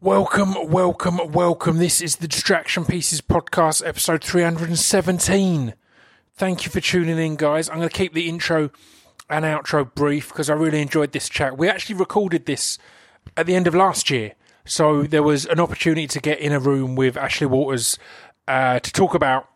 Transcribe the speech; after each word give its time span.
Welcome, 0.00 0.54
welcome, 0.70 1.32
welcome. 1.32 1.78
This 1.78 2.00
is 2.00 2.16
the 2.16 2.28
Distraction 2.28 2.84
Pieces 2.84 3.20
podcast, 3.20 3.84
episode 3.84 4.22
317. 4.22 5.74
Thank 6.36 6.64
you 6.64 6.70
for 6.70 6.80
tuning 6.80 7.18
in, 7.18 7.34
guys. 7.34 7.68
I'm 7.68 7.78
going 7.78 7.88
to 7.88 7.94
keep 7.96 8.14
the 8.14 8.28
intro 8.28 8.70
and 9.28 9.44
outro 9.44 9.92
brief 9.92 10.28
because 10.28 10.48
I 10.48 10.54
really 10.54 10.80
enjoyed 10.80 11.10
this 11.10 11.28
chat. 11.28 11.58
We 11.58 11.68
actually 11.68 11.96
recorded 11.96 12.46
this 12.46 12.78
at 13.36 13.46
the 13.46 13.56
end 13.56 13.66
of 13.66 13.74
last 13.74 14.08
year. 14.08 14.34
So 14.64 15.02
there 15.02 15.24
was 15.24 15.46
an 15.46 15.58
opportunity 15.58 16.06
to 16.06 16.20
get 16.20 16.38
in 16.38 16.52
a 16.52 16.60
room 16.60 16.94
with 16.94 17.16
Ashley 17.16 17.48
Walters 17.48 17.98
uh, 18.46 18.78
to 18.78 18.92
talk 18.92 19.14
about 19.14 19.48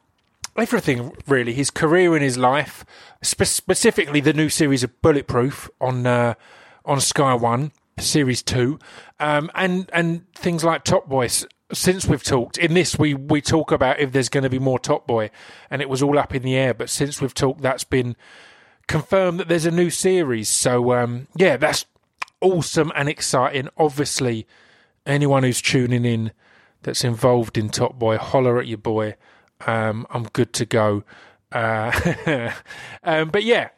everything, 0.56 1.12
really 1.28 1.52
his 1.52 1.70
career 1.70 2.16
and 2.16 2.24
his 2.24 2.36
life, 2.36 2.84
spe- 3.22 3.44
specifically 3.44 4.20
the 4.20 4.32
new 4.32 4.48
series 4.48 4.82
of 4.82 5.00
Bulletproof 5.02 5.70
on, 5.80 6.04
uh, 6.04 6.34
on 6.84 7.00
Sky 7.00 7.32
One 7.34 7.70
series 7.98 8.42
two, 8.42 8.78
um, 9.20 9.50
and 9.54 9.88
and 9.92 10.32
things 10.34 10.64
like 10.64 10.84
Top 10.84 11.08
Boy. 11.08 11.28
Since 11.72 12.06
we've 12.06 12.22
talked 12.22 12.58
in 12.58 12.74
this, 12.74 12.98
we 12.98 13.14
we 13.14 13.40
talk 13.40 13.72
about 13.72 13.98
if 13.98 14.12
there's 14.12 14.28
going 14.28 14.44
to 14.44 14.50
be 14.50 14.58
more 14.58 14.78
Top 14.78 15.06
Boy, 15.06 15.30
and 15.70 15.80
it 15.80 15.88
was 15.88 16.02
all 16.02 16.18
up 16.18 16.34
in 16.34 16.42
the 16.42 16.54
air. 16.54 16.74
But 16.74 16.90
since 16.90 17.20
we've 17.20 17.34
talked, 17.34 17.62
that's 17.62 17.84
been 17.84 18.16
confirmed 18.86 19.40
that 19.40 19.48
there's 19.48 19.66
a 19.66 19.70
new 19.70 19.90
series. 19.90 20.48
So 20.48 20.92
um, 20.92 21.28
yeah, 21.36 21.56
that's 21.56 21.86
awesome 22.40 22.92
and 22.94 23.08
exciting. 23.08 23.68
Obviously, 23.78 24.46
anyone 25.06 25.42
who's 25.42 25.62
tuning 25.62 26.04
in 26.04 26.32
that's 26.82 27.04
involved 27.04 27.56
in 27.56 27.68
Top 27.68 27.98
Boy, 27.98 28.18
holler 28.18 28.58
at 28.58 28.66
your 28.66 28.78
boy. 28.78 29.14
Um, 29.66 30.06
I'm 30.10 30.24
good 30.24 30.52
to 30.54 30.66
go. 30.66 31.04
Uh, 31.52 32.52
um, 33.04 33.30
but 33.30 33.44
yeah, 33.44 33.70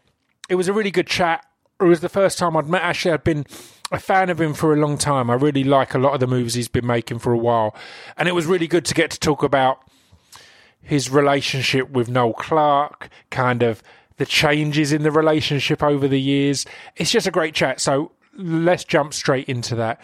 it 0.48 0.54
was 0.54 0.68
a 0.68 0.72
really 0.72 0.90
good 0.90 1.06
chat. 1.06 1.44
It 1.80 1.84
was 1.84 2.00
the 2.00 2.08
first 2.08 2.38
time 2.38 2.56
I'd 2.56 2.68
met 2.68 2.82
Ashley. 2.82 3.10
I'd 3.10 3.24
been 3.24 3.44
a 3.92 3.98
fan 3.98 4.30
of 4.30 4.40
him 4.40 4.54
for 4.54 4.72
a 4.72 4.76
long 4.76 4.98
time. 4.98 5.30
I 5.30 5.34
really 5.34 5.64
like 5.64 5.94
a 5.94 5.98
lot 5.98 6.14
of 6.14 6.20
the 6.20 6.26
movies 6.26 6.54
he's 6.54 6.68
been 6.68 6.86
making 6.86 7.18
for 7.18 7.32
a 7.32 7.38
while. 7.38 7.74
And 8.16 8.28
it 8.28 8.32
was 8.32 8.46
really 8.46 8.66
good 8.66 8.84
to 8.86 8.94
get 8.94 9.10
to 9.10 9.20
talk 9.20 9.42
about 9.42 9.80
his 10.82 11.10
relationship 11.10 11.90
with 11.90 12.08
Noel 12.08 12.34
Clarke, 12.34 13.08
kind 13.30 13.62
of 13.62 13.82
the 14.16 14.26
changes 14.26 14.92
in 14.92 15.02
the 15.02 15.10
relationship 15.10 15.82
over 15.82 16.06
the 16.06 16.20
years. 16.20 16.66
It's 16.96 17.10
just 17.10 17.26
a 17.26 17.30
great 17.30 17.54
chat. 17.54 17.80
So 17.80 18.12
let's 18.36 18.84
jump 18.84 19.14
straight 19.14 19.48
into 19.48 19.74
that. 19.76 20.00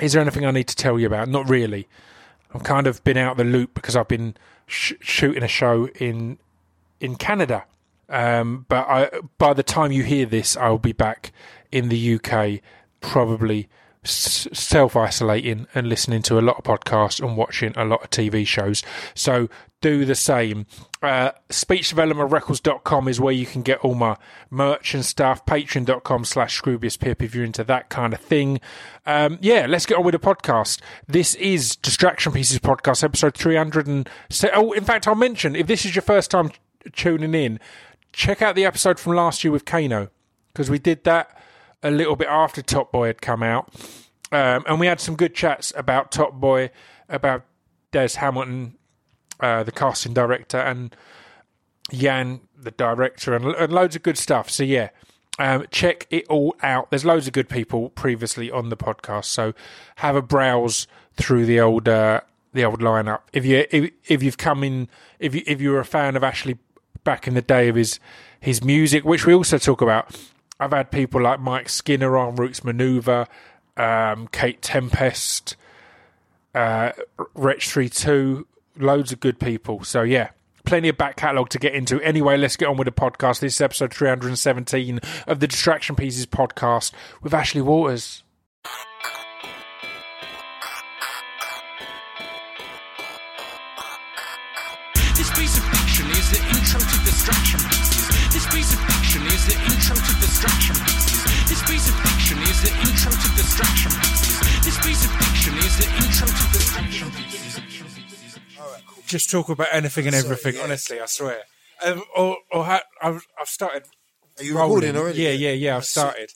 Is 0.00 0.12
there 0.12 0.22
anything 0.22 0.44
I 0.44 0.50
need 0.50 0.68
to 0.68 0.76
tell 0.76 0.98
you 0.98 1.06
about? 1.06 1.28
Not 1.28 1.48
really. 1.48 1.88
I've 2.54 2.64
kind 2.64 2.86
of 2.86 3.02
been 3.04 3.16
out 3.16 3.32
of 3.32 3.36
the 3.38 3.44
loop 3.44 3.74
because 3.74 3.96
I've 3.96 4.08
been 4.08 4.36
sh- 4.66 4.94
shooting 5.00 5.42
a 5.42 5.48
show 5.48 5.88
in 5.88 6.38
in 7.00 7.16
Canada. 7.16 7.64
Um, 8.08 8.66
but 8.68 8.86
I, 8.88 9.10
by 9.38 9.52
the 9.52 9.62
time 9.62 9.92
you 9.92 10.02
hear 10.02 10.26
this, 10.26 10.56
I'll 10.56 10.78
be 10.78 10.92
back 10.92 11.32
in 11.72 11.88
the 11.88 12.14
UK 12.14 12.60
probably 13.00 13.68
self 14.06 14.96
isolating 14.96 15.66
and 15.74 15.88
listening 15.88 16.22
to 16.22 16.38
a 16.38 16.40
lot 16.40 16.56
of 16.58 16.64
podcasts 16.64 17.20
and 17.20 17.36
watching 17.36 17.72
a 17.76 17.84
lot 17.84 18.02
of 18.02 18.10
TV 18.10 18.46
shows. 18.46 18.82
So 19.14 19.48
do 19.80 20.04
the 20.04 20.14
same. 20.14 20.66
Uh, 21.02 21.32
speechdevelopmentrecords.com 21.48 23.08
is 23.08 23.20
where 23.20 23.32
you 23.32 23.46
can 23.46 23.62
get 23.62 23.78
all 23.80 23.94
my 23.94 24.16
merch 24.50 24.94
and 24.94 25.04
stuff. 25.04 25.44
Patreon.com 25.44 26.24
slash 26.24 26.62
Pip 26.62 27.22
if 27.22 27.34
you're 27.34 27.44
into 27.44 27.64
that 27.64 27.88
kind 27.88 28.12
of 28.14 28.20
thing. 28.20 28.60
Um, 29.04 29.38
yeah, 29.40 29.66
let's 29.66 29.86
get 29.86 29.98
on 29.98 30.04
with 30.04 30.12
the 30.12 30.18
podcast. 30.18 30.80
This 31.06 31.34
is 31.36 31.76
Distraction 31.76 32.32
Pieces 32.32 32.58
Podcast, 32.58 33.04
episode 33.04 33.34
300. 33.34 33.86
And, 33.86 34.08
oh, 34.54 34.72
in 34.72 34.84
fact, 34.84 35.06
I'll 35.06 35.14
mention 35.14 35.54
if 35.54 35.66
this 35.66 35.84
is 35.84 35.94
your 35.94 36.02
first 36.02 36.30
time 36.30 36.50
tuning 36.92 37.34
in, 37.34 37.60
check 38.12 38.40
out 38.40 38.54
the 38.54 38.64
episode 38.64 38.98
from 38.98 39.14
last 39.14 39.44
year 39.44 39.52
with 39.52 39.64
Kano 39.64 40.08
because 40.52 40.70
we 40.70 40.78
did 40.78 41.04
that 41.04 41.36
a 41.82 41.90
little 41.90 42.16
bit 42.16 42.28
after 42.28 42.62
Top 42.62 42.92
Boy 42.92 43.08
had 43.08 43.22
come 43.22 43.42
out, 43.42 43.72
um, 44.32 44.64
and 44.66 44.80
we 44.80 44.86
had 44.86 45.00
some 45.00 45.16
good 45.16 45.34
chats 45.34 45.72
about 45.76 46.10
Top 46.10 46.34
Boy, 46.34 46.70
about 47.08 47.44
Des 47.92 48.10
Hamilton, 48.16 48.76
uh, 49.40 49.62
the 49.62 49.72
casting 49.72 50.12
director, 50.14 50.58
and 50.58 50.94
Jan, 51.92 52.40
the 52.56 52.70
director, 52.70 53.34
and, 53.34 53.44
and 53.44 53.72
loads 53.72 53.96
of 53.96 54.02
good 54.02 54.18
stuff. 54.18 54.50
So 54.50 54.64
yeah, 54.64 54.90
um, 55.38 55.66
check 55.70 56.06
it 56.10 56.26
all 56.28 56.56
out. 56.62 56.90
There's 56.90 57.04
loads 57.04 57.26
of 57.26 57.32
good 57.32 57.48
people 57.48 57.90
previously 57.90 58.50
on 58.50 58.70
the 58.70 58.76
podcast, 58.76 59.26
so 59.26 59.52
have 59.96 60.16
a 60.16 60.22
browse 60.22 60.86
through 61.14 61.46
the 61.46 61.60
old 61.60 61.88
uh, 61.88 62.22
the 62.52 62.64
old 62.64 62.80
lineup. 62.80 63.20
If 63.32 63.44
you 63.44 63.66
if, 63.70 63.90
if 64.06 64.22
you've 64.22 64.38
come 64.38 64.64
in, 64.64 64.88
if 65.18 65.34
you 65.34 65.42
if 65.46 65.60
you're 65.60 65.80
a 65.80 65.84
fan 65.84 66.16
of 66.16 66.24
Ashley 66.24 66.58
back 67.04 67.28
in 67.28 67.34
the 67.34 67.42
day 67.42 67.68
of 67.68 67.76
his 67.76 68.00
his 68.40 68.64
music, 68.64 69.04
which 69.04 69.26
we 69.26 69.34
also 69.34 69.58
talk 69.58 69.80
about, 69.80 70.14
I've 70.58 70.72
had 70.72 70.90
people 70.90 71.20
like 71.20 71.40
Mike 71.40 71.68
Skinner 71.68 72.16
on 72.16 72.36
Roots 72.36 72.60
Manuva, 72.60 73.26
um, 73.76 74.28
Kate 74.28 74.60
Tempest, 74.62 75.56
uh, 76.54 76.92
Three 77.60 77.88
Two, 77.88 78.46
loads 78.78 79.12
of 79.12 79.20
good 79.20 79.38
people. 79.38 79.84
So 79.84 80.02
yeah, 80.02 80.30
plenty 80.64 80.88
of 80.88 80.96
back 80.96 81.16
catalogue 81.16 81.50
to 81.50 81.58
get 81.58 81.74
into. 81.74 82.00
Anyway, 82.00 82.36
let's 82.38 82.56
get 82.56 82.68
on 82.68 82.76
with 82.76 82.86
the 82.86 82.92
podcast. 82.92 83.40
This 83.40 83.54
is 83.54 83.60
episode 83.60 83.92
317 83.92 85.00
of 85.26 85.40
the 85.40 85.46
Distraction 85.46 85.94
Pieces 85.94 86.26
podcast 86.26 86.92
with 87.22 87.34
Ashley 87.34 87.60
Walters. 87.60 88.22
This 95.14 95.30
piece 95.38 95.58
of 95.58 95.64
fiction 95.64 96.06
is 96.10 96.30
the 96.30 96.38
intro 96.48 96.80
to 96.80 97.04
Distraction 97.04 97.75
is 99.46 99.54
the 99.54 99.62
intro 99.72 99.96
to 99.96 100.12
Distraction 100.20 100.76
Pieces. 100.76 101.48
This 101.48 101.62
piece 101.62 101.88
of 101.88 101.94
fiction 102.00 102.38
is 102.38 102.62
the 102.62 102.72
intro 102.82 103.10
to 103.12 103.28
Distraction 103.36 103.92
Pieces. 103.92 104.64
This 104.64 104.78
piece 104.84 105.04
of 105.04 105.10
fiction 105.12 105.54
is 105.58 105.76
the 105.78 105.86
intro 106.04 106.26
to 106.26 106.52
Distraction 106.52 107.10
Pieces. 107.10 107.60
Just 109.06 109.30
talk 109.30 109.48
about 109.48 109.68
anything 109.70 110.06
and 110.06 110.16
everything, 110.16 110.56
yeah. 110.56 110.62
honestly, 110.62 111.00
I 111.00 111.06
swear. 111.06 111.42
Um, 111.84 112.02
or, 112.16 112.38
or 112.50 112.64
ha- 112.64 112.82
I've, 113.00 113.24
I've 113.40 113.48
started. 113.48 113.84
Are 114.38 114.44
you 114.44 114.56
rolling. 114.56 114.80
recording 114.80 114.96
already? 115.00 115.22
Yeah, 115.22 115.30
yeah, 115.30 115.52
yeah. 115.52 115.76
I've 115.76 115.84
started. 115.84 116.30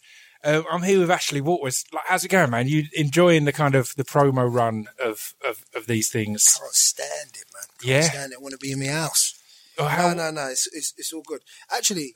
Um, 0.45 0.65
I'm 0.71 0.83
here 0.83 1.01
with 1.01 1.11
Ashley 1.11 1.41
Walters. 1.41 1.85
Like, 1.93 2.05
how's 2.07 2.25
it 2.25 2.29
going, 2.29 2.51
man? 2.51 2.69
You 2.69 2.85
enjoying 2.95 3.45
the 3.45 3.53
kind 3.53 3.75
of 3.75 3.93
the 3.97 4.05
promo 4.05 4.51
run 4.51 4.87
of 5.05 5.35
of, 5.47 5.65
of 5.75 5.87
these 5.87 6.09
things? 6.11 6.57
I 6.57 6.61
Can't 6.63 6.75
stand 6.75 7.31
it, 7.35 7.45
man. 7.53 7.65
Can't 7.81 7.85
Yeah? 7.89 8.01
stand 8.03 8.33
it. 8.33 8.39
I 8.39 8.41
want 8.43 8.53
to 8.53 8.59
be 8.59 8.71
in 8.73 8.79
my 8.79 8.87
house. 8.87 9.35
Or 9.79 9.87
how? 9.87 10.09
No, 10.09 10.15
no, 10.15 10.31
no. 10.31 10.49
It's, 10.49 10.69
it's, 10.73 10.95
it's 10.97 11.13
all 11.13 11.23
good. 11.27 11.41
Actually, 11.75 12.15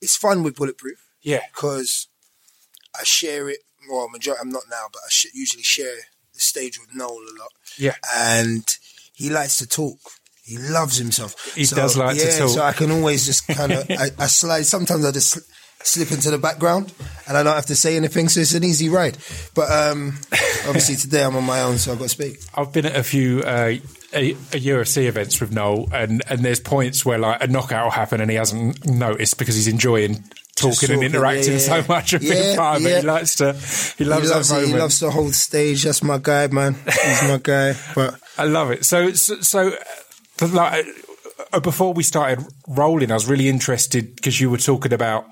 it's 0.00 0.16
fun 0.16 0.42
with 0.42 0.56
Bulletproof 0.56 0.98
Yeah, 1.22 1.40
because 1.54 2.08
I 2.98 3.02
share 3.04 3.48
it. 3.48 3.58
Well, 3.90 4.08
majority, 4.08 4.40
I'm 4.42 4.50
not 4.50 4.64
now, 4.70 4.86
but 4.92 5.00
I 5.04 5.08
sh- 5.10 5.26
usually 5.34 5.62
share 5.62 5.94
the 6.34 6.40
stage 6.40 6.78
with 6.78 6.94
Noel 6.94 7.10
a 7.18 7.34
lot. 7.38 7.52
yeah. 7.78 7.94
And 8.14 8.64
he 9.14 9.30
likes 9.30 9.58
to 9.58 9.66
talk. 9.66 9.98
He 10.44 10.56
loves 10.58 10.96
himself. 10.96 11.54
He 11.54 11.64
does 11.64 11.96
like 11.96 12.16
to 12.16 12.24
yeah, 12.24 12.38
talk. 12.38 12.48
So 12.50 12.62
I 12.62 12.72
can 12.72 12.90
always 12.90 13.26
just 13.26 13.46
kind 13.48 13.72
of, 13.72 13.86
I, 13.90 14.10
I 14.18 14.26
slide. 14.26 14.64
Sometimes 14.66 15.04
I 15.04 15.10
just 15.12 15.30
sl- 15.30 15.52
slip 15.82 16.10
into 16.12 16.30
the 16.30 16.38
background 16.38 16.92
and 17.26 17.36
I 17.36 17.42
don't 17.42 17.54
have 17.54 17.66
to 17.66 17.76
say 17.76 17.96
anything. 17.96 18.28
So 18.28 18.40
it's 18.40 18.54
an 18.54 18.64
easy 18.64 18.88
ride. 18.88 19.18
But 19.54 19.70
um, 19.70 20.18
obviously 20.66 20.96
today 21.04 21.22
I'm 21.24 21.36
on 21.36 21.44
my 21.44 21.62
own, 21.62 21.78
so 21.78 21.92
I've 21.92 21.98
got 21.98 22.04
to 22.04 22.08
speak. 22.10 22.38
I've 22.54 22.72
been 22.72 22.86
at 22.86 22.96
a 22.96 23.02
few 23.02 23.42
uh, 23.42 23.74
a, 24.12 24.32
a 24.32 24.34
UFC 24.60 25.06
events 25.06 25.40
with 25.40 25.52
Noel, 25.52 25.88
and 25.92 26.22
and 26.28 26.40
there's 26.40 26.60
points 26.60 27.04
where 27.04 27.18
like 27.18 27.42
a 27.42 27.46
knockout 27.46 27.84
will 27.84 27.90
happen, 27.90 28.20
and 28.20 28.30
he 28.30 28.36
hasn't 28.36 28.86
noticed 28.86 29.38
because 29.38 29.54
he's 29.54 29.68
enjoying 29.68 30.24
talking 30.56 30.90
and 30.90 31.04
interacting 31.04 31.52
yeah, 31.52 31.58
so 31.58 31.84
much 31.88 32.14
of 32.14 32.22
Yeah, 32.22 32.32
being 32.34 32.56
part 32.56 32.80
of 32.80 32.86
it. 32.86 32.90
yeah. 32.90 33.00
He 33.00 33.06
likes 33.06 33.36
to. 33.36 33.52
He 33.52 34.04
loves, 34.04 34.28
he 34.28 34.34
loves 34.34 34.48
that 34.48 34.54
it. 34.56 34.60
moment. 34.62 34.72
He 34.72 34.78
loves 34.78 35.00
the 35.00 35.10
whole 35.10 35.30
stage. 35.32 35.84
That's 35.84 36.02
my 36.02 36.18
guy, 36.18 36.46
man. 36.48 36.74
He's 36.84 37.22
my 37.28 37.38
guy. 37.42 37.74
But 37.94 38.18
I 38.38 38.44
love 38.44 38.70
it. 38.72 38.84
So, 38.84 39.12
so, 39.12 39.40
so 39.40 39.72
like, 40.52 40.84
uh, 41.52 41.60
before 41.60 41.92
we 41.94 42.02
started 42.02 42.44
rolling, 42.66 43.10
I 43.10 43.14
was 43.14 43.28
really 43.28 43.48
interested 43.48 44.16
because 44.16 44.40
you 44.40 44.50
were 44.50 44.58
talking 44.58 44.92
about 44.92 45.26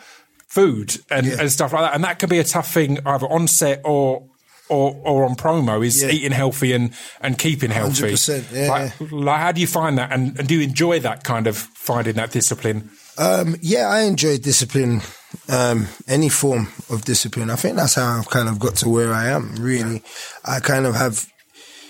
food 0.46 0.96
and, 1.10 1.26
Yeah. 1.26 1.40
and 1.40 1.50
stuff 1.50 1.72
like 1.72 1.82
that, 1.82 1.94
and 1.94 2.04
that 2.04 2.18
could 2.20 2.30
be 2.30 2.38
a 2.38 2.44
tough 2.44 2.72
thing 2.72 2.98
either 3.06 3.26
on 3.26 3.48
set 3.48 3.80
or. 3.84 4.28
Or, 4.68 4.96
or 5.04 5.24
on 5.24 5.36
promo 5.36 5.86
is 5.86 6.02
Yeah. 6.02 6.08
eating 6.10 6.32
healthy 6.32 6.72
and, 6.72 6.90
and 7.20 7.38
keeping 7.38 7.70
healthy. 7.70 8.02
100%, 8.14 8.52
yeah, 8.52 8.68
Like, 8.68 8.92
like, 9.12 9.40
how 9.40 9.52
do 9.52 9.60
you 9.60 9.66
find 9.68 9.96
that, 9.98 10.10
and, 10.12 10.36
and 10.38 10.48
do 10.48 10.56
you 10.56 10.62
enjoy 10.62 10.98
that 11.00 11.22
kind 11.22 11.46
of 11.46 11.56
finding 11.56 12.14
that 12.16 12.32
discipline? 12.32 12.90
um, 13.18 13.54
yeah, 13.62 13.86
I 13.88 14.00
enjoy 14.02 14.38
discipline. 14.38 15.02
Um, 15.48 15.86
any 16.08 16.28
form 16.28 16.68
of 16.90 17.04
discipline. 17.04 17.50
I 17.50 17.56
think 17.56 17.76
that's 17.76 17.94
how 17.94 18.18
I've 18.18 18.28
kind 18.28 18.48
of 18.48 18.58
got 18.58 18.76
to 18.76 18.88
where 18.88 19.12
I 19.12 19.28
am. 19.28 19.54
Really, 19.56 20.02
I 20.44 20.60
kind 20.60 20.84
of 20.86 20.94
have, 20.94 21.26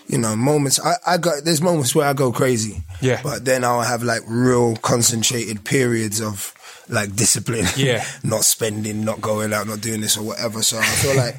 you 0.08 0.18
know, 0.18 0.34
moments. 0.36 0.78
I, 0.84 0.94
I 1.06 1.16
got 1.18 1.44
there's 1.44 1.62
moments 1.62 1.94
where 1.94 2.06
I 2.08 2.12
go 2.12 2.30
crazy. 2.32 2.82
Yeah. 3.00 3.20
but 3.22 3.44
then 3.44 3.64
I'll 3.64 3.82
have 3.82 4.02
like 4.02 4.22
real 4.26 4.76
concentrated 4.76 5.64
periods 5.64 6.20
of 6.20 6.52
like 6.88 7.14
discipline. 7.16 7.66
Yeah. 7.76 8.04
not 8.22 8.44
spending, 8.44 9.04
not 9.04 9.20
going 9.20 9.52
out, 9.52 9.66
not 9.68 9.80
doing 9.80 10.00
this 10.00 10.16
or 10.16 10.22
whatever. 10.24 10.62
So 10.62 10.78
I 10.78 10.82
feel 10.84 11.16
like 11.16 11.36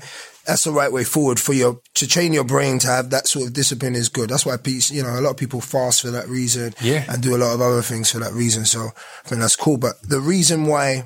that's 0.47 0.63
the 0.63 0.71
right 0.71 0.91
way 0.91 1.03
forward 1.03 1.39
for 1.39 1.53
your 1.53 1.79
to 1.95 2.07
train 2.07 2.33
your 2.33 2.43
brain 2.45 2.79
to 2.79 2.87
have 2.87 3.09
that 3.11 3.27
sort 3.27 3.45
of 3.47 3.53
discipline 3.53 3.93
is 3.95 4.09
good. 4.09 4.29
That's 4.29 4.45
why 4.45 4.57
pe- 4.57 4.79
you 4.89 5.03
know 5.03 5.19
a 5.19 5.21
lot 5.21 5.31
of 5.31 5.37
people 5.37 5.61
fast 5.61 6.01
for 6.01 6.09
that 6.11 6.27
reason, 6.27 6.73
Yeah. 6.81 7.03
and 7.07 7.21
do 7.21 7.35
a 7.35 7.37
lot 7.43 7.53
of 7.53 7.61
other 7.61 7.81
things 7.81 8.11
for 8.11 8.19
that 8.19 8.33
reason. 8.33 8.65
So 8.65 8.79
I 9.25 9.27
think 9.27 9.41
that's 9.41 9.55
cool. 9.55 9.77
But 9.77 9.95
the 10.01 10.19
reason 10.19 10.65
why 10.65 11.05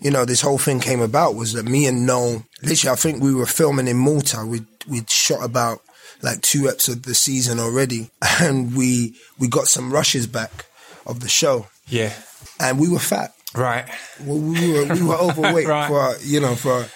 you 0.00 0.10
know 0.10 0.24
this 0.24 0.40
whole 0.40 0.58
thing 0.58 0.80
came 0.80 1.00
about 1.00 1.34
was 1.34 1.52
that 1.52 1.64
me 1.66 1.86
and 1.86 2.06
Noel, 2.06 2.44
literally, 2.62 2.92
I 2.92 2.96
think 2.96 3.22
we 3.22 3.34
were 3.34 3.46
filming 3.46 3.86
in 3.88 3.96
Malta. 3.98 4.44
We 4.46 4.62
we 4.88 5.02
shot 5.08 5.44
about 5.44 5.80
like 6.22 6.40
two 6.40 6.62
eps 6.62 6.88
of 6.88 7.02
the 7.04 7.14
season 7.14 7.60
already, 7.60 8.10
and 8.40 8.74
we 8.76 9.14
we 9.38 9.48
got 9.48 9.68
some 9.68 9.92
rushes 9.92 10.26
back 10.26 10.64
of 11.06 11.20
the 11.20 11.28
show, 11.28 11.66
Yeah. 11.88 12.12
and 12.60 12.78
we 12.78 12.88
were 12.88 12.98
fat. 12.98 13.32
Right. 13.54 13.86
Well, 14.20 14.38
we 14.38 14.72
were 14.72 14.84
we 14.94 15.02
were 15.02 15.14
overweight 15.28 15.66
Right. 15.66 15.88
for 15.88 16.14
you 16.24 16.40
know 16.40 16.54
for 16.54 16.86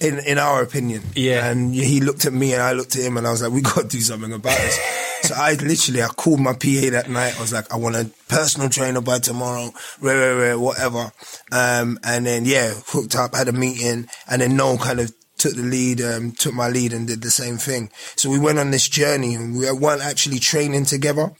in 0.00 0.18
in 0.20 0.38
our 0.38 0.62
opinion. 0.62 1.02
Yeah. 1.14 1.46
And 1.50 1.74
he 1.74 2.00
looked 2.00 2.24
at 2.26 2.32
me 2.32 2.52
and 2.54 2.62
I 2.62 2.72
looked 2.72 2.96
at 2.96 3.02
him 3.02 3.16
and 3.16 3.26
I 3.26 3.30
was 3.30 3.42
like, 3.42 3.52
we 3.52 3.60
got 3.60 3.82
to 3.82 3.88
do 3.88 4.00
something 4.00 4.32
about 4.32 4.56
this. 4.58 4.78
so 5.22 5.34
I 5.36 5.52
literally 5.54 6.02
I 6.02 6.08
called 6.08 6.40
my 6.40 6.52
PA 6.52 6.90
that 6.90 7.06
night. 7.08 7.36
I 7.36 7.40
was 7.40 7.52
like, 7.52 7.72
I 7.72 7.76
want 7.76 7.96
a 7.96 8.10
personal 8.28 8.68
trainer 8.68 9.00
by 9.00 9.18
tomorrow. 9.18 9.72
Rare, 10.00 10.16
rare, 10.18 10.36
rare, 10.36 10.58
whatever. 10.58 11.12
Um, 11.52 11.98
and 12.02 12.26
then 12.26 12.44
yeah, 12.44 12.72
hooked 12.86 13.14
up, 13.16 13.34
had 13.34 13.48
a 13.48 13.52
meeting, 13.52 14.08
and 14.30 14.42
then 14.42 14.56
Noel 14.56 14.78
kind 14.78 15.00
of 15.00 15.12
took 15.36 15.54
the 15.54 15.62
lead, 15.62 16.00
um, 16.02 16.32
took 16.32 16.52
my 16.54 16.68
lead 16.68 16.92
and 16.92 17.06
did 17.06 17.22
the 17.22 17.30
same 17.30 17.56
thing. 17.56 17.90
So 18.16 18.28
we 18.30 18.38
went 18.38 18.58
on 18.58 18.70
this 18.70 18.86
journey 18.88 19.34
and 19.34 19.56
we 19.56 19.70
weren't 19.72 20.02
actually 20.02 20.38
training 20.38 20.84
together. 20.86 21.32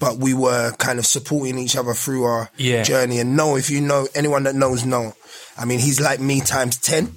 But 0.00 0.18
we 0.18 0.32
were 0.32 0.70
kind 0.78 1.00
of 1.00 1.06
supporting 1.06 1.58
each 1.58 1.74
other 1.76 1.92
through 1.92 2.22
our 2.22 2.50
Yeah. 2.56 2.84
journey. 2.84 3.18
And 3.18 3.36
no, 3.36 3.56
if 3.56 3.68
you 3.68 3.80
know 3.80 4.06
anyone 4.14 4.44
that 4.44 4.54
knows, 4.54 4.84
no, 4.84 5.14
I 5.58 5.64
mean 5.64 5.80
he's 5.80 5.98
like 6.00 6.20
me 6.20 6.40
times 6.40 6.76
ten. 6.76 7.16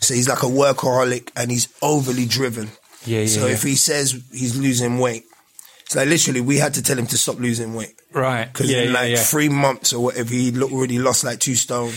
So 0.00 0.14
he's 0.14 0.28
like 0.28 0.42
a 0.42 0.46
workaholic 0.46 1.30
and 1.36 1.50
he's 1.50 1.68
overly 1.82 2.26
driven. 2.26 2.70
Yeah, 3.04 3.20
yeah, 3.20 3.26
So 3.26 3.46
yeah. 3.46 3.52
if 3.54 3.62
he 3.62 3.74
says 3.76 4.12
he's 4.32 4.56
losing 4.58 4.98
weight, 4.98 5.24
it's 5.84 5.94
like 5.96 6.08
literally 6.08 6.40
we 6.40 6.58
had 6.58 6.74
to 6.74 6.82
tell 6.82 6.98
him 6.98 7.06
to 7.06 7.16
stop 7.18 7.38
losing 7.38 7.74
weight 7.74 7.94
Right. 8.12 8.44
because 8.52 8.70
yeah, 8.70 8.82
in 8.82 8.92
like 8.92 9.10
yeah. 9.12 9.16
three 9.18 9.48
months 9.48 9.92
or 9.92 10.02
whatever, 10.04 10.30
he 10.34 10.52
already 10.60 10.98
lost 10.98 11.22
like 11.24 11.38
two 11.38 11.54
stone. 11.54 11.92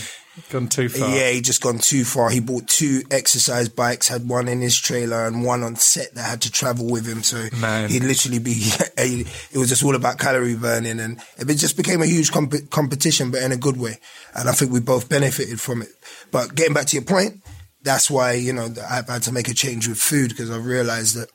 Gone 0.50 0.68
too 0.68 0.88
far. 0.88 1.08
Yeah, 1.14 1.30
he 1.30 1.40
just 1.40 1.60
gone 1.60 1.78
too 1.78 2.04
far. 2.04 2.30
He 2.30 2.38
bought 2.40 2.66
two 2.68 3.02
exercise 3.10 3.68
bikes, 3.68 4.06
had 4.08 4.26
one 4.28 4.46
in 4.48 4.60
his 4.60 4.78
trailer 4.78 5.26
and 5.26 5.44
one 5.44 5.62
on 5.64 5.74
set 5.76 6.14
that 6.14 6.22
had 6.22 6.42
to 6.42 6.52
travel 6.52 6.88
with 6.88 7.04
him. 7.04 7.22
So 7.24 7.46
Man. 7.60 7.90
he'd 7.90 8.04
literally 8.04 8.38
be, 8.38 8.52
it 8.96 9.58
was 9.58 9.68
just 9.68 9.82
all 9.84 9.96
about 9.96 10.18
calorie 10.18 10.54
burning 10.56 11.00
and 11.00 11.20
it 11.36 11.46
just 11.56 11.76
became 11.76 12.00
a 12.00 12.06
huge 12.06 12.30
comp- 12.30 12.70
competition, 12.70 13.30
but 13.32 13.42
in 13.42 13.50
a 13.52 13.56
good 13.56 13.76
way. 13.76 13.98
And 14.34 14.48
I 14.48 14.52
think 14.52 14.70
we 14.70 14.80
both 14.80 15.08
benefited 15.08 15.60
from 15.60 15.82
it. 15.82 15.88
But 16.30 16.54
getting 16.54 16.74
back 16.74 16.86
to 16.86 16.96
your 16.96 17.04
point, 17.04 17.42
that's 17.82 18.10
why, 18.10 18.32
you 18.32 18.52
know, 18.52 18.68
I've 18.88 19.08
had 19.08 19.22
to 19.24 19.32
make 19.32 19.48
a 19.48 19.54
change 19.54 19.88
with 19.88 19.98
food 19.98 20.30
because 20.30 20.50
I've 20.50 20.64
realized 20.66 21.16
that, 21.16 21.28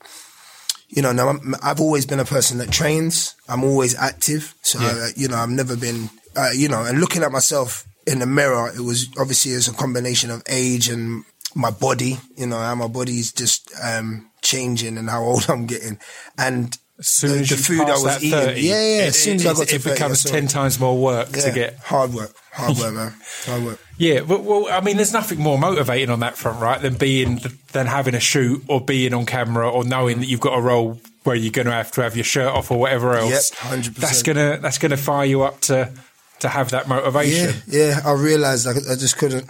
you 0.89 1.01
know, 1.01 1.11
now 1.11 1.29
I'm, 1.29 1.55
I've 1.63 1.79
always 1.81 2.05
been 2.05 2.19
a 2.19 2.25
person 2.25 2.57
that 2.59 2.71
trains. 2.71 3.35
I'm 3.49 3.63
always 3.63 3.95
active. 3.95 4.53
So, 4.61 4.79
Yeah. 4.79 4.91
uh, 4.91 5.07
you 5.15 5.27
know, 5.27 5.37
I've 5.37 5.49
never 5.49 5.75
been, 5.75 6.09
uh, 6.35 6.51
you 6.55 6.67
know, 6.69 6.83
and 6.83 6.99
looking 6.99 7.23
at 7.23 7.31
myself 7.31 7.85
in 8.05 8.19
the 8.19 8.25
mirror, 8.27 8.71
it 8.75 8.81
was 8.81 9.07
obviously 9.19 9.51
it's 9.53 9.67
a 9.67 9.73
combination 9.73 10.29
of 10.29 10.43
age 10.47 10.87
and 10.89 11.23
my 11.55 11.71
body, 11.71 12.19
you 12.37 12.45
know, 12.45 12.57
how 12.59 12.75
my 12.75 12.87
body's 12.87 13.31
just, 13.31 13.71
um, 13.83 14.29
changing 14.41 14.97
and 14.97 15.09
how 15.09 15.23
old 15.29 15.45
I'm 15.49 15.65
getting. 15.65 15.97
And 16.37 16.77
As 16.97 17.07
soon 17.09 17.31
the, 17.31 17.39
as 17.39 17.49
the 17.49 17.55
you 17.57 17.61
food 17.63 17.81
I 17.81 17.91
was 17.91 18.03
that 18.03 18.23
eating. 18.23 18.39
30, 18.39 18.61
yeah, 18.61 18.69
yeah. 18.73 18.79
it- 19.03 19.07
As 19.09 19.17
soon 19.21 19.35
as 19.35 19.43
it, 19.45 19.49
I 19.49 19.53
got 19.53 19.67
to 19.67 19.75
it 19.75 19.81
30, 19.81 19.93
becomes 19.95 20.23
ten 20.23 20.47
times 20.47 20.79
more 20.79 20.97
work 20.97 21.29
Yeah, 21.35 21.41
to 21.41 21.51
get. 21.51 21.77
hard 21.79 22.13
work, 22.13 22.33
hard 22.53 22.77
work, 22.77 22.93
man, 22.93 23.13
hard 23.45 23.63
work. 23.65 23.79
Yeah, 23.97 24.21
but 24.21 24.43
well, 24.43 24.67
I 24.71 24.79
mean, 24.81 24.95
there's 24.95 25.11
nothing 25.13 25.39
more 25.39 25.57
motivating 25.57 26.09
on 26.09 26.21
that 26.21 26.37
front, 26.37 26.61
right? 26.61 26.81
Than 26.81 26.95
being 26.95 27.41
than 27.73 27.87
having 27.87 28.15
a 28.15 28.19
shoot 28.19 28.63
or 28.69 28.79
being 28.79 29.13
on 29.13 29.25
camera 29.25 29.69
or 29.69 29.83
knowing 29.83 30.19
that 30.19 30.27
you've 30.27 30.39
got 30.41 30.57
a 30.57 30.61
role 30.61 30.99
where 31.23 31.35
you're 31.35 31.51
going 31.51 31.65
to 31.67 31.71
have 31.73 31.91
to 31.93 32.01
have 32.03 32.15
your 32.15 32.23
shirt 32.23 32.47
off 32.47 32.71
or 32.71 32.79
whatever 32.79 33.15
else. 33.15 33.51
Yep, 33.63 33.83
100%. 33.83 33.95
That's 33.95 34.23
gonna 34.23 34.59
that's 34.61 34.77
gonna 34.77 34.95
fire 34.97 35.25
you 35.25 35.41
up 35.43 35.59
to 35.61 35.91
to 36.39 36.49
have 36.49 36.71
that 36.71 36.87
motivation. 36.87 37.55
Yeah, 37.67 37.87
yeah. 37.87 37.99
I 38.05 38.11
realized 38.13 38.65
like, 38.67 38.77
I 38.89 38.95
just 38.95 39.17
couldn't. 39.17 39.49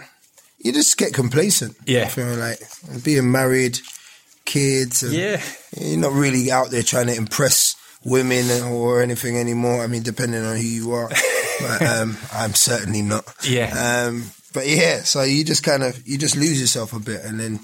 You 0.58 0.72
just 0.72 0.96
get 0.96 1.12
complacent. 1.12 1.76
Yeah. 1.86 2.04
I 2.04 2.08
feel 2.08 2.26
like 2.36 2.58
being 3.04 3.30
married, 3.30 3.78
kids. 4.46 5.02
And 5.02 5.12
Yeah. 5.12 5.42
You're 5.78 5.98
not 5.98 6.12
really 6.12 6.50
out 6.50 6.70
there 6.70 6.82
trying 6.82 7.08
to 7.08 7.14
impress 7.14 7.76
women 8.04 8.50
or 8.62 9.02
anything 9.02 9.36
anymore. 9.36 9.82
I 9.82 9.88
mean, 9.88 10.02
depending 10.02 10.42
on 10.44 10.56
who 10.56 10.62
you 10.62 10.92
are, 10.92 11.10
but 11.60 11.82
um, 11.82 12.16
I'm 12.32 12.54
certainly 12.54 13.02
not. 13.02 13.24
Yeah. 13.46 14.06
Um, 14.06 14.30
but 14.54 14.66
yeah, 14.66 15.02
so 15.02 15.22
you 15.22 15.44
just 15.44 15.62
kind 15.62 15.82
of 15.82 16.06
you 16.06 16.16
just 16.16 16.36
lose 16.36 16.58
yourself 16.58 16.94
a 16.94 16.98
bit, 16.98 17.22
and 17.24 17.38
then 17.38 17.60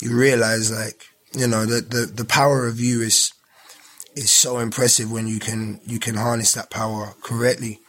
you 0.00 0.16
realize 0.16 0.70
like 0.70 1.04
you 1.32 1.48
know 1.48 1.66
the 1.66 1.80
the, 1.80 2.06
the 2.06 2.24
power 2.24 2.68
of 2.68 2.78
you 2.78 3.00
is 3.00 3.32
is 4.14 4.30
so 4.30 4.58
impressive 4.58 5.10
when 5.10 5.26
you 5.26 5.40
can 5.40 5.80
you 5.84 5.98
can 5.98 6.14
harness 6.14 6.52
that 6.52 6.70
power 6.70 7.14
correctly 7.22 7.80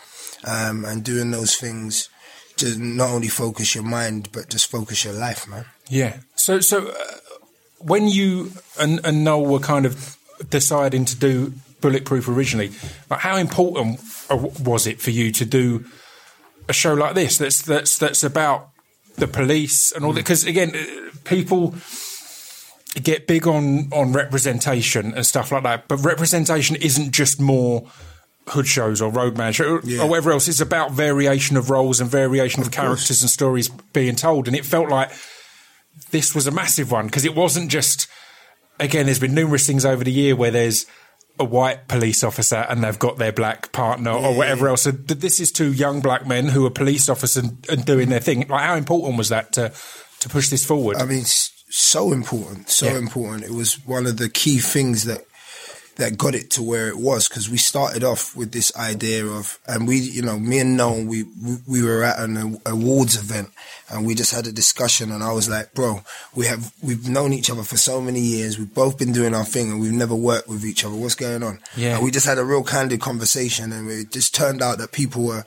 um, 0.44 0.86
and 0.86 1.04
doing 1.04 1.30
those 1.30 1.56
things 1.56 2.10
to 2.58 2.78
not 2.80 3.10
only 3.10 3.28
focus 3.28 3.76
your 3.76 3.84
mind 3.84 4.30
but 4.32 4.50
just 4.50 4.72
focus 4.72 5.06
your 5.06 5.14
life, 5.14 5.48
man. 5.48 5.66
Yeah. 5.90 6.18
So, 6.36 6.60
so 6.60 6.88
uh, 6.88 7.18
when 7.80 8.08
you 8.08 8.52
and, 8.80 9.00
and 9.04 9.24
Noel 9.24 9.46
were 9.46 9.60
kind 9.60 9.86
of 9.86 10.18
deciding 10.50 11.06
to 11.06 11.16
do 11.16 11.54
Bulletproof 11.82 12.28
originally, 12.28 12.72
like 13.10 13.20
how 13.20 13.38
important 13.38 14.00
was 14.30 14.88
it 14.88 15.00
for 15.00 15.12
you 15.12 15.32
to 15.34 15.46
do 15.46 15.86
a 16.70 16.74
show 16.74 16.94
like 16.94 17.16
this? 17.16 17.38
That's 17.38 17.62
that's 17.62 17.98
that's 17.98 18.24
about 18.24 18.70
the 19.16 19.28
police 19.28 19.92
and 19.92 20.04
all 20.06 20.14
that. 20.14 20.20
Because 20.22 20.46
again, 20.46 20.76
uh, 20.76 21.10
people 21.24 21.76
get 23.04 23.28
big 23.28 23.48
on 23.48 23.90
on 23.94 24.14
representation 24.14 25.14
and 25.14 25.26
stuff 25.26 25.52
like 25.52 25.64
that, 25.64 25.88
but 25.88 25.98
representation 25.98 26.76
isn't 26.78 27.12
just 27.12 27.40
more 27.40 27.90
hood 28.50 28.68
shows 28.68 29.02
or 29.02 29.12
roadman 29.12 29.52
show 29.54 29.80
Yeah. 29.84 30.02
or 30.04 30.10
whatever 30.10 30.32
else. 30.32 30.48
It's 30.48 30.62
about 30.62 30.92
variation 30.94 31.58
of 31.58 31.70
roles 31.70 32.00
and 32.00 32.10
variation 32.10 32.62
of, 32.62 32.68
Of 32.68 32.74
characters 32.74 33.08
course. 33.08 33.22
and 33.22 33.30
stories 33.30 33.68
being 33.94 34.16
told. 34.16 34.48
And 34.48 34.56
it 34.56 34.66
felt 34.66 34.90
like 34.90 35.12
this 36.12 36.34
was 36.36 36.48
a 36.48 36.52
massive 36.52 36.92
one 36.92 37.06
because 37.08 37.26
it 37.26 37.36
wasn't 37.36 37.70
just. 37.72 38.08
Again, 38.80 39.06
there's 39.08 39.20
been 39.20 39.34
numerous 39.34 39.66
things 39.66 39.86
over 39.86 40.04
the 40.04 40.12
year 40.12 40.36
where 40.36 40.52
there's 40.52 40.86
a 41.40 41.44
white 41.44 41.88
police 41.88 42.24
officer 42.24 42.58
and 42.70 42.84
they've 42.84 43.00
got 43.00 43.18
their 43.18 43.32
black 43.32 43.72
partner 43.72 44.12
or 44.12 44.36
whatever 44.36 44.68
else. 44.68 44.84
So 44.84 44.92
th- 44.92 45.20
this 45.20 45.40
is 45.40 45.52
two 45.52 45.74
young 45.74 46.00
black 46.02 46.28
men 46.28 46.48
who 46.50 46.64
are 46.66 46.70
police 46.70 47.10
officers 47.10 47.44
and, 47.44 47.66
and 47.70 47.86
doing 47.86 48.10
their 48.10 48.20
thing. 48.20 48.48
Like, 48.48 48.62
how 48.64 48.76
important 48.76 49.18
was 49.18 49.30
that 49.30 49.54
to 49.54 49.72
to 50.20 50.30
push 50.30 50.50
this 50.50 50.64
forward? 50.66 50.98
I 50.98 51.06
mean, 51.06 51.24
so 51.26 52.12
important, 52.12 52.70
so 52.70 52.86
Yeah. 52.86 52.98
important. 52.98 53.44
It 53.46 53.52
was 53.52 53.84
one 53.86 54.06
of 54.06 54.18
the 54.18 54.30
key 54.30 54.60
things 54.60 55.06
that 55.06 55.26
that 55.98 56.18
got 56.18 56.36
it 56.36 56.50
to 56.52 56.62
where 56.64 56.88
it 56.90 56.98
was 56.98 57.28
because 57.28 57.50
we 57.50 57.58
started 57.58 58.04
off 58.04 58.36
with 58.36 58.52
this 58.52 58.76
idea 58.78 59.26
of, 59.26 59.58
and 59.68 59.88
we, 59.88 59.98
you 59.98 60.22
know, 60.22 60.38
me 60.40 60.60
and 60.60 60.78
Noel, 60.78 61.04
we 61.04 61.24
we- 61.24 61.58
we 61.68 61.84
were 61.84 62.04
at 62.04 62.20
an 62.20 62.60
awards 62.66 63.16
event 63.18 63.50
and 63.90 64.06
we 64.06 64.14
just 64.16 64.32
had 64.32 64.46
a 64.48 64.52
discussion, 64.52 65.12
and 65.12 65.24
I 65.24 65.32
was 65.32 65.50
like, 65.50 65.74
bro, 65.74 66.02
we 66.36 66.46
have 66.46 66.72
we've 66.82 67.08
known 67.10 67.34
each 67.34 67.50
other 67.50 67.64
for 67.64 67.78
so 67.78 68.00
many 68.02 68.20
years, 68.20 68.58
we've 68.60 68.74
both 68.74 68.98
been 68.98 69.12
doing 69.12 69.34
our 69.34 69.46
thing, 69.46 69.72
and 69.72 69.80
we've 69.82 69.92
never 69.92 70.16
worked 70.16 70.48
with 70.48 70.64
each 70.66 70.86
other. 70.86 70.96
What's 70.96 71.16
going 71.16 71.42
on? 71.44 71.60
Yeah. 71.76 71.96
and 71.96 72.04
we 72.04 72.12
just 72.12 72.26
had 72.28 72.38
a 72.38 72.44
real 72.46 72.64
candid 72.64 73.02
conversation, 73.02 73.72
and 73.74 73.90
it 73.90 74.12
just 74.12 74.36
turned 74.36 74.62
out 74.62 74.78
that 74.78 74.92
people 74.92 75.24
were 75.24 75.46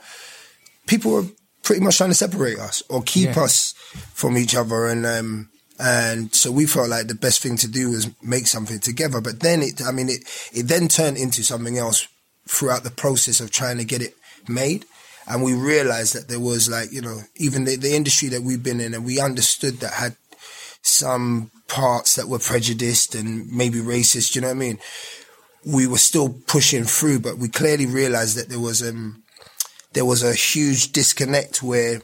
people 0.86 1.12
were 1.12 1.26
pretty 1.62 1.82
much 1.82 1.96
trying 1.98 2.10
to 2.10 2.14
separate 2.16 2.58
us 2.58 2.82
or 2.88 3.02
keep 3.02 3.36
Yeah. 3.36 3.42
us 3.44 3.74
from 4.14 4.36
each 4.36 4.54
other 4.56 4.86
and 4.86 5.06
um 5.06 5.48
and 5.80 6.34
so 6.34 6.52
we 6.52 6.66
felt 6.66 6.90
like 6.90 7.06
the 7.06 7.14
best 7.14 7.42
thing 7.42 7.56
to 7.56 7.66
do 7.66 7.90
was 7.90 8.10
make 8.22 8.46
something 8.46 8.80
together. 8.80 9.20
But 9.20 9.40
then 9.40 9.62
it 9.62 9.80
i 9.82 9.90
mean 9.90 10.10
it 10.10 10.22
it 10.52 10.68
then 10.68 10.88
turned 10.88 11.16
into 11.16 11.42
something 11.42 11.78
else 11.78 12.06
throughout 12.46 12.84
the 12.84 12.90
process 12.90 13.40
of 13.40 13.50
trying 13.50 13.78
to 13.78 13.84
get 13.84 14.02
it 14.02 14.14
made. 14.46 14.84
And 15.26 15.42
we 15.42 15.54
realized 15.54 16.14
that 16.14 16.28
there 16.28 16.40
was 16.40 16.68
like 16.68 16.92
you 16.92 17.00
know 17.00 17.20
even 17.36 17.64
the, 17.64 17.76
the 17.76 17.94
industry 17.96 18.28
that 18.28 18.42
we've 18.42 18.62
been 18.62 18.80
in 18.80 18.92
and 18.92 19.06
we 19.06 19.20
understood 19.20 19.80
that 19.80 19.94
had 19.94 20.16
some 20.82 21.50
parts 21.66 22.16
that 22.16 22.28
were 22.28 22.38
prejudiced 22.38 23.14
and 23.14 23.50
maybe 23.50 23.78
racist 23.78 24.34
you 24.34 24.42
know 24.42 24.48
what 24.48 24.56
i 24.56 24.58
mean? 24.58 24.78
We 25.64 25.86
were 25.86 25.98
still 25.98 26.28
pushing 26.46 26.84
through 26.84 27.20
but 27.20 27.38
we 27.38 27.48
clearly 27.48 27.86
realized 27.86 28.36
that 28.36 28.50
there 28.50 28.60
was 28.60 28.86
um 28.86 29.22
there 29.94 30.04
was 30.04 30.22
a 30.22 30.34
huge 30.34 30.92
disconnect 30.92 31.62
where 31.62 32.02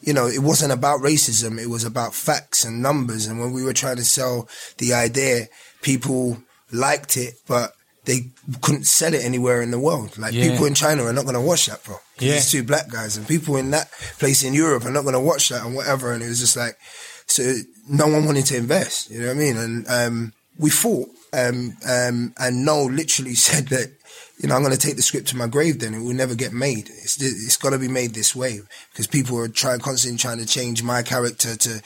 you 0.00 0.12
know, 0.12 0.26
it 0.26 0.40
wasn't 0.40 0.72
about 0.72 1.00
racism. 1.00 1.60
It 1.60 1.68
was 1.68 1.84
about 1.84 2.14
facts 2.14 2.64
and 2.64 2.80
numbers. 2.82 3.26
And 3.26 3.40
when 3.40 3.52
we 3.52 3.64
were 3.64 3.72
trying 3.72 3.96
to 3.96 4.04
sell 4.04 4.48
the 4.78 4.94
idea, 4.94 5.46
people 5.82 6.38
liked 6.72 7.16
it, 7.16 7.34
but 7.48 7.72
they 8.04 8.30
couldn't 8.62 8.86
sell 8.86 9.12
it 9.12 9.24
anywhere 9.24 9.60
in 9.60 9.70
the 9.70 9.78
world. 9.78 10.16
Like 10.16 10.32
Yeah. 10.34 10.50
people 10.50 10.66
in 10.66 10.74
China 10.74 11.04
are 11.04 11.12
not 11.12 11.24
going 11.24 11.34
to 11.34 11.40
watch 11.40 11.66
that, 11.66 11.84
bro. 11.84 11.96
Yeah. 12.18 12.34
It's 12.34 12.50
two 12.50 12.62
black 12.62 12.88
guys 12.88 13.16
and 13.16 13.26
people 13.28 13.56
in 13.56 13.70
that 13.72 13.90
place 14.18 14.42
in 14.42 14.54
Europe 14.54 14.84
are 14.86 14.90
not 14.90 15.02
going 15.02 15.14
to 15.14 15.20
watch 15.20 15.48
that 15.50 15.64
and 15.64 15.74
whatever. 15.74 16.12
And 16.12 16.22
it 16.22 16.28
was 16.28 16.38
just 16.40 16.56
like, 16.56 16.76
so 17.26 17.54
no 17.88 18.06
one 18.06 18.24
wanted 18.24 18.46
to 18.46 18.56
invest. 18.56 19.10
You 19.10 19.20
know 19.20 19.26
what 19.26 19.36
I 19.36 19.38
mean? 19.38 19.56
And, 19.58 19.88
um, 19.88 20.32
we 20.58 20.70
fought, 20.70 21.08
um, 21.32 21.76
um, 21.86 22.32
and 22.38 22.64
Noel 22.64 22.90
literally 22.90 23.34
said 23.48 23.68
that, 23.68 23.92
you 24.38 24.48
know, 24.48 24.54
I'm 24.54 24.62
going 24.62 24.74
to 24.74 24.78
take 24.78 24.96
the 24.96 25.02
script 25.02 25.28
to 25.28 25.36
my 25.36 25.48
grave 25.48 25.80
then. 25.80 25.94
It 25.94 26.00
will 26.02 26.14
never 26.14 26.34
get 26.34 26.52
made. 26.52 26.88
It's, 26.90 27.20
it's 27.20 27.56
got 27.56 27.70
to 27.70 27.78
be 27.78 27.88
made 27.88 28.14
this 28.14 28.36
way 28.36 28.60
because 28.92 29.06
people 29.06 29.36
are 29.38 29.48
trying, 29.48 29.80
constantly 29.80 30.18
trying 30.18 30.38
to 30.38 30.46
change 30.46 30.82
my 30.82 31.02
character 31.02 31.56
to 31.56 31.82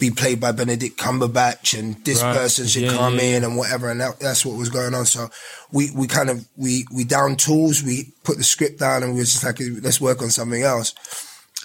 be 0.00 0.10
played 0.10 0.40
by 0.40 0.50
Benedict 0.50 0.98
Cumberbatch 0.98 1.78
and 1.78 2.04
this 2.04 2.20
Right. 2.20 2.34
person 2.36 2.66
should 2.66 2.82
Yeah, 2.82 2.96
come 2.96 3.14
yeah, 3.14 3.36
in 3.36 3.44
and 3.44 3.56
whatever. 3.56 3.90
And 3.90 4.00
that, 4.00 4.18
that's 4.18 4.44
what 4.44 4.58
was 4.58 4.70
going 4.70 4.92
on. 4.92 5.06
So 5.06 5.28
we, 5.70 5.90
we 5.92 6.08
kind 6.08 6.30
of, 6.30 6.44
we, 6.56 6.84
we 6.92 7.04
down 7.04 7.36
tools, 7.36 7.82
we 7.84 8.12
put 8.24 8.38
the 8.38 8.44
script 8.44 8.80
down 8.80 9.04
and 9.04 9.12
we 9.14 9.20
was 9.20 9.32
just 9.32 9.44
like, 9.44 9.58
let's 9.82 10.00
work 10.00 10.20
on 10.20 10.30
something 10.30 10.62
else. 10.62 10.94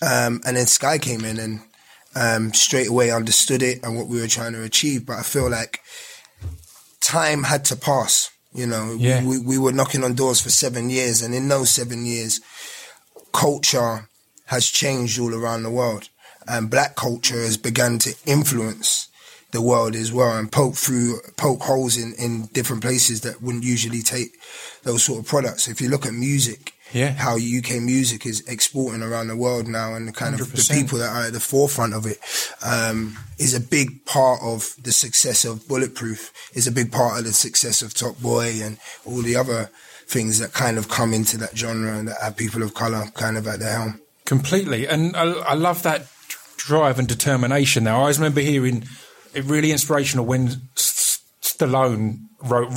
Um, 0.04 0.42
and 0.46 0.56
then 0.58 0.68
Sky 0.68 1.00
came 1.00 1.26
in 1.26 1.40
and, 1.40 1.60
um, 2.16 2.54
straight 2.54 2.88
away 2.88 3.10
understood 3.12 3.64
it 3.64 3.84
and 3.84 3.98
what 3.98 4.08
we 4.08 4.22
were 4.22 4.28
trying 4.28 4.54
to 4.54 4.62
achieve. 4.64 5.08
But 5.08 5.18
I 5.18 5.24
feel 5.24 5.50
like 5.50 5.80
time 7.02 7.44
had 7.44 7.66
to 7.66 7.76
pass. 7.76 8.30
You 8.54 8.66
know, 8.66 8.94
Yeah. 8.98 9.24
we, 9.24 9.38
we 9.40 9.58
were 9.58 9.72
knocking 9.72 10.04
on 10.04 10.16
doors 10.16 10.42
for 10.42 10.50
seven 10.50 10.90
years, 10.90 11.22
and 11.22 11.36
in 11.36 11.48
those 11.50 11.70
seven 11.70 12.06
years, 12.06 12.42
culture 13.32 14.10
has 14.46 14.66
changed 14.68 15.20
all 15.20 15.34
around 15.36 15.64
the 15.64 15.70
world, 15.70 16.10
and 16.48 16.70
black 16.70 16.96
culture 16.96 17.40
has 17.42 17.58
begun 17.58 18.00
to 18.00 18.16
influence 18.26 19.08
the 19.52 19.62
world 19.62 19.96
as 19.96 20.12
well, 20.12 20.36
and 20.38 20.52
poke 20.52 20.76
through 20.76 21.20
poke 21.38 21.62
holes 21.64 21.98
in 21.98 22.14
in 22.14 22.48
different 22.54 22.82
places 22.82 23.22
that 23.22 23.42
wouldn't 23.42 23.64
usually 23.64 24.02
take 24.02 24.32
those 24.84 25.04
sort 25.04 25.20
of 25.20 25.28
products. 25.28 25.68
If 25.68 25.82
you 25.82 25.90
look 25.90 26.06
at 26.06 26.14
music, 26.14 26.74
Yeah. 26.92 27.12
how 27.12 27.36
UK 27.36 27.82
music 27.82 28.26
is 28.26 28.42
exporting 28.48 29.04
around 29.04 29.28
the 29.28 29.36
world 29.36 29.68
now, 29.68 29.94
and 29.96 30.08
the 30.08 30.12
kind 30.12 30.40
of 30.40 30.52
the 30.52 30.74
people 30.74 30.98
that 31.00 31.10
are 31.10 31.26
at 31.28 31.34
the 31.34 31.40
forefront 31.40 31.94
of 31.94 32.06
it 32.06 32.18
um, 32.66 33.18
is 33.38 33.54
a 33.54 33.60
big 33.60 34.06
part 34.06 34.42
of 34.42 34.74
the 34.82 34.92
success 34.92 35.46
of 35.46 35.68
Bulletproof. 35.68 36.32
Is 36.54 36.68
a 36.68 36.72
big 36.72 36.92
part 36.92 37.20
of 37.20 37.26
the 37.26 37.34
success 37.34 37.82
of 37.82 37.94
Top 37.94 38.20
Boy 38.20 38.60
and 38.62 38.78
all 39.06 39.22
the 39.22 39.36
other 39.36 39.70
things 40.08 40.40
that 40.40 40.54
kind 40.54 40.78
of 40.78 40.90
come 40.90 41.14
into 41.14 41.38
that 41.38 41.56
genre 41.56 41.98
and 41.98 42.08
that 42.08 42.18
have 42.22 42.36
people 42.36 42.64
of 42.64 42.74
color 42.74 43.06
kind 43.14 43.38
of 43.38 43.48
at 43.48 43.60
the 43.60 43.70
helm. 43.70 44.02
Completely, 44.26 44.88
and 44.88 45.16
I, 45.16 45.32
I 45.32 45.54
love 45.54 45.84
that 45.84 46.08
drive 46.58 47.00
and 47.00 47.08
determination. 47.08 47.86
Now, 47.86 47.98
I 47.98 48.00
always 48.02 48.20
remember 48.20 48.42
hearing 48.42 48.86
it 49.34 49.44
really 49.46 49.72
inspirational 49.72 50.26
when 50.26 50.62
Stallone 51.60 52.20
wrote 52.42 52.70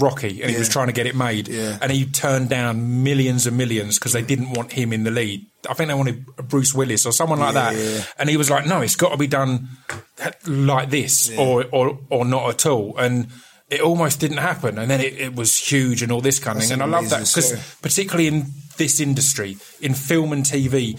Rocky, 0.00 0.42
and 0.42 0.50
he 0.50 0.56
was 0.58 0.68
trying 0.68 0.86
to 0.86 0.92
get 0.92 1.06
it 1.06 1.14
made, 1.14 1.48
Yeah. 1.48 1.78
and 1.82 1.92
he 1.92 2.06
turned 2.06 2.48
down 2.48 3.02
millions 3.02 3.46
and 3.46 3.56
millions 3.56 3.98
because 3.98 4.12
they 4.12 4.22
didn't 4.22 4.52
want 4.52 4.72
him 4.72 4.92
in 4.92 5.04
the 5.04 5.10
lead. 5.10 5.44
I 5.68 5.74
think 5.74 5.88
they 5.88 5.94
wanted 5.94 6.24
Bruce 6.48 6.72
Willis 6.72 7.04
or 7.04 7.12
someone 7.12 7.38
like 7.40 7.54
Yeah, 7.54 7.72
that, 7.72 8.08
and 8.18 8.30
he 8.30 8.36
was 8.36 8.48
like, 8.50 8.66
"No, 8.66 8.80
it's 8.80 8.96
got 8.96 9.10
to 9.10 9.16
be 9.18 9.26
done 9.26 9.68
like 10.46 10.90
this, 10.90 11.30
or 11.36 11.66
or 11.70 11.98
or 12.10 12.24
not 12.24 12.48
at 12.50 12.66
all." 12.66 12.96
And 12.96 13.28
it 13.68 13.80
almost 13.82 14.20
didn't 14.20 14.38
happen, 14.38 14.78
and 14.78 14.90
then 14.90 15.00
it, 15.00 15.14
it 15.20 15.34
was 15.34 15.56
huge 15.58 16.02
and 16.02 16.10
all 16.10 16.22
this 16.22 16.38
kind 16.38 16.56
of 16.56 16.60
That's 16.62 16.70
thing. 16.70 16.80
And 16.80 16.94
I 16.94 16.98
love 16.98 17.10
that 17.10 17.26
because 17.26 17.52
particularly 17.82 18.26
in 18.28 18.46
this 18.78 19.00
industry, 19.00 19.58
in 19.82 19.92
film 19.92 20.32
and 20.32 20.44
TV, 20.44 20.98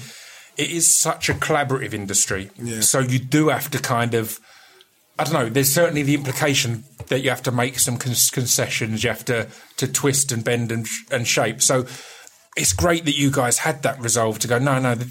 it 0.58 0.70
is 0.70 0.96
such 1.00 1.30
a 1.30 1.34
collaborative 1.34 1.94
industry. 1.94 2.52
So 2.82 3.00
you 3.00 3.18
do 3.18 3.48
have 3.50 3.72
to 3.72 3.80
kind 3.80 4.14
of, 4.14 4.40
I 5.20 5.24
don't 5.26 5.34
know. 5.34 5.50
There's 5.50 5.72
certainly 5.72 6.04
the 6.04 6.16
implication 6.16 6.84
that 7.08 7.22
you 7.22 7.30
have 7.30 7.44
to 7.44 7.52
make 7.52 7.78
some 7.80 7.98
con- 7.98 8.14
concessions. 8.32 9.04
You 9.04 9.10
have 9.10 9.26
to 9.26 9.48
to 9.78 9.88
twist 9.88 10.32
and 10.32 10.44
bend 10.44 10.72
and, 10.72 10.88
sh- 10.88 11.04
and 11.12 11.28
shape. 11.28 11.62
So 11.62 11.86
it's 12.58 12.74
great 12.74 13.06
that 13.06 13.18
you 13.18 13.30
guys 13.32 13.58
had 13.60 13.84
that 13.84 14.00
resolve 14.02 14.40
to 14.40 14.48
go. 14.48 14.58
No, 14.60 14.80
no. 14.80 14.96
th- 14.96 15.08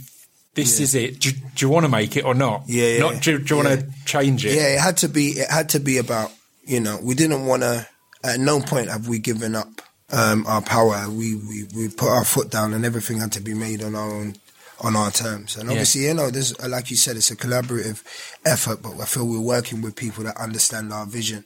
This 0.54 0.78
Yeah. 0.80 0.84
is 0.84 0.94
it. 0.94 1.20
Do, 1.20 1.30
do 1.30 1.66
you 1.66 1.68
want 1.68 1.84
to 1.84 1.88
make 1.90 2.16
it 2.16 2.24
or 2.24 2.34
not? 2.34 2.64
Yeah, 2.66 2.86
yeah. 2.86 2.98
Not 3.00 3.22
do, 3.22 3.38
do 3.38 3.44
you 3.54 3.56
want 3.62 3.68
Yeah. 3.68 3.76
to 3.76 3.86
change 4.06 4.44
it? 4.46 4.54
Yeah, 4.54 4.68
it 4.74 4.80
had 4.80 4.96
to 4.98 5.08
be. 5.08 5.28
It 5.38 5.50
had 5.50 5.68
to 5.70 5.78
be 5.80 5.98
about. 5.98 6.32
You 6.64 6.80
know, 6.80 6.98
we 7.02 7.14
didn't 7.14 7.46
want 7.46 7.62
to. 7.62 7.86
At 8.24 8.40
no 8.40 8.60
point 8.60 8.88
have 8.88 9.06
we 9.08 9.18
given 9.20 9.54
up 9.54 9.80
um, 10.10 10.46
our 10.46 10.60
power. 10.62 11.06
We, 11.08 11.36
we 11.36 11.64
we 11.76 11.88
put 11.88 12.08
our 12.08 12.24
foot 12.24 12.50
down, 12.50 12.72
and 12.74 12.84
everything 12.84 13.20
had 13.20 13.32
to 13.32 13.40
be 13.40 13.54
made 13.54 13.82
on 13.84 13.94
our 13.94 14.10
own 14.10 14.34
on 14.80 14.94
our 14.96 15.10
terms. 15.10 15.56
And 15.56 15.66
Yeah. 15.66 15.72
obviously, 15.72 16.02
you 16.06 16.14
know, 16.14 16.30
there's 16.30 16.58
like 16.60 16.90
you 16.90 16.96
said, 16.96 17.16
it's 17.16 17.30
a 17.30 17.36
collaborative 17.36 18.02
effort. 18.44 18.82
But 18.82 19.00
I 19.00 19.04
feel 19.06 19.26
we're 19.26 19.40
working 19.40 19.82
with 19.82 19.96
people 19.96 20.24
that 20.24 20.36
understand 20.36 20.92
our 20.92 21.06
vision 21.06 21.44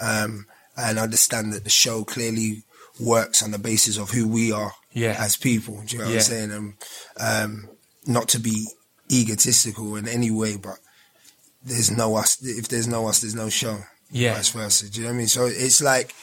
um, 0.00 0.46
and 0.76 0.98
understand 0.98 1.52
that 1.52 1.64
the 1.64 1.70
show 1.70 2.04
clearly 2.04 2.62
works 2.98 3.42
on 3.42 3.50
the 3.50 3.58
basis 3.58 3.96
of 3.98 4.10
who 4.10 4.26
we 4.28 4.50
are 4.52 4.72
Yeah. 4.92 5.16
as 5.18 5.36
people. 5.36 5.82
Do 5.86 5.92
you 5.96 5.98
know 5.98 6.04
what 6.06 6.12
Yeah. 6.14 6.18
I'm 6.20 6.24
saying? 6.24 6.50
And 6.52 6.74
um, 7.18 7.68
not 8.06 8.28
to 8.30 8.38
be 8.38 8.66
egotistical 9.10 9.96
in 9.96 10.08
any 10.08 10.30
way, 10.30 10.56
but 10.56 10.78
there's 11.62 11.90
no 11.90 12.16
us. 12.16 12.38
If 12.42 12.68
there's 12.68 12.86
no 12.88 13.06
us, 13.08 13.20
there's 13.20 13.34
no 13.34 13.48
show. 13.50 13.84
Yeah. 14.10 14.34
Vice 14.34 14.48
versa. 14.50 14.88
Do 14.88 15.00
you 15.00 15.04
know 15.04 15.10
what 15.10 15.14
I 15.14 15.18
mean? 15.18 15.28
So 15.28 15.46
it's 15.46 15.80
like 15.82 16.14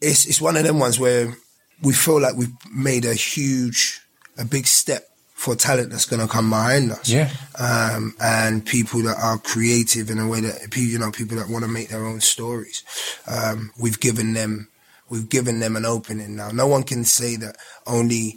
it's 0.00 0.26
it's 0.26 0.40
one 0.40 0.56
of 0.56 0.64
them 0.64 0.78
ones 0.78 0.98
where 0.98 1.36
we 1.82 1.92
feel 1.92 2.20
like 2.20 2.36
we've 2.36 2.52
made 2.72 3.04
a 3.04 3.14
huge, 3.14 4.00
a 4.38 4.44
big 4.44 4.66
step 4.66 5.06
for 5.44 5.54
talent 5.54 5.90
that's 5.90 6.06
going 6.06 6.22
to 6.26 6.32
come 6.36 6.48
behind 6.50 6.90
us. 6.90 7.08
Yeah. 7.08 7.28
Um, 7.58 8.14
and 8.20 8.64
people 8.64 9.02
that 9.02 9.18
are 9.20 9.38
creative 9.38 10.08
in 10.10 10.18
a 10.18 10.26
way 10.28 10.40
that 10.40 10.74
you 10.76 10.98
know 10.98 11.10
people 11.10 11.36
that 11.36 11.48
want 11.50 11.64
to 11.64 11.70
make 11.70 11.88
their 11.88 12.04
own 12.04 12.20
stories. 12.20 12.82
Um, 13.26 13.70
we've 13.78 14.00
given 14.00 14.32
them 14.32 14.68
we've 15.10 15.28
given 15.28 15.60
them 15.60 15.76
an 15.76 15.84
opening 15.84 16.34
now. 16.36 16.50
No 16.50 16.66
one 16.66 16.82
can 16.82 17.04
say 17.04 17.36
that 17.36 17.56
only 17.86 18.36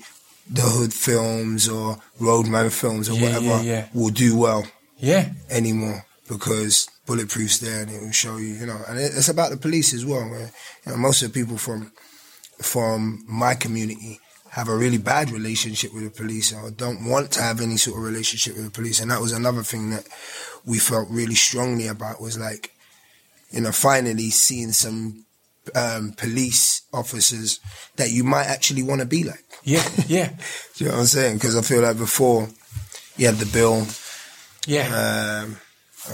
the 0.50 0.62
hood 0.62 0.94
films 0.94 1.68
or 1.70 1.98
roadman 2.20 2.70
films 2.70 3.10
or 3.10 3.14
Yeah, 3.14 3.22
whatever 3.24 3.46
yeah, 3.46 3.62
yeah. 3.74 3.88
will 3.94 4.12
do 4.26 4.38
well 4.38 4.66
Yeah. 4.98 5.30
anymore 5.50 6.06
because 6.28 6.88
bulletproof's 7.06 7.60
there 7.60 7.82
and 7.84 7.92
it 7.92 8.02
will 8.02 8.12
show 8.12 8.36
you, 8.38 8.54
you 8.60 8.66
know. 8.66 8.80
And 8.88 9.00
it's 9.00 9.30
about 9.30 9.52
the 9.52 9.58
police 9.58 9.94
as 9.94 10.06
well. 10.06 10.28
Where, 10.30 10.52
you 10.86 10.92
know, 10.92 10.98
most 10.98 11.22
of 11.22 11.32
the 11.32 11.40
people 11.40 11.58
from 11.58 11.92
from 12.62 13.24
my 13.28 13.54
community 13.56 14.20
have 14.52 14.68
a 14.70 14.76
really 14.76 14.98
bad 14.98 15.30
relationship 15.32 15.94
with 15.94 16.04
the 16.04 16.10
police 16.10 16.54
or 16.54 16.72
don't 16.72 17.06
want 17.06 17.32
to 17.32 17.42
have 17.42 17.62
any 17.62 17.78
sort 17.78 17.98
of 17.98 18.04
relationship 18.04 18.56
with 18.56 18.66
the 18.66 18.72
police. 18.72 19.00
And 19.00 19.12
that 19.12 19.22
was 19.22 19.32
another 19.32 19.64
thing 19.64 19.90
that 19.92 20.08
we 20.66 20.80
felt 20.80 21.08
really 21.10 21.36
strongly 21.36 21.88
about 21.88 22.22
was 22.22 22.38
like, 22.40 22.72
you 23.52 23.62
know, 23.62 23.72
finally 23.72 24.30
seeing 24.30 24.72
some 24.72 25.26
um, 25.76 26.14
police 26.18 26.82
officers 26.94 27.60
that 27.98 28.10
you 28.12 28.24
might 28.24 28.46
actually 28.46 28.84
want 28.84 29.02
to 29.02 29.08
be 29.08 29.24
like. 29.24 29.44
Yeah. 29.64 29.84
Yeah. 30.08 30.30
Do 30.76 30.84
you 30.84 30.90
know 30.90 30.96
what 30.96 31.02
I'm 31.02 31.06
saying? 31.08 31.36
Because 31.36 31.56
I 31.58 31.62
feel 31.62 31.82
like 31.82 31.98
before 31.98 32.48
you 33.18 33.26
had 33.28 33.36
the 33.36 33.46
bill, 33.48 33.86
Yeah. 34.66 35.44
um, 35.46 35.58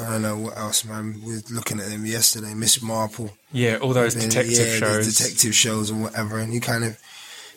I 0.01 0.09
don't 0.09 0.21
know 0.23 0.37
what 0.37 0.57
else, 0.57 0.85
man. 0.85 1.21
We 1.23 1.35
were 1.35 1.41
looking 1.51 1.79
at 1.79 1.87
them 1.89 2.05
yesterday, 2.05 2.53
Miss 2.55 2.81
Marple. 2.81 3.31
yeah. 3.51 3.77
All 3.77 3.93
those 3.93 4.15
detective 4.15 4.57
yeah, 4.67 4.77
shows. 4.79 5.15
detective 5.17 5.53
shows 5.53 5.89
and 5.91 6.01
whatever. 6.01 6.39
And 6.39 6.51
you 6.53 6.59
kind 6.61 6.83
of, 6.83 6.97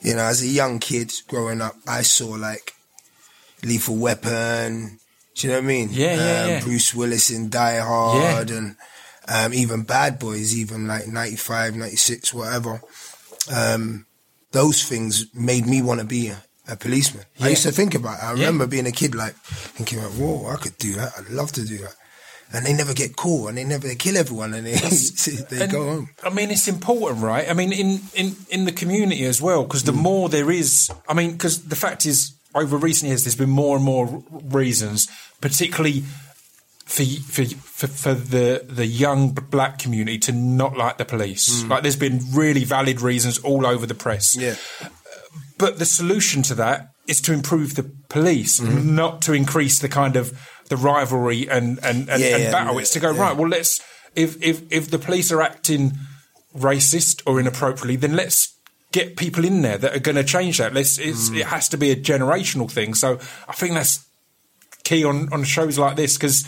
you 0.02 0.14
know, 0.14 0.22
as 0.24 0.42
a 0.42 0.46
young 0.46 0.78
kid 0.78 1.12
growing 1.28 1.60
up, 1.60 1.74
I 1.86 2.02
saw 2.02 2.28
like 2.28 2.74
Lethal 3.62 3.96
Weapon. 3.96 4.98
Do 5.34 5.46
you 5.46 5.52
know 5.52 5.58
what 5.58 5.64
I 5.64 5.66
mean? 5.66 5.88
Yeah, 5.92 6.14
yeah, 6.14 6.42
um, 6.42 6.48
yeah. 6.50 6.60
Bruce 6.62 6.94
Willis 6.94 7.30
in 7.30 7.50
Die 7.50 7.78
Hard 7.78 8.50
and 8.50 8.76
um, 9.28 9.52
even 9.52 9.82
Bad 9.82 10.18
Boys, 10.18 10.56
even 10.56 10.86
like 10.86 11.06
95, 11.08 11.76
96, 11.76 12.32
whatever. 12.32 12.80
Um, 13.54 14.06
those 14.52 14.84
things 14.84 15.26
made 15.34 15.66
me 15.66 15.82
want 15.82 16.00
to 16.00 16.06
be 16.06 16.28
a, 16.28 16.42
a 16.68 16.76
policeman. 16.76 17.24
Yeah. 17.36 17.46
I 17.46 17.48
used 17.50 17.64
to 17.64 17.72
think 17.72 17.94
about 17.94 18.18
it. 18.18 18.24
I 18.24 18.28
Yeah. 18.34 18.46
remember 18.46 18.66
being 18.66 18.86
a 18.86 18.92
kid, 18.92 19.14
like 19.14 19.34
thinking, 19.34 19.98
like, 20.02 20.12
"Whoa, 20.12 20.46
I 20.48 20.56
could 20.56 20.78
do 20.78 20.94
that. 20.94 21.12
I'd 21.18 21.28
love 21.30 21.52
to 21.52 21.64
do 21.64 21.78
that." 21.78 21.94
And 22.52 22.64
they 22.64 22.72
never 22.72 22.94
get 22.94 23.16
caught, 23.16 23.48
and 23.48 23.58
they 23.58 23.64
never 23.64 23.88
they 23.88 23.96
kill 23.96 24.16
everyone, 24.16 24.54
and 24.54 24.64
they 24.66 24.74
they 25.50 25.62
And, 25.62 25.72
go 25.72 25.84
home. 25.84 26.10
I 26.22 26.30
mean, 26.30 26.50
it's 26.50 26.68
important, 26.68 27.22
right? 27.22 27.48
I 27.50 27.54
mean, 27.54 27.72
in 27.72 28.00
in 28.14 28.36
in 28.50 28.64
the 28.66 28.72
community 28.72 29.24
as 29.26 29.42
well, 29.42 29.64
because 29.64 29.82
the 29.82 29.92
more 29.92 30.28
there 30.28 30.50
is, 30.50 30.88
I 31.08 31.14
mean, 31.14 31.32
because 31.32 31.64
the 31.64 31.76
fact 31.76 32.06
is, 32.06 32.34
over 32.54 32.76
recent 32.76 33.08
years, 33.08 33.24
there's 33.24 33.34
been 33.36 33.50
more 33.50 33.76
and 33.76 33.84
more 33.84 34.22
reasons, 34.30 35.08
particularly 35.40 36.04
for 36.84 37.04
for 37.04 37.44
for, 37.44 37.86
for 37.88 38.14
the 38.14 38.64
the 38.68 38.86
young 38.86 39.32
black 39.32 39.78
community 39.78 40.18
to 40.20 40.32
not 40.32 40.76
like 40.76 40.98
the 40.98 41.04
police. 41.04 41.64
Like, 41.64 41.82
there's 41.82 41.96
been 41.98 42.20
really 42.32 42.64
valid 42.64 43.00
reasons 43.00 43.38
all 43.38 43.66
over 43.66 43.86
the 43.86 43.94
press. 43.94 44.36
Yeah, 44.36 44.54
But 45.58 45.78
the 45.78 45.84
solution 45.86 46.42
to 46.44 46.54
that 46.54 46.88
is 47.08 47.20
to 47.22 47.32
improve 47.32 47.74
the 47.74 47.90
police, 48.08 48.60
Mm-hmm. 48.60 48.94
not 48.94 49.20
to 49.22 49.32
increase 49.32 49.80
the 49.80 49.88
kind 49.88 50.16
of 50.16 50.32
the 50.68 50.76
rivalry 50.76 51.48
and 51.48 51.78
and, 51.82 52.08
and, 52.08 52.22
Yeah, 52.22 52.36
and 52.36 52.52
battle. 52.52 52.74
yeah, 52.74 52.80
it's 52.80 52.90
to 52.92 53.00
go 53.00 53.12
yeah. 53.12 53.20
right. 53.20 53.36
Well, 53.36 53.48
let's 53.48 53.80
if 54.14 54.40
if 54.42 54.62
if 54.70 54.90
the 54.90 54.98
police 54.98 55.30
are 55.32 55.42
acting 55.42 55.92
racist 56.56 57.22
or 57.26 57.38
inappropriately, 57.40 57.96
then 57.96 58.16
let's 58.16 58.54
get 58.92 59.16
people 59.16 59.44
in 59.44 59.62
there 59.62 59.76
that 59.78 59.94
are 59.94 59.98
going 60.00 60.16
to 60.16 60.24
change 60.24 60.58
that. 60.58 60.72
Let's 60.72 60.98
it's, 60.98 61.28
Mm. 61.30 61.38
it 61.40 61.46
has 61.46 61.68
to 61.70 61.76
be 61.76 61.90
a 61.90 61.96
generational 61.96 62.70
thing. 62.70 62.94
So 62.94 63.18
I 63.48 63.52
think 63.52 63.74
that's 63.74 64.04
key 64.84 65.04
on 65.04 65.32
on 65.32 65.44
shows 65.44 65.78
like 65.78 65.96
this 65.96 66.16
because. 66.16 66.44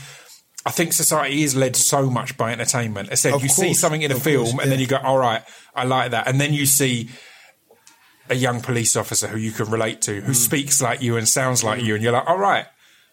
I 0.66 0.70
think 0.70 0.92
society 0.92 1.44
is 1.44 1.56
led 1.56 1.76
so 1.76 2.10
much 2.10 2.37
by 2.37 2.52
entertainment. 2.52 3.08
I 3.10 3.14
said 3.14 3.32
Of 3.32 3.42
you 3.42 3.48
see 3.48 3.72
something 3.72 4.02
in 4.02 4.12
a 4.12 4.16
film 4.16 4.44
course, 4.50 4.62
and 4.62 4.70
then 4.70 4.80
you 4.80 4.87
go, 4.87 4.96
"All 4.98 5.16
right, 5.16 5.42
I 5.75 5.84
like 5.84 6.10
that," 6.10 6.26
and 6.26 6.38
then 6.38 6.52
you 6.52 6.66
see 6.66 7.08
a 8.28 8.34
young 8.34 8.60
police 8.60 8.94
officer 8.94 9.28
who 9.28 9.38
you 9.38 9.52
can 9.52 9.70
relate 9.70 10.02
to, 10.02 10.20
Mm. 10.20 10.25
who 10.25 10.34
speaks 10.34 10.82
like 10.82 11.00
you 11.00 11.16
and 11.16 11.26
sounds 11.26 11.64
like 11.64 11.80
you, 11.82 11.94
and 11.94 12.02
you're 12.02 12.12
like, 12.12 12.26
all 12.28 12.37
right. 12.38 12.66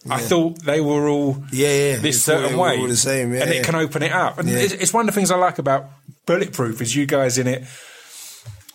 I 0.10 0.20
thought 0.20 0.60
they 0.64 0.82
were 0.82 1.08
all 1.10 1.44
Yeah, 1.52 1.68
yeah. 1.92 1.98
this 1.98 2.24
certain 2.24 2.58
way, 2.58 2.78
all 2.78 2.88
the 2.88 2.96
same, 2.96 3.34
yeah, 3.34 3.42
and 3.42 3.50
it 3.52 3.66
can 3.66 3.76
open 3.76 4.04
it 4.04 4.12
up. 4.12 4.38
And 4.38 4.48
Yeah. 4.48 4.58
it's, 4.58 4.74
it's 4.74 4.94
one 4.94 5.08
of 5.08 5.14
the 5.14 5.20
things 5.20 5.32
I 5.32 5.36
like 5.38 5.58
about 5.58 5.90
Bulletproof 6.28 6.82
is 6.82 6.96
you 6.96 7.06
guys 7.06 7.38
in 7.38 7.48
it. 7.48 7.64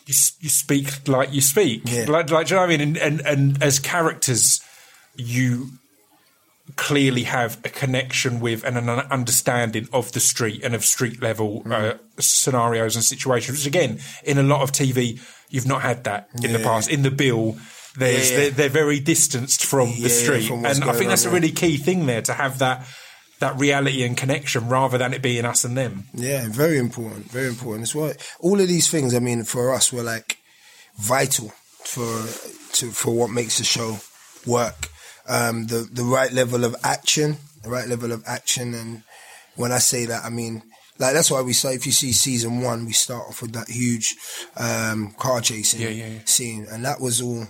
You, 0.06 0.14
you 0.40 0.48
speak 0.48 1.06
like 1.08 1.32
you 1.32 1.40
speak, 1.40 1.82
Yeah. 1.84 2.06
like, 2.08 2.30
like 2.30 2.46
do 2.48 2.54
you 2.54 2.56
know 2.60 2.66
what 2.66 2.72
I 2.72 2.76
mean? 2.76 2.80
And, 2.80 2.96
and 2.98 3.20
and 3.26 3.62
as 3.62 3.78
characters, 3.78 4.60
you 5.16 5.70
clearly 6.76 7.24
have 7.24 7.58
a 7.64 7.68
connection 7.68 8.40
with 8.40 8.64
and 8.64 8.78
an 8.78 8.88
understanding 8.88 9.88
of 9.92 10.12
the 10.12 10.20
street 10.20 10.62
and 10.64 10.74
of 10.74 10.84
street 10.84 11.20
level 11.22 11.62
Mm. 11.62 11.72
uh, 11.72 11.98
scenarios 12.18 12.96
and 12.96 13.04
situations. 13.04 13.58
Which 13.58 13.66
again, 13.66 14.00
in 14.24 14.38
a 14.38 14.42
lot 14.42 14.62
of 14.62 14.72
TV, 14.72 15.20
you've 15.48 15.66
not 15.66 15.82
had 15.82 16.04
that 16.04 16.28
in 16.42 16.52
the 16.52 16.58
past. 16.60 16.88
In 16.90 17.02
the 17.02 17.10
bill, 17.10 17.56
there's 17.96 18.30
Yeah, 18.30 18.36
yeah. 18.36 18.42
They're, 18.42 18.50
they're 18.50 18.68
very 18.68 19.00
distanced 19.00 19.64
from 19.64 19.88
Yeah, 19.90 20.04
the 20.04 20.10
street, 20.10 20.46
from 20.48 20.64
and 20.64 20.84
I 20.84 20.92
think 20.92 21.08
that's 21.08 21.24
a 21.24 21.30
really 21.30 21.52
key 21.52 21.76
thing 21.76 22.06
there 22.06 22.22
to 22.22 22.34
have 22.34 22.58
that 22.58 22.86
that 23.40 23.58
reality 23.58 24.02
and 24.04 24.16
connection 24.18 24.68
rather 24.68 24.98
than 24.98 25.14
it 25.14 25.22
being 25.22 25.46
us 25.46 25.64
and 25.64 25.76
them. 25.76 26.04
Yeah, 26.12 26.46
very 26.48 26.76
important, 26.78 27.30
very 27.30 27.48
important. 27.48 27.84
It's 27.84 27.94
what 27.94 28.16
all 28.38 28.60
of 28.60 28.68
these 28.68 28.88
things. 28.90 29.14
I 29.14 29.18
mean, 29.18 29.44
for 29.44 29.72
us, 29.74 29.92
were 29.92 30.02
like 30.02 30.38
vital 30.98 31.52
for 31.84 32.26
to 32.74 32.90
for 32.90 33.14
what 33.14 33.30
makes 33.30 33.58
the 33.58 33.64
show 33.64 33.98
work. 34.46 34.88
Um, 35.28 35.66
the 35.66 35.88
the 35.90 36.04
right 36.04 36.32
level 36.32 36.64
of 36.64 36.76
action, 36.84 37.36
the 37.62 37.70
right 37.70 37.88
level 37.88 38.12
of 38.12 38.22
action, 38.26 38.74
and 38.74 39.02
when 39.56 39.72
I 39.72 39.78
say 39.78 40.04
that, 40.06 40.24
I 40.24 40.30
mean 40.30 40.62
like 40.98 41.14
that's 41.14 41.30
why 41.30 41.40
we 41.40 41.54
say 41.54 41.74
if 41.74 41.86
you 41.86 41.92
see 41.92 42.12
season 42.12 42.60
one, 42.60 42.84
we 42.84 42.92
start 42.92 43.26
off 43.28 43.40
with 43.40 43.52
that 43.52 43.68
huge 43.68 44.16
um, 44.56 45.12
car 45.18 45.40
chasing 45.40 45.80
Yeah, 45.80 45.88
yeah, 45.88 46.06
yeah. 46.08 46.18
scene, 46.26 46.66
and 46.70 46.84
that 46.84 47.00
was 47.00 47.22
all. 47.22 47.46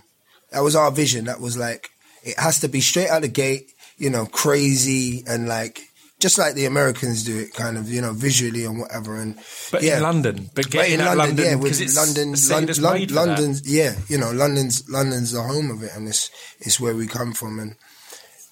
That 0.52 0.60
was 0.62 0.74
our 0.76 0.90
vision. 0.90 1.24
That 1.26 1.40
was 1.40 1.56
like 1.56 1.90
it 2.22 2.38
has 2.38 2.60
to 2.60 2.68
be 2.68 2.80
straight 2.80 3.08
out 3.08 3.22
the 3.22 3.28
gate, 3.28 3.72
you 3.98 4.10
know, 4.10 4.26
crazy 4.26 5.24
and 5.26 5.48
like 5.48 5.80
just 6.18 6.36
like 6.36 6.52
the 6.54 6.66
Americans 6.66 7.24
do 7.24 7.38
it, 7.38 7.54
kind 7.54 7.78
of, 7.78 7.88
you 7.88 8.02
know, 8.02 8.12
visually 8.12 8.66
and 8.66 8.78
whatever. 8.78 9.16
And 9.16 9.38
But 9.72 9.82
yeah, 9.82 9.96
in 9.96 10.02
London, 10.02 10.50
but 10.54 10.70
But 10.70 10.88
in 10.90 10.98
London, 11.00 11.16
London, 11.18 11.44
yeah, 11.46 11.56
because 11.56 11.78
with 11.78 11.80
it's 11.80 11.96
London, 11.96 12.34
Lon- 12.82 12.98
Lon- 12.98 13.06
that. 13.06 13.10
London's, 13.14 13.72
yeah, 13.72 13.94
you 14.08 14.18
know, 14.18 14.30
London's 14.30 14.86
London's 14.90 15.32
the 15.32 15.40
home 15.42 15.70
of 15.70 15.82
it, 15.82 15.92
and 15.96 16.06
it's 16.08 16.30
it's 16.60 16.78
where 16.78 16.94
we 16.94 17.06
come 17.06 17.32
from, 17.32 17.58
and 17.58 17.74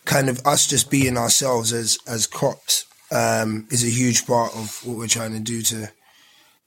kind 0.06 0.30
of 0.30 0.40
us 0.46 0.66
just 0.66 0.90
being 0.90 1.18
ourselves 1.18 1.72
as 1.74 1.98
as 2.06 2.26
cops 2.26 2.86
um, 3.10 3.66
is 3.70 3.84
a 3.84 3.90
huge 3.90 4.26
part 4.26 4.54
of 4.56 4.80
what 4.86 4.96
we're 4.96 5.06
trying 5.06 5.32
to 5.34 5.40
do 5.40 5.60
to 5.62 5.90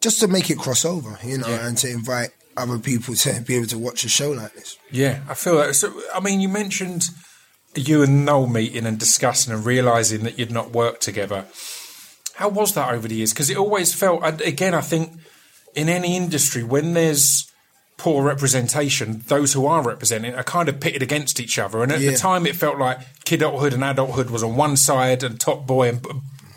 just 0.01 0.19
to 0.19 0.27
make 0.27 0.51
it 0.51 0.59
cross 0.59 0.85
over, 0.85 1.17
you 1.23 1.37
know, 1.39 1.47
Yeah. 1.47 1.65
and 1.67 1.77
to 1.79 1.89
invite 1.89 2.29
other 2.57 2.77
people 2.79 3.15
to 3.15 3.41
be 3.41 3.55
able 3.55 3.67
to 3.67 3.77
watch 3.77 4.03
a 4.03 4.09
show 4.09 4.31
like 4.31 4.53
this. 4.53 4.77
Yeah, 4.91 5.21
I 5.29 5.33
feel 5.33 5.57
that. 5.57 5.73
So, 5.75 5.93
I 6.13 6.19
mean, 6.19 6.39
you 6.41 6.49
mentioned 6.49 7.03
you 7.75 8.03
and 8.03 8.25
Noel 8.25 8.47
meeting 8.47 8.85
and 8.85 8.99
discussing 8.99 9.53
and 9.53 9.65
realizing 9.65 10.23
that 10.23 10.37
you'd 10.37 10.51
not 10.51 10.71
worked 10.71 11.01
together. 11.01 11.45
How 12.35 12.49
was 12.49 12.73
that 12.73 12.93
over 12.93 13.07
the 13.07 13.15
years? 13.15 13.31
Because 13.33 13.49
it 13.49 13.57
always 13.57 13.93
felt, 13.93 14.21
and 14.23 14.41
again, 14.41 14.73
I 14.73 14.81
think 14.81 15.13
in 15.75 15.87
any 15.89 16.17
industry, 16.17 16.63
when 16.63 16.93
there's 16.93 17.47
poor 17.97 18.23
representation, 18.23 19.23
those 19.27 19.53
who 19.53 19.65
are 19.67 19.83
representing 19.83 20.33
are 20.33 20.43
kind 20.43 20.67
of 20.67 20.79
pitted 20.79 21.03
against 21.03 21.39
each 21.39 21.59
other. 21.59 21.83
And 21.83 21.91
at 21.91 21.99
Yeah. 22.01 22.11
the 22.11 22.17
time, 22.17 22.47
it 22.47 22.55
felt 22.55 22.79
like 22.79 22.97
kidulthood 23.25 23.73
and 23.73 23.83
adulthood 23.83 24.31
was 24.31 24.41
on 24.43 24.55
one 24.55 24.75
side, 24.75 25.23
and 25.23 25.39
Top 25.39 25.67
Boy 25.67 25.89
and 25.89 26.01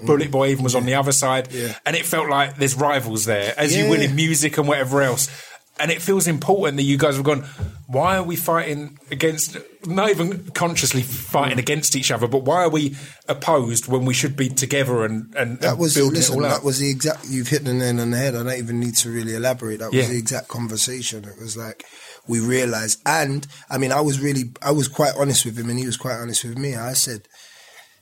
Bullet 0.03 0.31
Boy 0.31 0.49
even 0.49 0.65
was 0.65 0.75
on 0.75 0.87
the 0.87 0.95
other 0.95 1.13
side. 1.13 1.49
Yeah. 1.53 1.75
And 1.85 1.97
it 1.97 2.07
felt 2.07 2.29
like 2.31 2.57
there's 2.57 2.75
rivals 2.75 3.27
there, 3.27 3.55
as 3.59 3.77
you 3.77 3.85
Yeah. 3.85 3.91
will 3.91 4.01
in 4.01 4.17
music 4.17 4.57
and 4.59 4.67
whatever 4.67 5.03
else. 5.03 5.29
And 5.79 5.91
it 5.91 6.01
feels 6.01 6.29
important 6.29 6.77
that 6.77 6.85
you 6.85 6.97
guys 6.97 7.17
have 7.17 7.25
gone, 7.25 7.45
why 7.89 8.17
are 8.17 8.23
we 8.23 8.37
fighting 8.37 8.97
against, 9.11 9.57
not 9.85 10.09
even 10.09 10.51
consciously 10.51 11.03
fighting 11.03 11.57
mm. 11.57 11.63
against 11.63 11.97
each 11.97 12.13
other, 12.13 12.29
but 12.29 12.45
why 12.45 12.63
are 12.63 12.71
we 12.71 12.95
opposed 13.29 13.89
when 13.89 14.05
we 14.05 14.15
should 14.15 14.37
be 14.37 14.49
together 14.49 15.05
and, 15.05 15.35
and, 15.35 15.59
That 15.61 15.77
was 15.77 15.95
building 15.97 16.15
listen. 16.15 16.39
it 16.39 16.45
all 16.45 16.51
That 16.51 16.63
was 16.63 16.79
the 16.79 16.89
exact. 16.91 17.27
You've 17.29 17.49
hit 17.49 17.65
the 17.65 17.75
nail 17.75 18.01
on 18.01 18.13
the 18.13 18.17
head. 18.17 18.37
I 18.37 18.45
don't 18.45 18.53
even 18.59 18.79
need 18.79 18.95
to 18.97 19.11
really 19.11 19.35
elaborate. 19.35 19.81
That 19.81 19.93
Yeah. 19.93 20.03
was 20.03 20.11
the 20.11 20.19
exact 20.19 20.47
conversation. 20.47 21.25
It 21.25 21.41
was 21.41 21.57
like 21.57 21.85
we 22.29 22.39
realized, 22.39 23.01
and 23.05 23.47
I 23.69 23.79
mean, 23.79 23.91
I 23.91 24.01
was 24.01 24.21
really, 24.21 24.53
I 24.63 24.71
was 24.71 24.87
quite 24.87 25.15
honest 25.19 25.45
with 25.45 25.59
him, 25.59 25.69
and 25.71 25.79
he 25.79 25.87
was 25.87 25.97
quite 25.97 26.17
honest 26.17 26.45
with 26.45 26.57
me. 26.57 26.77
I 26.77 26.93
said, 26.93 27.27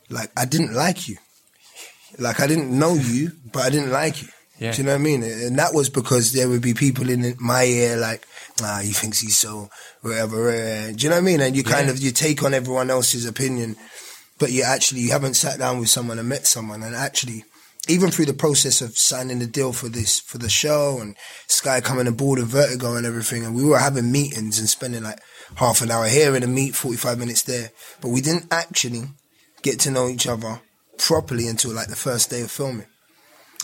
like, 0.09 0.31
I 0.37 0.45
didn't 0.45 0.73
like 0.73 1.07
you. 1.07 1.17
Like, 2.19 2.39
I 2.39 2.47
didn't 2.47 2.77
know 2.77 2.93
you, 2.93 3.31
but 3.51 3.63
I 3.63 3.69
didn't 3.69 3.91
like 3.91 4.21
you. 4.21 4.29
Yeah. 4.63 4.71
Do 4.71 4.77
you 4.77 4.83
know 4.85 4.93
what 4.93 4.99
I 5.01 5.09
mean? 5.09 5.23
And 5.23 5.59
that 5.59 5.73
was 5.73 5.89
because 5.89 6.31
there 6.31 6.47
would 6.49 6.61
be 6.61 6.73
people 6.73 7.09
in 7.09 7.35
my 7.39 7.63
ear 7.65 7.97
like, 7.97 8.25
ah, 8.61 8.79
he 8.81 8.93
thinks 8.93 9.19
he's 9.19 9.37
so 9.37 9.69
whatever. 10.01 10.49
eh." 10.49 10.91
Do 10.93 11.03
you 11.03 11.09
know 11.09 11.15
what 11.17 11.21
I 11.21 11.31
mean? 11.31 11.41
And 11.41 11.55
you 11.55 11.63
kind 11.63 11.87
Yeah. 11.87 11.93
of 11.93 11.99
you 11.99 12.11
take 12.11 12.43
on 12.43 12.53
everyone 12.53 12.89
else's 12.89 13.25
opinion, 13.25 13.75
but 14.39 14.51
you 14.51 14.63
actually 14.63 15.01
you 15.01 15.11
haven't 15.11 15.35
sat 15.35 15.59
down 15.59 15.79
with 15.79 15.89
someone 15.89 16.17
and 16.19 16.29
met 16.29 16.47
someone 16.47 16.81
and 16.81 16.95
actually 16.95 17.43
even 17.89 18.09
through 18.09 18.25
the 18.27 18.33
process 18.45 18.79
of 18.79 18.97
signing 18.97 19.39
the 19.39 19.45
deal 19.45 19.73
for 19.73 19.89
this 19.89 20.21
for 20.21 20.37
the 20.37 20.49
show 20.49 20.99
and 21.01 21.17
Sky 21.47 21.81
coming 21.81 22.07
aboard 22.07 22.39
and 22.39 22.47
Vertigo 22.47 22.95
and 22.95 23.05
everything, 23.05 23.43
and 23.45 23.53
we 23.53 23.65
were 23.65 23.79
having 23.79 24.09
meetings 24.09 24.57
and 24.59 24.69
spending 24.69 25.03
like 25.03 25.19
half 25.55 25.81
an 25.81 25.91
hour 25.91 26.07
here 26.07 26.33
in 26.37 26.43
a 26.43 26.47
meet, 26.47 26.73
forty 26.75 26.95
five 26.97 27.19
minutes 27.19 27.41
there, 27.41 27.71
but 27.99 28.09
we 28.15 28.21
didn't 28.21 28.47
actually 28.53 29.03
get 29.61 29.81
to 29.81 29.91
know 29.91 30.07
each 30.07 30.25
other 30.27 30.61
properly 30.97 31.47
until 31.47 31.71
like 31.73 31.89
the 31.89 31.95
first 32.07 32.29
day 32.29 32.41
of 32.41 32.49
filming. 32.51 32.87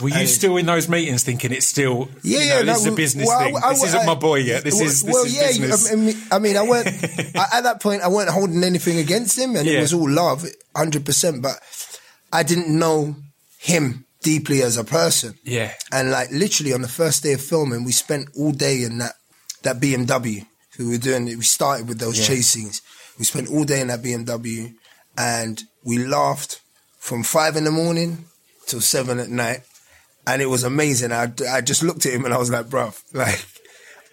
Were 0.01 0.09
you 0.09 0.15
and- 0.15 0.29
still 0.29 0.55
in 0.57 0.65
those 0.65 0.87
meetings 0.87 1.23
thinking 1.23 1.51
it's 1.51 1.67
still, 1.67 2.09
Yeah, 2.23 2.39
you 2.39 2.45
yeah, 2.45 2.53
know, 2.53 2.59
no, 2.63 2.73
this 2.73 2.81
is 2.81 2.85
a 2.87 2.91
business 2.93 3.27
well, 3.27 3.39
I- 3.39 3.43
thing. 3.45 3.57
I- 3.63 3.69
this 3.73 3.83
I- 3.83 3.87
isn't 3.87 4.05
my 4.05 4.15
boy 4.15 4.35
yet. 4.39 4.63
This 4.63 4.75
well, 4.75 4.83
is 4.83 5.01
this 5.03 5.13
well, 5.13 5.25
is 5.25 5.35
yeah. 5.35 5.47
business. 5.47 5.91
I 5.91 5.95
mean, 5.95 6.17
I 6.31 6.39
mean, 6.39 6.57
I 6.57 6.61
weren't 6.63 6.87
I, 7.35 7.47
at 7.57 7.61
that 7.63 7.81
point. 7.81 8.01
I 8.01 8.07
weren't 8.07 8.29
holding 8.29 8.63
anything 8.63 8.97
against 8.97 9.37
him, 9.37 9.55
and 9.55 9.67
Yeah. 9.67 9.79
it 9.79 9.81
was 9.81 9.93
all 9.93 10.09
love, 10.09 10.45
hundred 10.75 11.05
percent. 11.05 11.41
But 11.41 11.59
I 12.31 12.43
didn't 12.43 12.69
know 12.69 13.15
him 13.57 14.05
deeply 14.23 14.61
as 14.61 14.77
a 14.77 14.83
person. 14.83 15.33
yeah. 15.43 15.73
And 15.91 16.11
like 16.11 16.29
literally 16.31 16.73
on 16.73 16.81
the 16.81 16.87
first 16.89 17.23
day 17.23 17.33
of 17.33 17.41
filming, 17.41 17.83
we 17.83 17.91
spent 17.91 18.29
all 18.37 18.51
day 18.51 18.83
in 18.83 18.97
that 18.99 19.15
that 19.63 19.79
BMW. 19.81 20.45
We 20.77 20.85
were 20.87 20.97
doing. 20.97 21.25
We 21.25 21.41
started 21.43 21.89
with 21.89 21.99
those 21.99 22.17
Yeah. 22.19 22.25
chase 22.27 22.49
scenes. 22.51 22.81
We 23.17 23.25
spent 23.25 23.49
all 23.49 23.65
day 23.65 23.81
in 23.81 23.87
that 23.87 24.01
BMW, 24.01 24.73
and 25.17 25.61
we 25.83 25.97
laughed 25.97 26.61
from 26.99 27.23
five 27.23 27.57
in 27.57 27.65
the 27.65 27.71
morning 27.71 28.25
till 28.65 28.79
seven 28.79 29.19
at 29.19 29.29
night, 29.29 29.61
and 30.27 30.41
it 30.41 30.47
was 30.47 30.63
amazing. 30.63 31.11
I 31.11 31.31
I 31.49 31.61
just 31.61 31.83
looked 31.83 32.05
at 32.05 32.13
him 32.13 32.25
and 32.25 32.33
I 32.33 32.37
was 32.37 32.49
like, 32.51 32.67
bruv, 32.67 33.01
like 33.13 33.43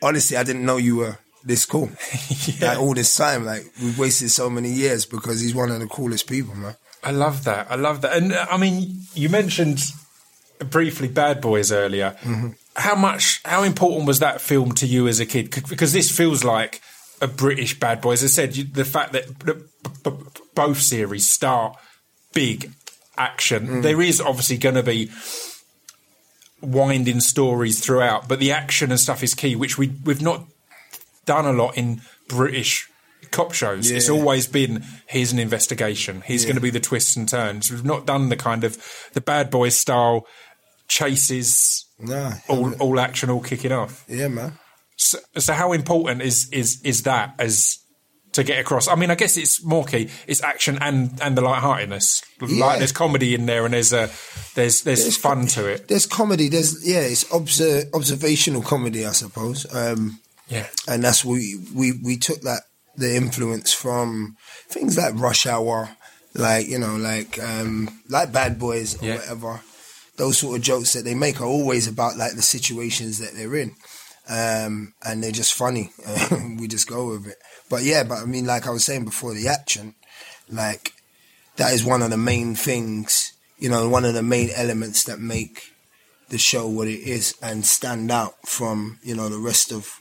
honestly, 0.02 0.36
I 0.36 0.42
didn't 0.42 0.64
know 0.64 0.76
you 0.76 0.96
were 0.96 1.18
this 1.44 1.64
cool. 1.66 1.90
Like 2.60 2.78
all 2.78 2.94
this 2.94 3.14
time, 3.16 3.44
like 3.44 3.64
we've 3.82 3.98
wasted 3.98 4.30
so 4.30 4.48
many 4.50 4.70
years 4.70 5.04
because 5.06 5.40
he's 5.40 5.54
one 5.54 5.70
of 5.70 5.78
the 5.80 5.86
coolest 5.86 6.28
people, 6.28 6.54
man. 6.54 6.74
I 7.04 7.10
love 7.12 7.44
that. 7.44 7.70
I 7.70 7.76
love 7.76 8.00
that. 8.02 8.16
And 8.16 8.32
uh, 8.32 8.46
I 8.50 8.56
mean, 8.56 9.02
you 9.14 9.28
mentioned 9.28 9.80
briefly 10.70 11.08
Bad 11.08 11.40
Boys 11.40 11.70
earlier. 11.70 12.16
Mm-hmm. 12.22 12.48
How 12.76 12.94
much, 12.94 13.40
how 13.44 13.62
important 13.62 14.06
was 14.06 14.18
that 14.20 14.40
film 14.40 14.72
to 14.72 14.86
you 14.86 15.06
as 15.08 15.20
a 15.20 15.26
kid? 15.26 15.54
C- 15.54 15.62
Because 15.68 15.92
this 15.92 16.10
feels 16.10 16.44
like 16.44 16.80
a 17.20 17.26
British 17.28 17.78
Bad 17.78 18.00
Boys. 18.00 18.22
As 18.22 18.32
I 18.38 18.42
said, 18.42 18.56
you, 18.56 18.64
the 18.64 18.84
fact 18.84 19.12
that 19.12 19.44
b- 19.44 19.52
b- 20.04 20.16
both 20.54 20.80
series 20.80 21.28
start 21.30 21.76
big 22.34 22.70
action. 23.16 23.66
Mm. 23.68 23.82
There 23.82 24.02
is 24.02 24.20
obviously 24.20 24.58
going 24.58 24.74
to 24.74 24.82
be 24.82 25.10
winding 26.60 27.20
stories 27.20 27.80
throughout, 27.80 28.28
but 28.28 28.38
the 28.38 28.52
action 28.52 28.90
and 28.90 28.98
stuff 29.00 29.22
is 29.22 29.34
key, 29.34 29.56
which 29.56 29.76
we 29.78 29.92
we've 30.04 30.22
not 30.22 30.44
done 31.24 31.46
a 31.46 31.52
lot 31.52 31.76
in 31.76 32.00
British 32.28 32.88
cop 33.30 33.52
shows. 33.52 33.90
It's 33.90 34.08
always 34.08 34.46
been 34.46 34.84
here's 35.06 35.32
an 35.32 35.38
investigation. 35.38 36.22
Here's 36.24 36.44
going 36.44 36.54
to 36.56 36.60
be 36.62 36.70
the 36.70 36.80
twists 36.80 37.16
and 37.16 37.28
turns. 37.28 37.70
We've 37.70 37.84
not 37.84 38.06
done 38.06 38.28
the 38.28 38.36
kind 38.36 38.64
of 38.64 38.78
the 39.12 39.20
bad 39.20 39.50
boy 39.50 39.68
style 39.70 40.26
chases, 40.88 41.84
Nah, 41.98 42.34
all 42.48 42.74
all 42.74 43.00
action, 43.00 43.30
all 43.30 43.40
kicking 43.42 43.72
off. 43.72 44.04
yeah, 44.08 44.28
man. 44.28 44.58
So, 44.96 45.18
so 45.36 45.52
how 45.52 45.72
important 45.72 46.22
is 46.22 46.48
is 46.52 46.80
is 46.82 47.02
that 47.02 47.34
as 47.38 47.78
to 48.37 48.44
get 48.44 48.59
across? 48.61 48.88
I 48.88 48.94
mean, 48.94 49.11
I 49.11 49.14
guess 49.16 49.37
it's 49.37 49.62
more 49.64 49.85
key. 49.85 50.09
It's 50.27 50.42
action 50.42 50.79
and 50.81 51.18
and 51.20 51.37
the 51.37 51.42
lightheartedness. 51.42 52.22
Yeah. 52.40 52.64
Like 52.66 52.79
there's 52.79 52.92
comedy 52.92 53.35
in 53.35 53.44
there, 53.46 53.64
and 53.66 53.75
there's 53.75 53.92
a 53.92 54.09
there's 54.55 54.83
there's, 54.83 55.03
There's 55.03 55.16
fun 55.18 55.46
to 55.49 55.66
it. 55.66 55.88
There's 55.88 56.07
comedy. 56.07 56.49
There's 56.49 56.87
yeah, 56.88 57.01
it's 57.01 57.31
obser- 57.33 57.85
observational 57.92 58.62
comedy, 58.62 59.05
I 59.05 59.12
suppose. 59.12 59.66
Um, 59.75 60.20
Yeah, 60.49 60.68
and 60.88 61.03
that's 61.03 61.25
we 61.25 61.59
we 61.75 61.92
we 62.05 62.16
took 62.16 62.40
that 62.42 62.62
the 62.96 63.14
influence 63.16 63.72
from 63.75 64.37
things 64.70 64.96
like 64.96 65.14
Rush 65.20 65.44
Hour, 65.46 65.90
like 66.35 66.68
you 66.68 66.79
know, 66.79 66.96
like 66.96 67.38
um, 67.42 67.88
like 68.09 68.33
Bad 68.33 68.59
Boys 68.59 68.94
or 69.03 69.07
Yeah. 69.07 69.16
whatever. 69.16 69.61
Those 70.18 70.38
sort 70.38 70.57
of 70.57 70.62
jokes 70.62 70.94
that 70.94 71.05
they 71.05 71.14
make 71.14 71.40
are 71.42 71.46
always 71.46 71.87
about 71.88 72.16
like 72.16 72.37
the 72.37 72.42
situations 72.42 73.18
that 73.18 73.35
they're 73.35 73.57
in, 73.57 73.72
um, 74.29 74.94
and 75.05 75.22
they're 75.22 75.31
just 75.33 75.53
funny. 75.53 75.90
we 76.59 76.68
just 76.68 76.88
go 76.88 77.09
with 77.11 77.27
it. 77.27 77.37
But 77.68 77.83
yeah, 77.83 78.05
but 78.05 78.18
I 78.18 78.24
mean, 78.24 78.46
like 78.46 78.66
I 78.66 78.70
was 78.70 78.85
saying 78.85 79.05
before, 79.05 79.35
the 79.35 79.48
action, 79.48 79.94
like 80.48 80.92
that 81.57 81.72
is 81.72 81.85
one 81.85 82.02
of 82.02 82.11
the 82.11 82.16
main 82.16 82.55
things. 82.55 83.33
You 83.59 83.70
know, 83.70 83.88
one 83.88 84.05
of 84.05 84.14
the 84.14 84.22
main 84.22 84.50
elements 84.55 85.05
that 85.05 85.18
make 85.18 85.72
the 86.29 86.38
show 86.38 86.66
what 86.68 86.88
it 86.88 87.00
is 87.00 87.35
and 87.42 87.64
stand 87.64 88.11
out 88.11 88.35
from 88.46 88.98
you 89.02 89.14
know 89.16 89.29
the 89.29 89.38
rest 89.38 89.72
of 89.72 90.00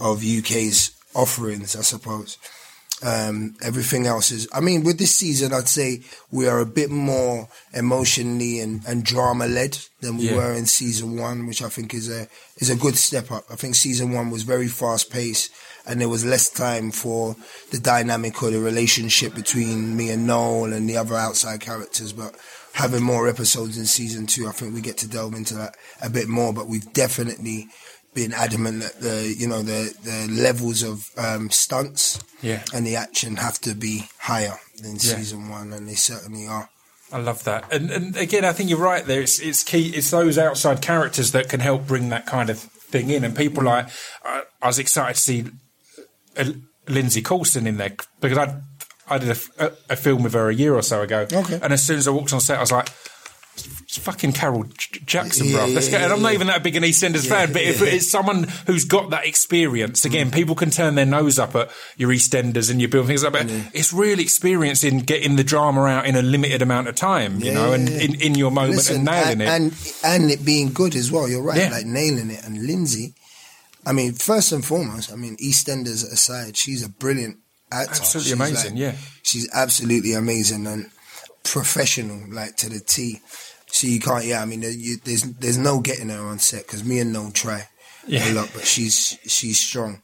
of 0.00 0.22
UK's 0.24 0.92
offerings, 1.14 1.76
I 1.76 1.82
suppose. 1.82 2.38
Um, 3.04 3.56
everything 3.60 4.06
else 4.06 4.30
is, 4.30 4.46
I 4.54 4.60
mean, 4.60 4.84
with 4.84 4.96
this 4.98 5.16
season, 5.16 5.52
I'd 5.52 5.66
say 5.66 6.02
we 6.30 6.46
are 6.46 6.60
a 6.60 6.66
bit 6.66 6.88
more 6.88 7.48
emotionally 7.74 8.60
and, 8.60 8.80
and 8.86 9.02
drama 9.04 9.48
led 9.48 9.76
than 10.00 10.18
we 10.18 10.28
Yeah. 10.28 10.36
were 10.36 10.52
in 10.52 10.66
season 10.66 11.18
one, 11.18 11.48
which 11.48 11.62
I 11.62 11.68
think 11.68 11.94
is 11.94 12.08
a 12.08 12.28
is 12.58 12.70
a 12.70 12.76
good 12.76 12.96
step 12.96 13.32
up. 13.32 13.44
I 13.50 13.56
think 13.56 13.74
season 13.74 14.12
one 14.12 14.30
was 14.30 14.44
very 14.44 14.68
fast 14.68 15.10
paced, 15.10 15.50
and 15.86 16.00
there 16.00 16.08
was 16.08 16.24
less 16.24 16.48
time 16.50 16.90
for 16.90 17.36
the 17.70 17.78
dynamic 17.78 18.42
or 18.42 18.50
the 18.50 18.60
relationship 18.60 19.34
between 19.34 19.96
me 19.96 20.10
and 20.10 20.26
Noel 20.26 20.72
and 20.72 20.88
the 20.88 20.96
other 20.96 21.16
outside 21.16 21.60
characters. 21.60 22.12
But 22.12 22.34
having 22.74 23.02
more 23.02 23.28
episodes 23.28 23.76
in 23.78 23.86
season 23.86 24.26
two, 24.26 24.48
I 24.48 24.52
think 24.52 24.74
we 24.74 24.80
get 24.80 24.98
to 24.98 25.08
delve 25.08 25.34
into 25.34 25.54
that 25.54 25.76
a 26.02 26.08
bit 26.10 26.28
more. 26.28 26.52
But 26.52 26.68
we've 26.68 26.92
definitely 26.92 27.68
been 28.14 28.32
adamant 28.34 28.82
that 28.82 29.00
the 29.00 29.34
you 29.38 29.48
know 29.48 29.62
the 29.62 29.92
the 30.04 30.28
levels 30.30 30.82
of 30.82 31.08
um, 31.16 31.48
stunts 31.50 32.18
Yeah. 32.42 32.62
and 32.74 32.86
the 32.86 32.96
action 32.96 33.36
have 33.36 33.58
to 33.60 33.74
be 33.74 34.04
higher 34.18 34.58
than 34.82 34.92
Yeah. 34.92 35.16
season 35.16 35.48
one, 35.48 35.72
and 35.72 35.88
they 35.88 35.94
certainly 35.94 36.46
are. 36.46 36.68
I 37.10 37.18
love 37.18 37.44
that, 37.44 37.70
and 37.72 37.90
and 37.90 38.16
again, 38.16 38.44
I 38.44 38.52
think 38.52 38.70
you're 38.70 38.78
right 38.78 39.04
there. 39.04 39.20
It's 39.22 39.38
it's 39.38 39.62
key. 39.64 39.88
It's 39.94 40.10
those 40.10 40.38
outside 40.38 40.80
characters 40.82 41.32
that 41.32 41.48
can 41.48 41.60
help 41.60 41.86
bring 41.86 42.08
that 42.10 42.24
kind 42.26 42.48
of 42.50 42.58
thing 42.58 43.10
in, 43.10 43.24
and 43.24 43.34
people 43.36 43.64
like 43.64 43.88
I, 44.24 44.42
I 44.62 44.66
was 44.66 44.78
excited 44.78 45.14
to 45.16 45.20
see 45.20 45.40
uh, 45.42 45.50
Lindsey 46.88 47.22
Coulson 47.22 47.66
in 47.66 47.76
there 47.76 47.94
because 48.20 48.38
I 48.38 48.60
I 49.08 49.18
did 49.18 49.30
a, 49.58 49.66
a, 49.66 49.72
a 49.90 49.96
film 49.96 50.22
with 50.22 50.32
her 50.34 50.48
a 50.48 50.54
year 50.54 50.74
or 50.74 50.82
so 50.82 51.02
ago, 51.02 51.26
Okay. 51.32 51.58
and 51.62 51.72
as 51.72 51.82
soon 51.82 51.98
as 51.98 52.08
I 52.08 52.10
walked 52.12 52.32
on 52.32 52.40
set, 52.40 52.58
I 52.58 52.60
was 52.60 52.72
like. 52.72 52.88
It's 53.54 53.98
fucking 53.98 54.32
Carol 54.32 54.62
J- 54.64 55.00
Jackson, 55.04 55.46
Yeah, 55.48 55.56
bro. 55.56 55.66
Yeah. 55.66 56.04
And 56.04 56.12
I'm 56.14 56.22
not 56.22 56.32
even 56.32 56.46
that 56.46 56.62
big 56.62 56.74
an 56.76 56.82
EastEnders 56.84 57.28
fan, 57.28 57.52
but 57.52 57.60
if 57.60 57.82
it's 57.82 58.10
someone 58.10 58.44
who's 58.66 58.86
got 58.86 59.10
that 59.10 59.26
experience, 59.26 60.06
again, 60.06 60.30
Mm. 60.30 60.34
people 60.34 60.54
can 60.54 60.70
turn 60.70 60.94
their 60.94 61.04
nose 61.04 61.38
up 61.38 61.54
at 61.54 61.70
your 61.98 62.08
EastEnders 62.10 62.70
and 62.70 62.80
you 62.80 62.88
build 62.88 63.06
things 63.08 63.22
like 63.22 63.34
that. 63.34 63.46
But 63.48 63.70
it's 63.74 63.92
really 63.92 64.22
experience 64.22 64.82
in 64.82 65.00
getting 65.00 65.36
the 65.36 65.44
drama 65.44 65.82
out 65.84 66.06
in 66.06 66.16
a 66.16 66.22
limited 66.22 66.62
amount 66.62 66.88
of 66.88 66.94
time, 66.94 67.40
you 67.40 67.52
know, 67.52 67.74
and 67.74 67.90
in, 67.90 68.14
in 68.22 68.34
your 68.36 68.50
moment 68.50 68.76
Listen, 68.76 68.96
and 68.96 69.04
nailing 69.04 69.42
and, 69.42 69.66
it. 69.72 70.00
and 70.02 70.22
and 70.22 70.30
it 70.30 70.42
being 70.46 70.72
good 70.72 70.96
as 70.96 71.12
well. 71.12 71.28
You're 71.28 71.42
right, 71.42 71.70
like 71.70 71.84
nailing 71.84 72.30
it. 72.30 72.42
And 72.46 72.66
Lindsey, 72.66 73.12
I 73.84 73.92
mean, 73.92 74.12
first 74.14 74.52
and 74.52 74.64
foremost, 74.64 75.12
I 75.12 75.16
mean, 75.16 75.36
EastEnders 75.38 76.04
aside, 76.12 76.56
she's 76.56 76.84
a 76.84 76.88
brilliant 76.88 77.38
actor. 77.70 77.90
Absolutely 77.92 78.22
She's 78.30 78.32
amazing, 78.32 78.70
like- 78.72 78.80
yeah. 78.80 78.94
she's 79.22 79.48
absolutely 79.52 80.12
amazing 80.14 80.66
and 80.66 80.90
professional, 81.44 82.22
like 82.32 82.56
to 82.58 82.68
the 82.68 82.80
T. 82.80 83.20
So 83.66 83.86
you 83.86 84.00
can't, 84.00 84.24
yeah. 84.24 84.42
I 84.42 84.44
mean, 84.44 84.62
you, 84.62 84.98
there's 85.02 85.22
there's 85.22 85.58
no 85.58 85.80
getting 85.80 86.10
her 86.10 86.20
on 86.20 86.38
set 86.38 86.66
because 86.66 86.84
me 86.84 86.98
and 87.00 87.12
No 87.12 87.30
try 87.30 87.68
Yeah. 88.06 88.30
a 88.30 88.34
lot, 88.34 88.50
but 88.54 88.64
she's 88.66 89.18
she's 89.26 89.58
strong. 89.58 90.02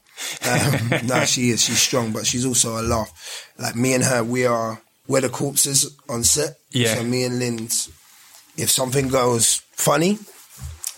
Um, 0.50 0.90
no, 1.06 1.24
she 1.24 1.50
is. 1.50 1.62
She's 1.62 1.80
strong, 1.80 2.12
but 2.12 2.26
she's 2.26 2.46
also 2.46 2.80
a 2.80 2.82
laugh. 2.82 3.12
Like 3.58 3.76
me 3.76 3.94
and 3.94 4.02
her, 4.04 4.24
we 4.24 4.46
are 4.46 4.80
we're 5.06 5.20
the 5.20 5.28
corpses 5.28 5.94
on 6.08 6.24
set. 6.24 6.56
Yeah. 6.70 6.94
So 6.96 7.04
me 7.04 7.24
and 7.24 7.38
Lynn's, 7.38 7.88
if 8.56 8.70
something 8.70 9.08
goes 9.08 9.62
funny, 9.72 10.18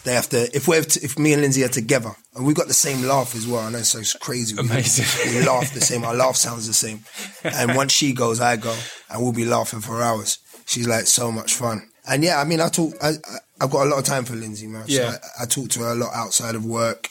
they 0.04 0.14
have 0.14 0.28
to. 0.30 0.54
If 0.56 0.66
we 0.68 0.76
have 0.76 0.86
to, 0.88 1.00
if 1.02 1.18
me 1.18 1.32
and 1.32 1.42
Lindsey 1.42 1.64
are 1.64 1.68
together, 1.68 2.12
and 2.34 2.46
we've 2.46 2.56
got 2.56 2.68
the 2.68 2.74
same 2.74 3.02
laugh 3.06 3.34
as 3.34 3.46
well. 3.46 3.60
I 3.60 3.70
know 3.70 3.78
it's 3.78 3.90
so 3.90 4.18
crazy. 4.18 4.54
We, 4.54 4.60
Amazing. 4.60 5.34
We 5.34 5.46
laugh 5.46 5.72
the 5.74 5.80
same. 5.80 6.04
Our 6.04 6.14
laugh 6.14 6.36
sounds 6.36 6.66
the 6.66 6.72
same. 6.74 7.00
And 7.44 7.74
once 7.76 7.92
she 7.92 8.12
goes, 8.12 8.40
I 8.40 8.56
go, 8.56 8.74
and 9.10 9.22
we'll 9.22 9.32
be 9.32 9.44
laughing 9.44 9.80
for 9.80 10.00
hours. 10.02 10.38
She's 10.66 10.86
like 10.88 11.06
so 11.06 11.30
much 11.32 11.54
fun. 11.54 11.88
And 12.08 12.24
yeah, 12.24 12.40
I 12.40 12.44
mean, 12.44 12.60
I 12.60 12.68
talk. 12.68 12.94
I, 13.02 13.08
I 13.10 13.14
I've 13.62 13.70
got 13.70 13.86
a 13.86 13.90
lot 13.90 13.98
of 13.98 14.04
time 14.04 14.24
for 14.24 14.34
Lindsey, 14.34 14.66
man. 14.66 14.88
So 14.88 15.02
Yeah. 15.02 15.18
I, 15.38 15.42
I 15.42 15.46
talk 15.46 15.68
to 15.70 15.80
her 15.80 15.92
a 15.92 15.94
lot 15.94 16.14
outside 16.14 16.54
of 16.54 16.64
work. 16.64 17.08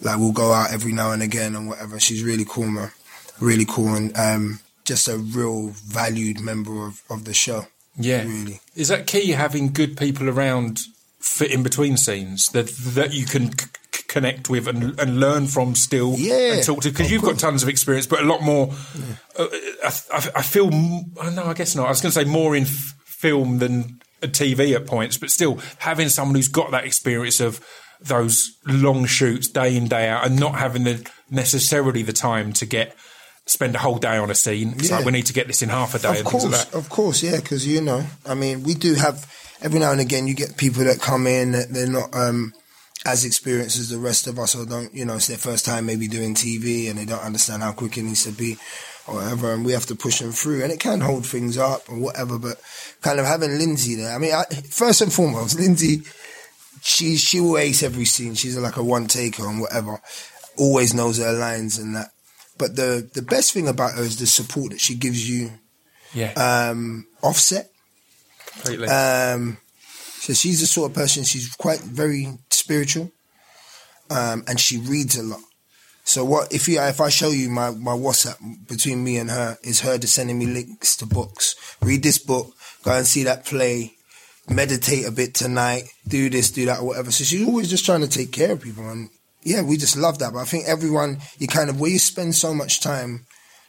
Like 0.00 0.18
we'll 0.18 0.32
go 0.32 0.52
out 0.52 0.72
every 0.72 0.90
now 0.92 1.12
and 1.12 1.22
again 1.22 1.54
and 1.54 1.68
whatever. 1.68 2.00
She's 2.00 2.24
really 2.24 2.44
cool, 2.44 2.66
man. 2.66 2.90
Really 3.40 3.64
cool 3.64 3.94
and 3.94 4.16
um, 4.18 4.60
just 4.84 5.06
a 5.06 5.16
real 5.18 5.68
valued 5.68 6.40
member 6.40 6.84
of, 6.86 7.00
of 7.10 7.24
the 7.24 7.32
show. 7.34 7.66
yeah. 7.96 8.24
Really. 8.24 8.60
Is 8.74 8.88
that 8.88 9.06
key 9.06 9.30
having 9.30 9.72
good 9.72 9.96
people 9.96 10.28
around 10.28 10.80
fit 11.24 11.50
in 11.50 11.62
between 11.62 11.96
scenes 11.96 12.48
that 12.50 12.68
that 12.94 13.12
you 13.14 13.24
can 13.24 13.56
c- 13.58 13.66
connect 14.08 14.50
with 14.50 14.68
and, 14.68 14.98
and 15.00 15.18
learn 15.18 15.46
from 15.46 15.74
still 15.74 16.14
Yeah, 16.18 16.54
and 16.54 16.62
talk 16.64 16.82
to? 16.82 16.90
Because 16.90 17.10
you've 17.10 17.22
got 17.22 17.38
tons 17.38 17.62
of 17.62 17.68
experience, 17.68 18.06
but 18.06 18.20
a 18.20 18.24
lot 18.26 18.42
more. 18.42 18.72
Uh, 19.38 19.46
I, 19.84 19.92
I, 20.12 20.30
I 20.36 20.42
feel. 20.42 20.68
oh, 20.72 21.30
No, 21.34 21.44
I 21.46 21.54
guess 21.54 21.74
not. 21.74 21.86
I 21.86 21.88
was 21.90 22.00
going 22.00 22.12
to 22.12 22.18
say 22.20 22.24
more 22.24 22.54
in 22.54 22.64
f- 22.64 22.94
film 23.06 23.58
than 23.58 24.00
a 24.22 24.28
TV 24.28 24.74
at 24.74 24.86
points, 24.86 25.16
but 25.18 25.30
still 25.30 25.58
having 25.78 26.08
someone 26.08 26.34
who's 26.36 26.48
got 26.48 26.70
that 26.72 26.84
experience 26.84 27.40
of 27.40 27.64
those 28.00 28.56
long 28.66 29.06
shoots 29.06 29.48
day 29.48 29.76
in 29.76 29.88
day 29.88 30.08
out 30.08 30.26
and 30.26 30.38
not 30.38 30.56
having 30.56 30.84
the 30.84 31.08
necessarily 31.30 32.02
the 32.02 32.12
time 32.12 32.52
to 32.52 32.66
get 32.66 32.94
spend 33.46 33.74
a 33.74 33.78
whole 33.78 33.98
day 33.98 34.16
on 34.16 34.30
a 34.30 34.34
scene. 34.34 34.74
It's 34.76 34.88
Yeah. 34.90 34.96
like 34.96 35.04
we 35.06 35.12
need 35.12 35.26
to 35.26 35.32
get 35.32 35.46
this 35.46 35.62
in 35.62 35.68
half 35.68 35.94
a 35.94 35.98
day 35.98 36.20
Of 36.20 36.24
course, 36.24 36.44
like 36.44 36.74
of 36.74 36.88
course, 36.88 37.22
yeah, 37.22 37.36
because 37.36 37.66
you 37.66 37.80
know, 37.80 38.04
I 38.26 38.34
mean, 38.34 38.62
we 38.62 38.74
do 38.74 38.94
have 38.94 39.30
every 39.60 39.80
now 39.80 39.92
and 39.92 40.00
again 40.00 40.26
you 40.26 40.34
get 40.34 40.56
people 40.56 40.84
that 40.84 41.00
come 41.00 41.26
in 41.26 41.52
that 41.52 41.70
they're 41.70 41.86
not 41.86 42.14
um, 42.14 42.52
as 43.04 43.24
experienced 43.24 43.78
as 43.78 43.90
the 43.90 43.98
rest 43.98 44.26
of 44.26 44.38
us, 44.38 44.54
or 44.54 44.64
don't, 44.64 44.92
you 44.94 45.04
know, 45.04 45.16
it's 45.16 45.26
their 45.26 45.36
first 45.36 45.64
time 45.64 45.86
maybe 45.86 46.08
doing 46.08 46.34
TV 46.34 46.88
and 46.88 46.98
they 46.98 47.04
don't 47.04 47.22
understand 47.22 47.62
how 47.62 47.72
quick 47.72 47.98
it 47.98 48.02
needs 48.02 48.24
to 48.24 48.32
be, 48.32 48.56
or 49.06 49.16
whatever, 49.16 49.52
and 49.52 49.64
we 49.64 49.72
have 49.72 49.86
to 49.86 49.94
push 49.94 50.20
them 50.20 50.32
through, 50.32 50.62
and 50.62 50.72
it 50.72 50.80
can 50.80 51.00
hold 51.00 51.26
things 51.26 51.58
up 51.58 51.82
or 51.90 51.98
whatever. 51.98 52.38
But 52.38 52.60
kind 53.02 53.20
of 53.20 53.26
having 53.26 53.58
Lindsey 53.58 53.94
there, 53.94 54.14
I 54.14 54.18
mean, 54.18 54.32
I, 54.32 54.44
first 54.70 55.02
and 55.02 55.12
foremost, 55.12 55.58
Lindsey, 55.58 56.02
she 56.80 57.16
she 57.16 57.40
will 57.40 57.58
ace 57.58 57.82
every 57.82 58.06
scene. 58.06 58.34
She's 58.34 58.56
like 58.56 58.76
a 58.76 58.82
one 58.82 59.06
taker 59.06 59.46
and 59.46 59.60
whatever. 59.60 60.00
Always 60.56 60.94
knows 60.94 61.18
her 61.18 61.32
lines 61.32 61.78
and 61.78 61.96
that. 61.96 62.10
But 62.56 62.76
the 62.76 63.08
the 63.12 63.22
best 63.22 63.52
thing 63.52 63.68
about 63.68 63.94
her 63.94 64.02
is 64.02 64.18
the 64.18 64.26
support 64.26 64.70
that 64.70 64.80
she 64.80 64.94
gives 64.94 65.28
you 65.28 65.50
Yeah, 66.14 66.32
um, 66.32 67.06
offset. 67.22 67.70
Completely. 68.54 68.88
Um, 68.88 69.58
so 70.24 70.32
she's 70.32 70.60
the 70.60 70.66
sort 70.66 70.90
of 70.90 70.96
person. 70.96 71.24
She's 71.24 71.54
quite 71.54 71.80
very 71.80 72.28
spiritual, 72.50 73.12
um, 74.10 74.44
and 74.46 74.58
she 74.58 74.78
reads 74.78 75.18
a 75.18 75.22
lot. 75.22 75.40
So 76.04 76.24
what 76.24 76.52
if 76.52 76.68
you 76.68 76.80
if 76.80 77.00
I 77.00 77.08
show 77.08 77.30
you 77.30 77.48
my 77.48 77.70
my 77.70 77.92
WhatsApp 77.92 78.68
between 78.68 79.02
me 79.02 79.16
and 79.16 79.30
her 79.30 79.56
is 79.62 79.80
her 79.80 79.98
just 79.98 80.14
sending 80.14 80.38
me 80.38 80.46
links 80.46 80.96
to 80.98 81.06
books. 81.06 81.56
Read 81.80 82.02
this 82.02 82.18
book. 82.18 82.54
Go 82.82 82.92
and 82.92 83.06
see 83.06 83.24
that 83.24 83.46
play. 83.46 83.92
Meditate 84.48 85.06
a 85.06 85.10
bit 85.10 85.32
tonight. 85.32 85.84
Do 86.06 86.28
this, 86.28 86.50
do 86.50 86.66
that, 86.66 86.80
or 86.80 86.88
whatever. 86.88 87.10
So 87.10 87.24
she's 87.24 87.46
always 87.46 87.70
just 87.70 87.86
trying 87.86 88.02
to 88.02 88.08
take 88.08 88.30
care 88.30 88.52
of 88.52 88.60
people, 88.60 88.88
and 88.88 89.08
yeah, 89.42 89.62
we 89.62 89.78
just 89.78 89.96
love 89.96 90.18
that. 90.18 90.34
But 90.34 90.40
I 90.40 90.44
think 90.44 90.66
everyone, 90.66 91.18
you 91.38 91.48
kind 91.48 91.70
of 91.70 91.80
where 91.80 91.90
you 91.90 91.98
spend 91.98 92.34
so 92.34 92.52
much 92.52 92.80
time 92.80 93.26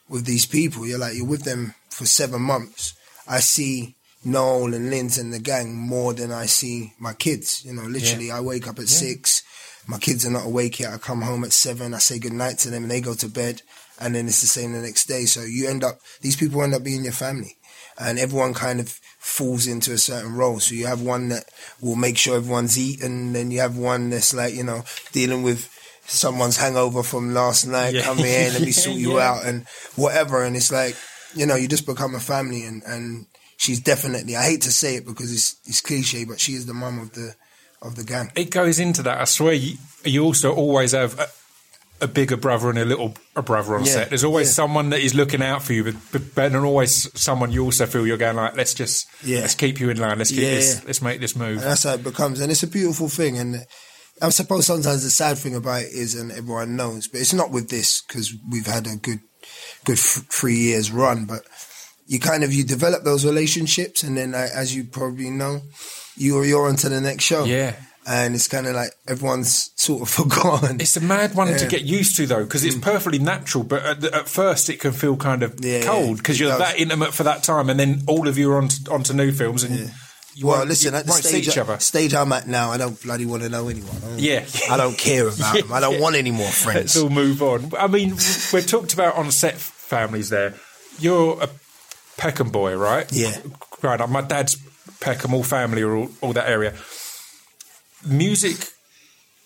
with 0.10 0.26
these 0.26 0.46
people. 0.46 0.86
You're 0.86 1.00
like 1.00 1.16
you're 1.16 1.26
with 1.26 1.44
them 1.44 1.76
for 1.90 2.06
seven 2.06 2.42
months. 2.42 2.94
I 3.28 3.40
see 3.40 3.96
Noel 4.26 4.74
and 4.74 4.90
Linz 4.90 5.18
and 5.18 5.32
the 5.34 5.40
gang 5.40 5.74
more 5.76 6.14
than 6.14 6.32
I 6.32 6.48
see 6.48 6.94
my 7.00 7.14
kids. 7.14 7.64
You 7.64 7.74
know, 7.74 7.84
literally, 7.84 8.32
I 8.32 8.40
wake 8.42 8.68
up 8.68 8.80
at 8.80 8.88
six. 8.90 9.44
My 9.88 10.00
kids 10.00 10.26
are 10.26 10.32
not 10.32 10.48
awake 10.48 10.80
yet. 10.80 10.94
I 10.94 10.98
come 10.98 11.22
home 11.22 11.44
at 11.44 11.54
seven. 11.54 11.94
I 11.94 12.00
say 12.00 12.18
good 12.18 12.34
night 12.34 12.58
to 12.60 12.70
them, 12.72 12.84
and 12.84 12.92
they 12.92 13.02
go 13.02 13.14
to 13.14 13.30
bed. 13.30 13.62
And 14.00 14.16
then 14.16 14.28
it's 14.28 14.42
the 14.42 14.48
same 14.48 14.74
the 14.74 14.80
next 14.80 15.06
day. 15.06 15.26
So 15.26 15.42
you 15.44 15.70
end 15.70 15.84
up 15.84 16.00
these 16.22 16.36
people 16.36 16.62
end 16.64 16.74
up 16.74 16.84
being 16.84 17.04
your 17.04 17.14
family, 17.14 17.56
and 18.00 18.18
everyone 18.20 18.54
kind 18.56 18.80
of 18.80 18.90
falls 19.20 19.68
into 19.68 19.94
a 19.94 19.98
certain 19.98 20.34
role. 20.34 20.60
So 20.60 20.74
you 20.76 20.88
have 20.88 21.02
one 21.02 21.30
that 21.30 21.46
will 21.82 21.96
make 21.96 22.18
sure 22.18 22.36
everyone's 22.36 22.78
eaten, 22.80 23.32
then 23.34 23.52
you 23.52 23.60
have 23.62 23.78
one 23.78 24.10
that's 24.10 24.34
like 24.34 24.54
you 24.56 24.64
know 24.64 24.84
dealing 25.14 25.44
with 25.44 25.70
someone's 26.08 26.58
hangover 26.58 27.04
from 27.04 27.34
last 27.34 27.66
night. 27.66 27.94
Yeah. 27.94 28.02
Come 28.02 28.18
here, 28.18 28.50
let 28.52 28.62
me 28.62 28.72
sort 28.72 28.98
you 28.98 29.18
Yeah. 29.18 29.32
out, 29.32 29.46
and 29.46 29.66
whatever. 29.96 30.44
And 30.44 30.56
it's 30.56 30.72
like 30.72 30.96
you 31.36 31.46
know 31.46 31.56
you 31.56 31.68
just 31.68 31.86
become 31.86 32.16
a 32.16 32.20
family, 32.20 32.64
and 32.66 32.82
and 32.84 33.28
she's 33.58 33.80
definitely. 33.80 34.36
I 34.36 34.44
hate 34.46 34.62
to 34.64 34.72
say 34.72 34.96
it 34.96 35.06
because 35.06 35.32
it's 35.32 35.56
it's 35.66 35.82
cliche, 35.82 36.26
but 36.26 36.40
she 36.40 36.54
is 36.54 36.66
the 36.66 36.74
mum 36.74 37.00
of 37.00 37.14
the 37.14 37.36
of 37.82 37.96
the 37.96 38.04
gang. 38.04 38.32
it 38.36 38.50
goes 38.52 38.80
into 38.80 39.04
that. 39.04 39.20
I 39.22 39.26
swear, 39.26 39.54
you, 39.54 39.78
you 40.04 40.24
also 40.24 40.54
always 40.54 40.94
have 40.94 41.20
a, 41.20 41.28
a 42.02 42.08
bigger 42.08 42.36
brother 42.38 42.70
and 42.70 42.80
a 42.80 42.86
little 42.86 43.14
a 43.36 43.42
brother 43.44 43.76
on 43.76 43.86
Yeah, 43.86 43.92
set. 43.92 44.10
There's 44.10 44.24
always 44.24 44.48
yeah. 44.48 44.54
someone 44.54 44.90
that 44.90 45.02
is 45.02 45.14
looking 45.14 45.42
out 45.44 45.62
for 45.62 45.74
you, 45.74 45.84
but, 45.84 45.96
but 46.12 46.36
then 46.36 46.56
always 46.56 47.08
someone 47.20 47.52
you 47.52 47.64
also 47.64 47.86
feel 47.86 48.08
you're 48.08 48.18
going 48.18 48.38
like, 48.38 48.56
let's 48.58 48.74
just 48.74 49.08
Yeah. 49.24 49.42
let's 49.42 49.56
keep 49.56 49.80
you 49.80 49.90
in 49.90 49.98
line. 49.98 50.18
Let's 50.18 50.32
keep 50.32 50.40
Yeah, 50.42 50.56
this. 50.56 50.84
Let's 50.86 51.02
make 51.02 51.20
this 51.20 51.36
move. 51.36 51.58
And 51.58 51.68
that's 51.68 51.84
how 51.84 51.94
it 51.94 52.04
becomes, 52.04 52.40
and 52.40 52.52
it's 52.52 52.64
a 52.64 52.68
beautiful 52.68 53.08
thing. 53.10 53.38
And 53.38 53.66
I 54.22 54.30
suppose 54.30 54.66
sometimes 54.66 55.04
the 55.04 55.10
sad 55.12 55.38
thing 55.38 55.56
about 55.56 55.82
it 55.84 55.92
is, 55.94 56.16
and 56.16 56.32
everyone 56.32 56.76
knows, 56.76 57.08
but 57.08 57.22
it's 57.22 57.34
not 57.34 57.52
with 57.52 57.70
this 57.70 58.02
because 58.02 58.34
we've 58.50 58.66
had 58.68 58.88
a 58.88 58.96
good, 58.96 59.20
good 59.84 59.98
f- 60.00 60.26
three 60.32 60.56
years 60.58 60.92
run. 60.92 61.26
But 61.26 61.42
you 62.08 62.20
kind 62.20 62.44
of 62.44 62.54
you 62.54 62.64
develop 62.64 63.04
those 63.04 63.26
relationships, 63.26 64.04
and 64.04 64.16
then 64.18 64.34
uh, 64.36 64.48
as 64.54 64.76
you 64.76 64.84
probably 64.84 65.30
know, 65.30 65.62
you're 66.18 66.46
you're 66.46 66.68
on 66.68 66.76
to 66.78 66.90
the 66.90 67.02
next 67.02 67.24
show. 67.24 67.44
Yeah. 67.46 67.76
and 68.08 68.36
it's 68.36 68.48
kind 68.48 68.68
of 68.68 68.76
like 68.76 68.92
everyone's 69.08 69.72
sort 69.76 70.04
of 70.04 70.10
forgotten. 70.20 70.80
It's 70.80 70.96
a 70.96 71.02
mad 71.02 71.34
one 71.34 71.48
to 71.48 71.54
Yeah. 71.54 71.66
Mm. 71.66 71.70
get 71.70 71.82
used 71.82 72.16
to 72.18 72.28
though, 72.28 72.44
because 72.44 72.64
it's 72.64 72.78
perfectly 72.78 73.18
natural. 73.20 73.64
But 73.64 73.84
at, 73.84 74.02
the- 74.02 74.14
at 74.16 74.30
first, 74.30 74.70
it 74.70 74.80
can 74.80 74.92
feel 74.92 75.18
kind 75.18 75.42
of 75.42 75.56
Yeah, 75.66 75.82
cold 75.84 76.18
because 76.18 76.40
it 76.40 76.44
you're 76.44 76.58
that 76.58 76.78
intimate 76.80 77.14
for 77.16 77.24
that 77.24 77.42
time, 77.44 77.70
and 77.72 77.80
then 77.80 78.04
all 78.08 78.28
of 78.28 78.38
you 78.38 78.52
are 78.52 78.58
on 78.62 78.70
onto 78.92 79.14
new 79.14 79.32
films, 79.32 79.64
and 79.64 79.92
you 80.36 80.46
well, 80.48 80.66
listen, 80.66 80.94
at 80.94 81.06
the 81.08 81.14
stage, 81.14 81.48
each 81.48 81.58
other. 81.58 81.80
stage 81.80 82.14
I'm 82.14 82.32
at 82.34 82.46
now, 82.48 82.70
I 82.70 82.78
don't 82.78 83.02
bloody 83.02 83.26
want 83.26 83.42
to 83.44 83.50
know 83.50 83.70
anyone. 83.70 83.96
I 84.06 84.18
Yeah. 84.18 84.46
I 84.70 84.76
don't 84.78 84.98
care 84.98 85.28
about 85.30 85.56
them. 85.60 85.72
I 85.74 85.80
don't 85.80 85.94
Yeah. 85.96 86.02
want 86.02 86.16
any 86.18 86.32
more 86.32 86.50
friends. 86.52 86.96
Let's 86.96 86.98
all 86.98 87.10
move 87.10 87.42
on. 87.42 87.72
I 87.80 87.88
mean, 87.88 88.10
we've 88.54 88.68
talked 88.68 88.94
about 88.94 89.16
on 89.16 89.32
set 89.32 89.56
families 89.58 90.30
there. 90.30 90.54
You're 91.00 91.42
a 91.42 91.50
Peckham 92.18 92.50
boy, 92.50 92.76
right? 92.78 93.12
Yeah. 93.12 93.38
Right. 93.82 94.08
My 94.10 94.22
dad's 94.22 94.58
Peckham, 95.00 95.34
all 95.34 95.44
family 95.44 95.82
or 95.82 95.96
all, 95.96 96.10
all 96.22 96.34
that 96.34 96.50
area. 96.50 96.74
Music 98.06 98.70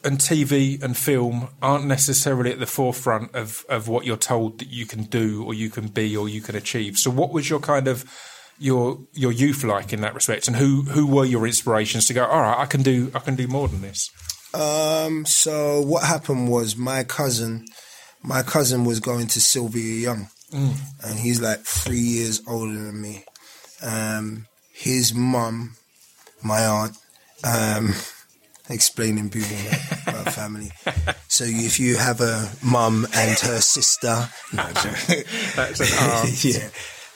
and 0.04 0.18
TV 0.18 0.82
and 0.82 0.96
film 0.96 1.50
aren't 1.62 1.86
necessarily 1.86 2.52
at 2.52 2.60
the 2.60 2.66
forefront 2.66 3.36
of, 3.36 3.66
of 3.70 3.88
what 3.88 4.06
you're 4.06 4.18
told 4.18 4.60
that 4.60 4.70
you 4.70 4.86
can 4.86 5.04
do 5.04 5.44
or 5.44 5.54
you 5.54 5.70
can 5.70 5.88
be 5.88 6.16
or 6.16 6.30
you 6.30 6.42
can 6.42 6.56
achieve. 6.56 6.98
So 6.98 7.12
what 7.12 7.32
was 7.32 7.50
your 7.50 7.60
kind 7.60 7.88
of 7.88 8.06
your 8.62 9.00
your 9.14 9.32
youth 9.32 9.64
like 9.64 9.94
in 9.94 10.02
that 10.02 10.14
respect 10.14 10.48
and 10.48 10.58
who 10.58 10.82
who 10.82 11.08
were 11.08 11.26
your 11.26 11.48
inspirations 11.48 12.08
to 12.08 12.14
go, 12.14 12.26
all 12.26 12.42
right, 12.42 12.58
I 12.58 12.66
can 12.66 12.82
do 12.82 13.12
I 13.16 13.20
can 13.20 13.36
do 13.36 13.48
more 13.48 13.68
than 13.68 13.82
this? 13.82 14.10
Um, 14.54 15.26
so 15.26 15.82
what 15.82 16.04
happened 16.04 16.50
was 16.50 16.76
my 16.76 17.04
cousin, 17.04 17.66
my 18.22 18.42
cousin 18.42 18.84
was 18.84 19.00
going 19.00 19.28
to 19.28 19.40
Sylvia 19.40 20.02
Young, 20.02 20.30
and 20.52 21.20
he's 21.20 21.40
like 21.42 21.60
three 21.62 21.98
years 22.00 22.42
older 22.48 22.74
than 22.74 23.02
me. 23.02 23.24
Um, 23.82 24.46
his 24.74 25.14
mum, 25.14 25.76
my 26.44 26.66
aunt, 26.66 26.98
um, 27.44 27.94
explaining 28.70 29.30
people 29.30 29.56
about 30.08 30.34
family. 30.34 30.72
So 31.28 31.44
if 31.48 31.80
you 31.80 31.98
have 31.98 32.22
a 32.22 32.50
mum 32.64 33.08
and 33.14 33.38
her 33.40 33.62
sister, 33.62 34.30
no, 34.54 34.64
That's 34.64 35.80
an 35.80 36.10
aunt. 36.12 36.44
yeah. 36.46 36.70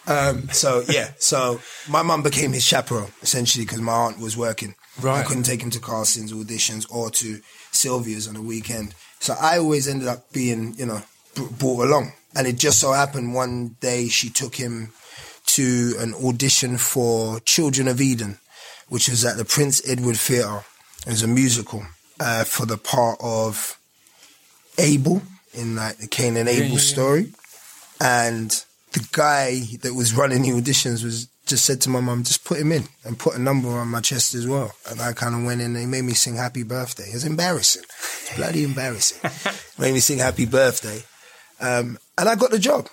Um, 0.06 0.50
so 0.50 0.84
yeah, 0.90 1.12
so 1.18 1.62
my 1.90 2.02
mum 2.02 2.24
became 2.24 2.52
his 2.52 2.64
chaperone 2.66 3.12
essentially 3.22 3.64
because 3.66 3.80
my 3.80 3.94
aunt 3.94 4.20
was 4.20 4.36
working. 4.36 4.76
Right. 5.02 5.22
I 5.22 5.24
couldn't 5.24 5.44
take 5.44 5.62
him 5.62 5.70
to 5.72 5.80
castings, 5.80 6.34
auditions, 6.34 6.86
or 6.92 7.10
to 7.12 7.40
Sylvia's 7.72 8.28
on 8.28 8.34
the 8.34 8.42
weekend. 8.42 8.94
So 9.20 9.34
I 9.40 9.58
always 9.60 9.88
ended 9.88 10.10
up 10.10 10.32
being, 10.34 10.76
you 10.78 10.86
know, 10.86 11.02
b- 11.36 11.48
brought 11.58 11.86
along. 11.88 12.12
And 12.36 12.48
it 12.48 12.58
just 12.58 12.80
so 12.80 12.94
happened 12.94 13.34
one 13.34 13.76
day 13.80 14.08
she 14.08 14.30
took 14.30 14.56
him 14.56 14.92
to 15.46 15.94
an 16.00 16.14
audition 16.16 16.78
for 16.78 17.40
Children 17.42 17.88
of 17.88 18.02
Eden, 18.02 18.40
which 18.90 19.10
was 19.10 19.24
at 19.24 19.38
the 19.38 19.46
Prince 19.46 19.88
Edward 19.88 20.18
Theatre. 20.18 20.64
It 21.06 21.10
was 21.10 21.22
a 21.22 21.28
musical 21.28 21.86
uh, 22.20 22.44
for 22.44 22.66
the 22.66 22.78
part 22.78 23.20
of 23.22 23.78
Abel 24.78 25.22
in 25.54 25.76
like 25.76 25.98
the 25.98 26.08
Cain 26.08 26.38
and 26.38 26.50
Abel 26.50 26.66
yeah, 26.66 26.74
yeah. 26.74 26.80
story. 26.80 27.34
And 28.02 28.50
the 28.94 29.08
guy 29.12 29.62
that 29.82 29.94
was 29.94 30.14
running 30.14 30.42
the 30.42 30.50
auditions 30.50 31.04
was 31.04 31.28
just 31.46 31.66
said 31.66 31.82
to 31.82 31.90
my 31.90 32.00
mum, 32.00 32.24
just 32.24 32.46
put 32.46 32.60
him 32.60 32.72
in 32.72 32.86
and 33.04 33.20
put 33.20 33.36
a 33.36 33.40
number 33.40 33.70
on 33.70 33.90
my 33.90 34.02
chest 34.02 34.34
as 34.34 34.48
well. 34.48 34.72
And 34.90 35.02
I 35.02 35.14
kind 35.14 35.36
of 35.36 35.44
went 35.44 35.62
in 35.62 35.68
and 35.68 35.78
he 35.78 35.86
made 35.86 36.04
me 36.04 36.14
sing 36.14 36.36
happy 36.36 36.64
birthday. 36.64 37.10
It 37.10 37.14
was 37.14 37.26
embarrassing. 37.26 37.84
It's 37.84 38.36
bloody 38.36 38.64
embarrassing. 38.64 39.30
made 39.80 39.94
me 39.94 40.00
sing 40.00 40.20
happy 40.20 40.46
birthday. 40.46 41.04
Um, 41.64 41.98
and 42.18 42.28
I 42.28 42.36
got 42.36 42.52
the 42.52 42.60
job. 42.60 42.90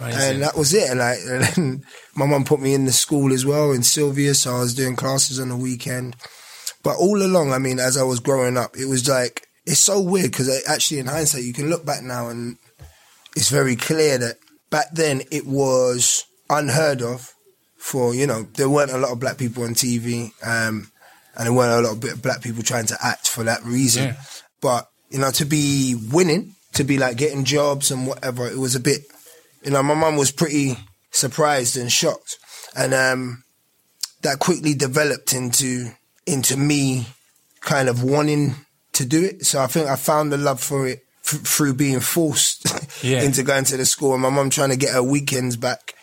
Amazing. 0.00 0.34
And 0.34 0.42
that 0.42 0.56
was 0.56 0.72
it. 0.72 0.90
And, 0.90 1.02
I, 1.02 1.14
and 1.28 1.42
then 1.44 1.84
my 2.14 2.26
mum 2.26 2.44
put 2.44 2.60
me 2.60 2.74
in 2.74 2.86
the 2.86 2.92
school 2.92 3.32
as 3.32 3.44
well 3.44 3.72
in 3.72 3.82
Sylvia. 3.82 4.34
So 4.34 4.56
I 4.56 4.60
was 4.60 4.74
doing 4.74 4.96
classes 4.96 5.38
on 5.38 5.50
the 5.50 5.56
weekend. 5.56 6.16
But 6.82 6.96
all 6.96 7.22
along, 7.22 7.52
I 7.52 7.58
mean, 7.58 7.78
as 7.78 7.96
I 7.96 8.02
was 8.02 8.20
growing 8.20 8.56
up, 8.56 8.76
it 8.76 8.86
was 8.86 9.08
like, 9.08 9.46
it's 9.66 9.80
so 9.80 10.00
weird 10.00 10.30
because 10.30 10.64
actually 10.66 10.98
in 10.98 11.06
hindsight, 11.06 11.44
you 11.44 11.54
can 11.54 11.70
look 11.70 11.86
back 11.86 12.02
now 12.02 12.28
and 12.28 12.58
it's 13.34 13.48
very 13.48 13.76
clear 13.76 14.18
that 14.18 14.36
back 14.70 14.90
then 14.92 15.22
it 15.30 15.46
was 15.46 16.26
unheard 16.50 17.00
of 17.00 17.32
for, 17.78 18.14
you 18.14 18.26
know, 18.26 18.42
there 18.56 18.68
weren't 18.68 18.90
a 18.90 18.98
lot 18.98 19.12
of 19.12 19.20
black 19.20 19.38
people 19.38 19.64
on 19.64 19.70
TV. 19.70 20.32
Um, 20.42 20.90
and 21.36 21.46
there 21.46 21.52
weren't 21.52 21.84
a 21.84 21.88
lot 21.88 22.04
of 22.04 22.22
black 22.22 22.42
people 22.42 22.62
trying 22.62 22.86
to 22.86 22.98
act 23.02 23.28
for 23.28 23.44
that 23.44 23.64
reason. 23.64 24.08
Yeah. 24.08 24.16
But, 24.60 24.88
you 25.10 25.18
know, 25.18 25.30
to 25.32 25.44
be 25.44 25.96
winning, 26.12 26.54
to 26.74 26.84
be 26.84 26.98
like 26.98 27.16
getting 27.16 27.44
jobs 27.44 27.90
and 27.90 28.06
whatever, 28.06 28.46
it 28.46 28.58
was 28.58 28.74
a 28.74 28.80
bit, 28.80 29.02
you 29.62 29.70
know, 29.70 29.82
my 29.82 29.94
mum 29.94 30.16
was 30.16 30.30
pretty 30.30 30.76
surprised 31.10 31.76
and 31.76 31.90
shocked. 31.90 32.38
And, 32.76 32.92
um, 32.94 33.44
that 34.22 34.38
quickly 34.38 34.74
developed 34.74 35.32
into, 35.32 35.90
into 36.26 36.56
me 36.56 37.06
kind 37.60 37.88
of 37.88 38.02
wanting 38.02 38.54
to 38.94 39.04
do 39.04 39.22
it. 39.22 39.44
So 39.44 39.60
I 39.60 39.66
think 39.66 39.88
I 39.88 39.96
found 39.96 40.32
the 40.32 40.38
love 40.38 40.60
for 40.60 40.86
it 40.88 41.00
f- 41.24 41.40
through 41.42 41.74
being 41.74 42.00
forced 42.00 42.66
Yeah. 43.04 43.22
into 43.26 43.42
going 43.42 43.64
to 43.66 43.76
the 43.76 43.84
school 43.84 44.14
and 44.14 44.22
my 44.22 44.30
mum 44.30 44.50
trying 44.50 44.70
to 44.70 44.76
get 44.76 44.92
her 44.94 45.02
weekends 45.02 45.56
back 45.56 45.94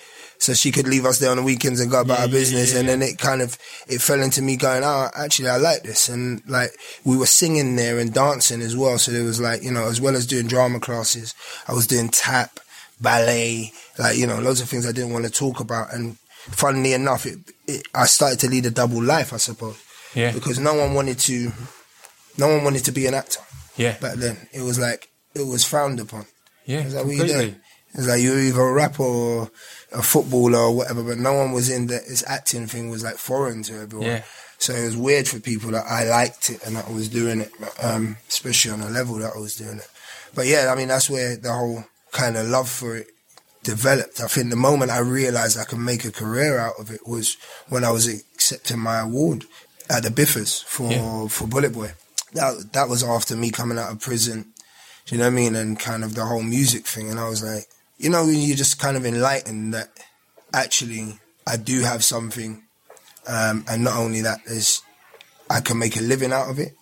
so 0.41 0.54
she 0.54 0.71
could 0.71 0.88
leave 0.88 1.06
us 1.06 1.19
there 1.19 1.30
on 1.32 1.38
the 1.38 1.43
weekends 1.43 1.80
and 1.80 1.91
go 1.91 2.01
about 2.01 2.15
Yeah, 2.15 2.21
her 2.21 2.27
yeah, 2.27 2.32
business. 2.39 2.73
yeah, 2.73 2.80
and 2.80 2.89
then 2.89 3.01
it 3.04 3.17
kind 3.19 3.41
of, 3.41 3.58
it 3.88 4.01
fell 4.01 4.21
into 4.21 4.41
me 4.41 4.58
going, 4.58 4.84
oh, 4.84 5.10
actually 5.15 5.49
I 5.49 5.58
like 5.58 5.84
this. 5.84 6.10
And 6.10 6.41
like 6.47 6.71
we 7.06 7.15
were 7.15 7.27
singing 7.27 7.75
there 7.75 7.99
and 7.99 8.12
dancing 8.13 8.62
as 8.62 8.75
well. 8.75 8.97
So 8.97 9.12
there 9.12 9.23
was 9.23 9.39
like, 9.39 9.62
you 9.63 9.71
know, 9.71 9.88
as 9.88 10.01
well 10.01 10.15
as 10.15 10.25
doing 10.25 10.47
drama 10.47 10.80
classes, 10.80 11.36
I 11.67 11.73
was 11.73 11.86
doing 11.86 12.10
tap, 12.10 12.60
ballet, 12.99 13.71
like, 13.99 14.17
you 14.17 14.27
know, 14.27 14.39
loads 14.39 14.62
of 14.62 14.69
things 14.69 14.86
I 14.88 14.91
didn't 14.91 15.13
want 15.13 15.25
to 15.25 15.32
talk 15.32 15.60
about. 15.60 15.93
And 15.93 16.17
funnily 16.38 16.93
enough, 16.93 17.25
it, 17.25 17.39
it, 17.67 17.84
I 17.93 18.06
started 18.06 18.39
to 18.39 18.49
lead 18.49 18.65
a 18.65 18.71
double 18.71 19.01
life, 19.01 19.34
I 19.34 19.38
suppose 19.38 19.77
yeah. 20.15 20.32
because 20.32 20.60
no 20.60 20.73
one 20.73 20.93
wanted 20.93 21.19
to 21.19 21.51
no 22.38 22.47
one 22.47 22.63
wanted 22.63 22.84
to 22.86 22.91
be 22.91 23.06
an 23.08 23.13
actor 23.13 23.39
Yeah. 23.77 23.97
back 23.99 24.15
then 24.15 24.38
it 24.54 24.62
was 24.62 24.80
like 24.80 25.10
it 25.36 25.45
was 25.45 25.63
frowned 25.63 25.99
upon 25.99 26.25
Yeah. 26.65 26.80
like 26.88 27.06
Completely. 27.06 27.56
It's 27.93 28.08
like 28.08 28.21
you're 28.21 28.39
either 28.39 28.62
a 28.62 28.73
rapper 28.73 29.04
or 29.04 29.51
a 29.91 30.01
footballer 30.01 30.58
or 30.60 30.75
whatever 30.75 31.04
but 31.04 31.17
no 31.17 31.34
one 31.34 31.51
was 31.51 31.69
in 31.69 31.88
that 31.88 32.08
this 32.08 32.23
acting 32.27 32.67
thing 32.67 32.89
was 32.89 33.04
like 33.04 33.17
foreign 33.17 33.62
to 33.63 33.82
everyone 33.82 34.08
Yeah. 34.08 34.23
so 34.58 34.73
it 34.73 34.86
was 34.86 34.95
weird 34.95 35.27
for 35.27 35.39
people 35.41 35.71
that 35.71 35.86
I 35.86 36.06
liked 36.06 36.49
it 36.49 36.63
and 36.65 36.75
that 36.77 36.88
I 36.88 36.91
was 36.91 37.10
doing 37.10 37.41
it 37.41 37.51
um, 37.84 38.15
especially 38.30 38.71
on 38.71 38.82
a 38.82 38.89
level 38.89 39.15
that 39.15 39.34
I 39.36 39.39
was 39.39 39.56
doing 39.58 39.77
it 39.80 39.89
but 40.34 40.45
yeah 40.47 40.71
I 40.71 40.75
mean 40.77 40.88
that's 40.88 41.10
where 41.10 41.36
the 41.36 41.51
whole 41.51 41.84
kind 42.13 42.38
of 42.38 42.47
love 42.47 42.69
for 42.69 42.95
it 42.95 43.08
developed 43.63 44.21
I 44.21 44.27
think 44.27 44.49
the 44.49 44.56
moment 44.56 44.91
I 44.91 44.99
realized 44.99 45.60
I 45.60 45.65
could 45.65 45.80
make 45.80 46.06
a 46.06 46.12
career 46.12 46.58
out 46.58 46.75
of 46.80 46.89
it 46.91 47.06
was 47.06 47.36
when 47.69 47.84
I 47.84 47.91
was 47.91 48.08
accepting 48.08 48.80
my 48.80 48.99
award 49.01 49.43
at 49.89 50.04
the 50.04 50.10
BIFAs 50.10 50.63
for 50.63 50.89
Yeah. 50.91 51.27
for 51.27 51.47
Bullet 51.47 51.73
Boy. 51.73 51.91
That 52.34 52.71
that 52.73 52.88
was 52.88 53.04
after 53.04 53.36
me 53.36 53.51
coming 53.51 53.77
out 53.77 53.91
of 53.91 53.99
prison. 53.99 54.54
Do 55.06 55.15
you 55.15 55.19
know 55.19 55.25
what 55.25 55.34
I 55.34 55.36
mean? 55.36 55.56
And 55.56 55.77
kind 55.77 56.04
of 56.06 56.15
the 56.15 56.23
whole 56.25 56.41
music 56.43 56.86
thing. 56.88 57.10
And 57.12 57.19
I 57.19 57.27
was 57.27 57.43
like, 57.43 57.65
you 58.02 58.10
know, 58.10 58.26
you're 58.28 58.58
just 58.58 58.80
kind 58.80 58.98
of 58.98 59.06
enlightened 59.06 59.74
that 59.74 59.90
actually 60.54 61.20
I 61.48 61.58
do 61.58 61.82
have 61.82 62.04
something, 62.04 62.64
um, 63.28 63.64
and 63.70 63.84
not 63.84 63.98
only 63.98 64.22
that, 64.22 64.40
there's 64.46 64.82
I 65.50 65.62
can 65.62 65.78
make 65.78 65.96
a 65.98 66.02
living 66.02 66.32
out 66.34 66.50
of 66.50 66.60
it. 66.60 66.74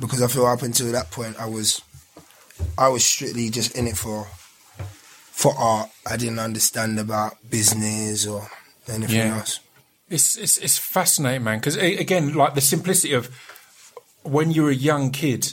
Because 0.00 0.22
I 0.22 0.26
feel 0.26 0.46
up 0.46 0.62
until 0.62 0.90
that 0.92 1.10
point, 1.10 1.36
I 1.38 1.46
was 1.46 1.82
I 2.78 2.88
was 2.88 3.04
strictly 3.04 3.50
just 3.50 3.76
in 3.76 3.86
it 3.86 3.96
for 3.96 4.26
for 5.30 5.54
art. 5.56 5.90
I 6.06 6.16
didn't 6.16 6.38
understand 6.38 6.98
about 6.98 7.34
business 7.48 8.26
or 8.26 8.48
anything 8.88 9.16
Yeah. 9.16 9.36
else. 9.38 9.60
It's 10.08 10.36
it's 10.36 10.56
it's 10.58 10.78
fascinating, 10.78 11.44
man. 11.44 11.58
Because 11.58 11.76
again, 11.76 12.32
like 12.34 12.54
the 12.54 12.60
simplicity 12.60 13.12
of 13.12 13.28
when 14.22 14.50
you're 14.50 14.70
a 14.70 14.74
young 14.74 15.10
kid, 15.10 15.52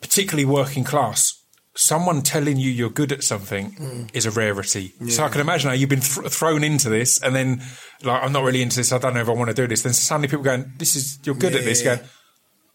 particularly 0.00 0.44
working 0.44 0.84
class, 0.84 1.34
someone 1.74 2.22
telling 2.22 2.58
you 2.58 2.70
you're 2.70 2.90
good 2.90 3.12
at 3.12 3.22
something 3.22 3.72
mm. 3.72 4.10
is 4.14 4.26
a 4.26 4.30
rarity. 4.30 4.92
So 5.08 5.24
I 5.24 5.28
can 5.28 5.40
imagine 5.40 5.68
how 5.68 5.74
you've 5.74 5.88
been 5.88 6.00
th- 6.00 6.28
thrown 6.28 6.62
into 6.64 6.88
this, 6.88 7.20
and 7.22 7.34
then 7.34 7.62
like 8.02 8.22
I'm 8.22 8.32
not 8.32 8.44
really 8.44 8.62
into 8.62 8.76
this. 8.76 8.92
I 8.92 8.98
don't 8.98 9.14
know 9.14 9.20
if 9.20 9.28
I 9.28 9.32
want 9.32 9.48
to 9.48 9.54
do 9.54 9.66
this. 9.66 9.82
Then 9.82 9.92
suddenly 9.92 10.28
people 10.28 10.44
going, 10.44 10.72
"This 10.76 10.96
is 10.96 11.18
you're 11.24 11.34
good 11.34 11.54
at 11.54 11.64
this." 11.64 11.82
Going, 11.82 12.00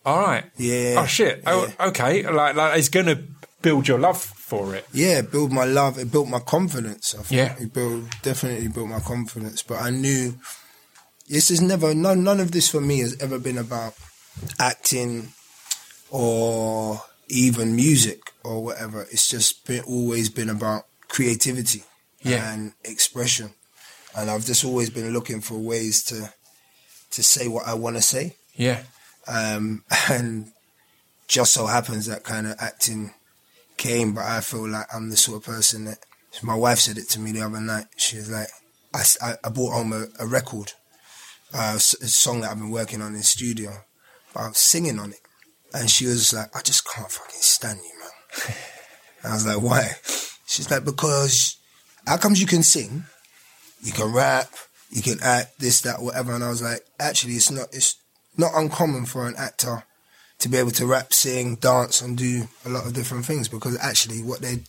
all 0.05 0.21
right, 0.21 0.45
Yeah. 0.55 0.95
Oh 0.99 1.05
shit. 1.05 1.43
Oh, 1.45 1.67
okay. 1.79 2.23
Like 2.23 2.55
like 2.55 2.79
it's 2.79 2.89
gonna 2.89 3.21
build 3.61 3.87
your 3.87 3.99
love 3.99 4.21
for 4.21 4.73
it. 4.75 4.87
yeah, 4.93 5.21
Build 5.21 5.51
my 5.51 5.65
love. 5.65 5.97
It 5.97 6.11
built 6.11 6.29
my 6.29 6.39
confidence. 6.39 7.13
I 7.13 7.23
think. 7.23 7.37
Yeah. 7.37 7.55
it 7.59 7.73
built 7.73 8.05
definitely 8.23 8.69
built 8.69 8.87
my 8.87 9.01
confidence. 9.01 9.63
But 9.63 9.81
I 9.81 9.89
knew 9.89 10.35
this 11.27 11.51
is 11.51 11.61
never. 11.61 11.93
None, 11.93 12.23
none 12.23 12.39
of 12.39 12.51
this 12.51 12.69
for 12.69 12.79
me 12.79 12.99
has 12.99 13.17
ever 13.21 13.37
been 13.37 13.57
about 13.57 13.95
acting 14.59 15.33
or 16.09 17.01
even 17.27 17.75
music 17.75 18.31
or 18.43 18.63
whatever. 18.63 19.03
It's 19.11 19.27
just 19.27 19.65
been 19.65 19.83
always 19.83 20.29
been 20.29 20.49
about 20.49 20.85
creativity 21.07 21.83
Yeah. 22.21 22.51
and 22.53 22.73
expression. 22.83 23.53
And 24.15 24.29
I've 24.29 24.45
just 24.45 24.65
always 24.65 24.89
been 24.89 25.11
looking 25.13 25.41
for 25.41 25.55
ways 25.57 26.03
to 26.05 26.33
to 27.11 27.23
say 27.23 27.47
what 27.47 27.67
I 27.67 27.73
want 27.73 27.95
to 27.95 28.01
say. 28.01 28.35
Yeah. 28.55 28.83
Um, 29.27 29.83
and 30.09 30.51
just 31.27 31.53
so 31.53 31.65
happens 31.65 32.05
that 32.07 32.23
kind 32.23 32.47
of 32.47 32.55
acting 32.59 33.13
came, 33.77 34.13
but 34.13 34.25
I 34.25 34.41
feel 34.41 34.67
like 34.67 34.87
I'm 34.93 35.09
the 35.09 35.17
sort 35.17 35.37
of 35.37 35.43
person 35.43 35.85
that 35.85 35.99
my 36.41 36.55
wife 36.55 36.79
said 36.79 36.97
it 36.97 37.09
to 37.09 37.19
me 37.19 37.31
the 37.31 37.41
other 37.41 37.61
night. 37.61 37.85
She 37.97 38.17
was 38.17 38.29
like, 38.31 38.47
I, 39.21 39.35
I 39.43 39.49
brought 39.49 39.73
home 39.73 39.93
a, 39.93 40.05
a 40.19 40.27
record, 40.27 40.73
uh, 41.53 41.75
a 41.75 41.79
song 41.79 42.41
that 42.41 42.51
I've 42.51 42.57
been 42.57 42.71
working 42.71 43.01
on 43.01 43.09
in 43.13 43.17
the 43.17 43.23
studio, 43.23 43.71
but 44.33 44.39
I 44.41 44.47
was 44.49 44.57
singing 44.57 44.99
on 44.99 45.11
it. 45.11 45.19
And 45.73 45.89
she 45.89 46.05
was 46.05 46.33
like, 46.33 46.55
I 46.55 46.61
just 46.61 46.87
can't 46.87 47.11
fucking 47.11 47.41
stand 47.41 47.79
you, 47.79 47.99
man. 47.99 48.55
I 49.31 49.33
was 49.33 49.45
like, 49.45 49.61
why? 49.61 49.91
She's 50.45 50.71
like, 50.71 50.85
because 50.85 51.57
how 52.05 52.17
comes 52.17 52.39
you 52.39 52.47
can 52.47 52.63
sing, 52.63 53.03
you 53.81 53.91
can 53.91 54.13
rap, 54.13 54.49
you 54.89 55.01
can 55.01 55.17
act, 55.21 55.59
this, 55.59 55.81
that, 55.81 56.01
whatever. 56.01 56.33
And 56.33 56.43
I 56.43 56.49
was 56.49 56.61
like, 56.61 56.79
actually, 56.99 57.33
it's 57.33 57.51
not, 57.51 57.67
it's 57.73 57.95
not 58.37 58.51
uncommon 58.55 59.05
for 59.05 59.27
an 59.27 59.35
actor 59.37 59.83
to 60.39 60.49
be 60.49 60.57
able 60.57 60.71
to 60.71 60.85
rap, 60.85 61.11
sing, 61.11 61.55
dance, 61.55 62.01
and 62.01 62.17
do 62.17 62.47
a 62.65 62.69
lot 62.69 62.85
of 62.85 62.93
different 62.93 63.25
things 63.25 63.47
because 63.47 63.77
actually 63.79 64.21
what 64.21 64.39
they're 64.39 64.59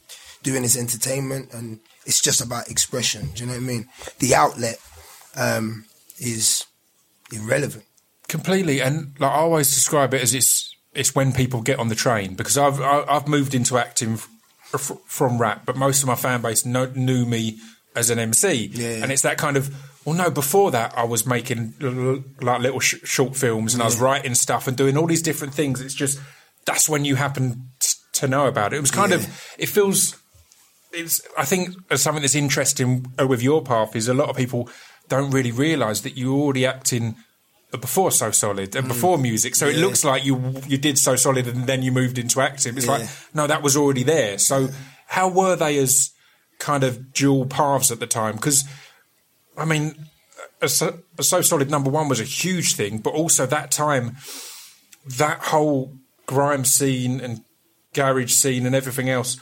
doing 0.43 0.65
is 0.65 0.77
entertainment 0.77 1.53
and 1.53 1.79
it's 2.07 2.23
just 2.23 2.41
about 2.41 2.69
expression. 2.71 3.29
Do 3.35 3.45
you 3.45 3.47
know 3.47 3.53
what 3.53 3.63
I 3.63 3.67
mean? 3.67 3.89
The 4.19 4.35
outlet 4.35 4.81
um, 5.37 5.85
is 6.19 6.65
irrelevant. 7.33 7.85
completely 8.29 8.81
and 8.81 9.15
like 9.19 9.31
i 9.31 9.35
always 9.35 9.73
describe 9.75 10.15
it 10.15 10.23
as 10.23 10.35
it's 10.35 10.75
it's 10.99 11.15
when 11.15 11.33
people 11.33 11.61
get 11.63 11.79
on 11.79 11.89
the 11.89 11.95
train 11.95 12.35
because 12.35 12.57
i've 12.59 12.81
i've 12.81 13.27
moved 13.29 13.55
into 13.55 13.79
acting 13.79 14.15
f- 14.75 14.93
from 15.07 15.39
rap 15.39 15.65
but 15.67 15.77
most 15.77 16.03
of 16.03 16.07
my 16.09 16.15
fan 16.15 16.43
base 16.43 16.65
know, 16.67 16.87
knew 16.95 17.25
me 17.25 17.59
as 17.97 18.11
an 18.11 18.19
mc 18.19 18.53
Yeah, 18.53 18.89
yeah. 18.97 19.03
and 19.03 19.13
it's 19.13 19.23
that 19.23 19.39
kind 19.39 19.57
of 19.57 19.75
well 20.05 20.15
no 20.17 20.31
before 20.31 20.71
that 20.73 20.93
i 20.97 21.05
was 21.05 21.27
making 21.27 21.75
l- 21.83 22.23
like 22.41 22.61
little 22.61 22.81
sh- 22.81 22.97
short 23.05 23.37
films 23.37 23.73
and 23.75 23.83
i 23.83 23.87
was 23.87 24.01
writing 24.01 24.35
stuff 24.35 24.67
and 24.69 24.77
doing 24.77 24.97
all 24.97 25.07
these 25.07 25.23
different 25.23 25.55
things 25.55 25.81
it's 25.81 25.95
just 25.95 26.19
that's 26.67 26.89
when 26.89 27.05
you 27.05 27.15
happen 27.17 27.71
t- 27.81 27.95
to 28.13 28.27
know 28.29 28.47
about 28.47 28.73
it 28.73 28.77
it 28.77 28.81
was 28.81 28.91
kind 28.91 29.11
Yeah. 29.13 29.19
of 29.19 29.55
it 29.59 29.69
feels 29.69 30.17
it's 30.93 31.21
I 31.37 31.45
think 31.45 31.77
as 31.91 32.01
something 32.03 32.23
that's 32.23 32.35
interesting 32.35 33.13
uh, 33.21 33.27
with 33.27 33.43
your 33.43 33.63
path 33.63 33.95
is 33.95 34.09
a 34.09 34.15
lot 34.15 34.31
of 34.31 34.37
people 34.37 34.69
don't 35.09 35.31
really 35.31 35.53
realise 35.53 36.01
that 36.01 36.17
you're 36.17 36.33
already 36.35 36.65
acting 36.67 37.15
before 37.71 38.11
So 38.11 38.31
Solid 38.31 38.75
and 38.75 38.89
before 38.89 39.19
music. 39.19 39.55
So 39.55 39.67
it 39.67 39.77
Mm. 39.77 39.81
Looks 39.81 40.05
like 40.05 40.25
you 40.25 40.55
you 40.67 40.79
did 40.79 40.99
So 40.99 41.17
Solid 41.17 41.47
and 41.47 41.67
then 41.67 41.83
you 41.83 41.93
moved 41.93 42.19
into 42.19 42.41
acting. 42.41 42.77
It's 42.77 42.87
like 42.87 43.09
no, 43.35 43.47
that 43.47 43.63
was 43.63 43.77
already 43.77 44.05
there. 44.05 44.39
So 44.39 44.69
how 45.09 45.29
were 45.29 45.57
they 45.57 45.79
as 45.79 46.11
kind 46.59 46.83
of 46.83 47.13
dual 47.13 47.47
paths 47.47 47.91
at 47.91 48.01
the 48.01 48.07
time? 48.07 48.37
Because 48.37 48.65
I 49.57 49.65
mean, 49.65 50.07
a 50.63 50.69
so, 50.69 50.99
a 51.19 51.23
so 51.23 51.41
Solid 51.43 51.71
number 51.71 51.91
one 51.91 52.09
was 52.09 52.21
a 52.21 52.25
huge 52.25 52.75
thing, 52.77 52.99
but 52.99 53.11
also 53.11 53.45
that 53.47 53.71
time, 53.71 54.17
that 55.05 55.41
whole 55.41 55.97
grime 56.27 56.65
scene 56.65 57.21
and 57.21 57.43
garage 57.95 58.33
scene 58.33 58.67
and 58.67 58.75
everything 58.75 59.09
else, 59.09 59.39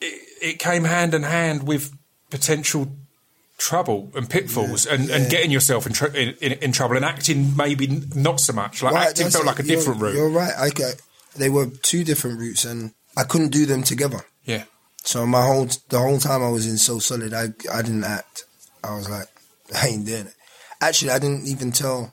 it, 0.00 0.20
it 0.42 0.58
came 0.58 0.84
hand 0.84 1.14
in 1.14 1.22
hand 1.22 1.66
with 1.66 1.92
potential 2.30 2.88
trouble 3.58 4.10
and 4.14 4.28
pitfalls 4.28 4.84
and, 4.86 5.08
and 5.10 5.30
getting 5.30 5.50
yourself 5.50 5.86
in, 5.86 5.92
tr- 5.92 6.06
in, 6.14 6.34
in, 6.42 6.52
in 6.52 6.72
trouble 6.72 6.96
and 6.96 7.04
acting 7.04 7.56
maybe 7.56 8.02
not 8.14 8.38
so 8.40 8.52
much. 8.52 8.82
Like 8.82 8.94
Right, 8.94 9.08
acting 9.08 9.30
felt 9.30 9.46
like 9.46 9.58
a 9.58 9.62
different 9.62 10.00
route. 10.00 10.14
You're 10.14 10.28
right. 10.28 10.52
I 10.58 10.68
get, 10.70 11.00
they 11.36 11.48
were 11.48 11.66
two 11.82 12.04
different 12.04 12.38
routes, 12.38 12.64
and 12.64 12.92
I 13.16 13.24
couldn't 13.24 13.48
do 13.50 13.64
them 13.66 13.82
together. 13.82 14.20
Yeah. 14.44 14.64
So 15.04 15.24
my 15.26 15.44
whole 15.46 15.66
the 15.88 15.98
whole 15.98 16.18
time 16.18 16.42
I 16.42 16.48
was 16.50 16.66
in 16.66 16.76
So 16.78 16.98
Solid, 16.98 17.32
I 17.32 17.46
I 17.72 17.82
didn't 17.82 18.04
act. 18.04 18.44
I 18.84 18.94
was 18.94 19.08
like, 19.08 19.28
I 19.82 19.88
ain't 19.88 20.06
doing 20.06 20.26
it. 20.26 20.34
Actually, 20.80 21.12
I 21.12 21.18
didn't 21.18 21.46
even 21.46 21.72
tell 21.72 22.12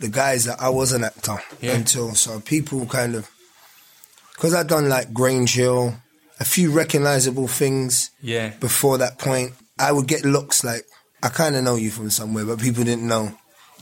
the 0.00 0.08
guys 0.08 0.44
that 0.44 0.60
I 0.60 0.68
was 0.70 0.92
an 0.92 1.04
actor 1.04 1.38
Yeah. 1.60 1.74
until 1.76 2.14
so 2.14 2.40
people 2.40 2.84
kind 2.86 3.14
of 3.14 3.30
because 4.34 4.54
I'd 4.54 4.66
done 4.68 4.88
like 4.88 5.12
Grange 5.12 5.54
Hill, 5.54 5.94
a 6.38 6.44
few 6.44 6.70
recognizable 6.70 7.48
things 7.48 8.10
Yeah. 8.22 8.50
before 8.60 8.98
that 8.98 9.18
point. 9.18 9.52
I 9.80 9.92
would 9.92 10.06
get 10.06 10.24
looks 10.24 10.62
like 10.62 10.84
I 11.22 11.28
kind 11.28 11.56
of 11.56 11.64
know 11.64 11.76
you 11.76 11.90
from 11.90 12.10
somewhere, 12.10 12.44
but 12.44 12.60
people 12.60 12.84
didn't 12.84 13.06
know. 13.08 13.32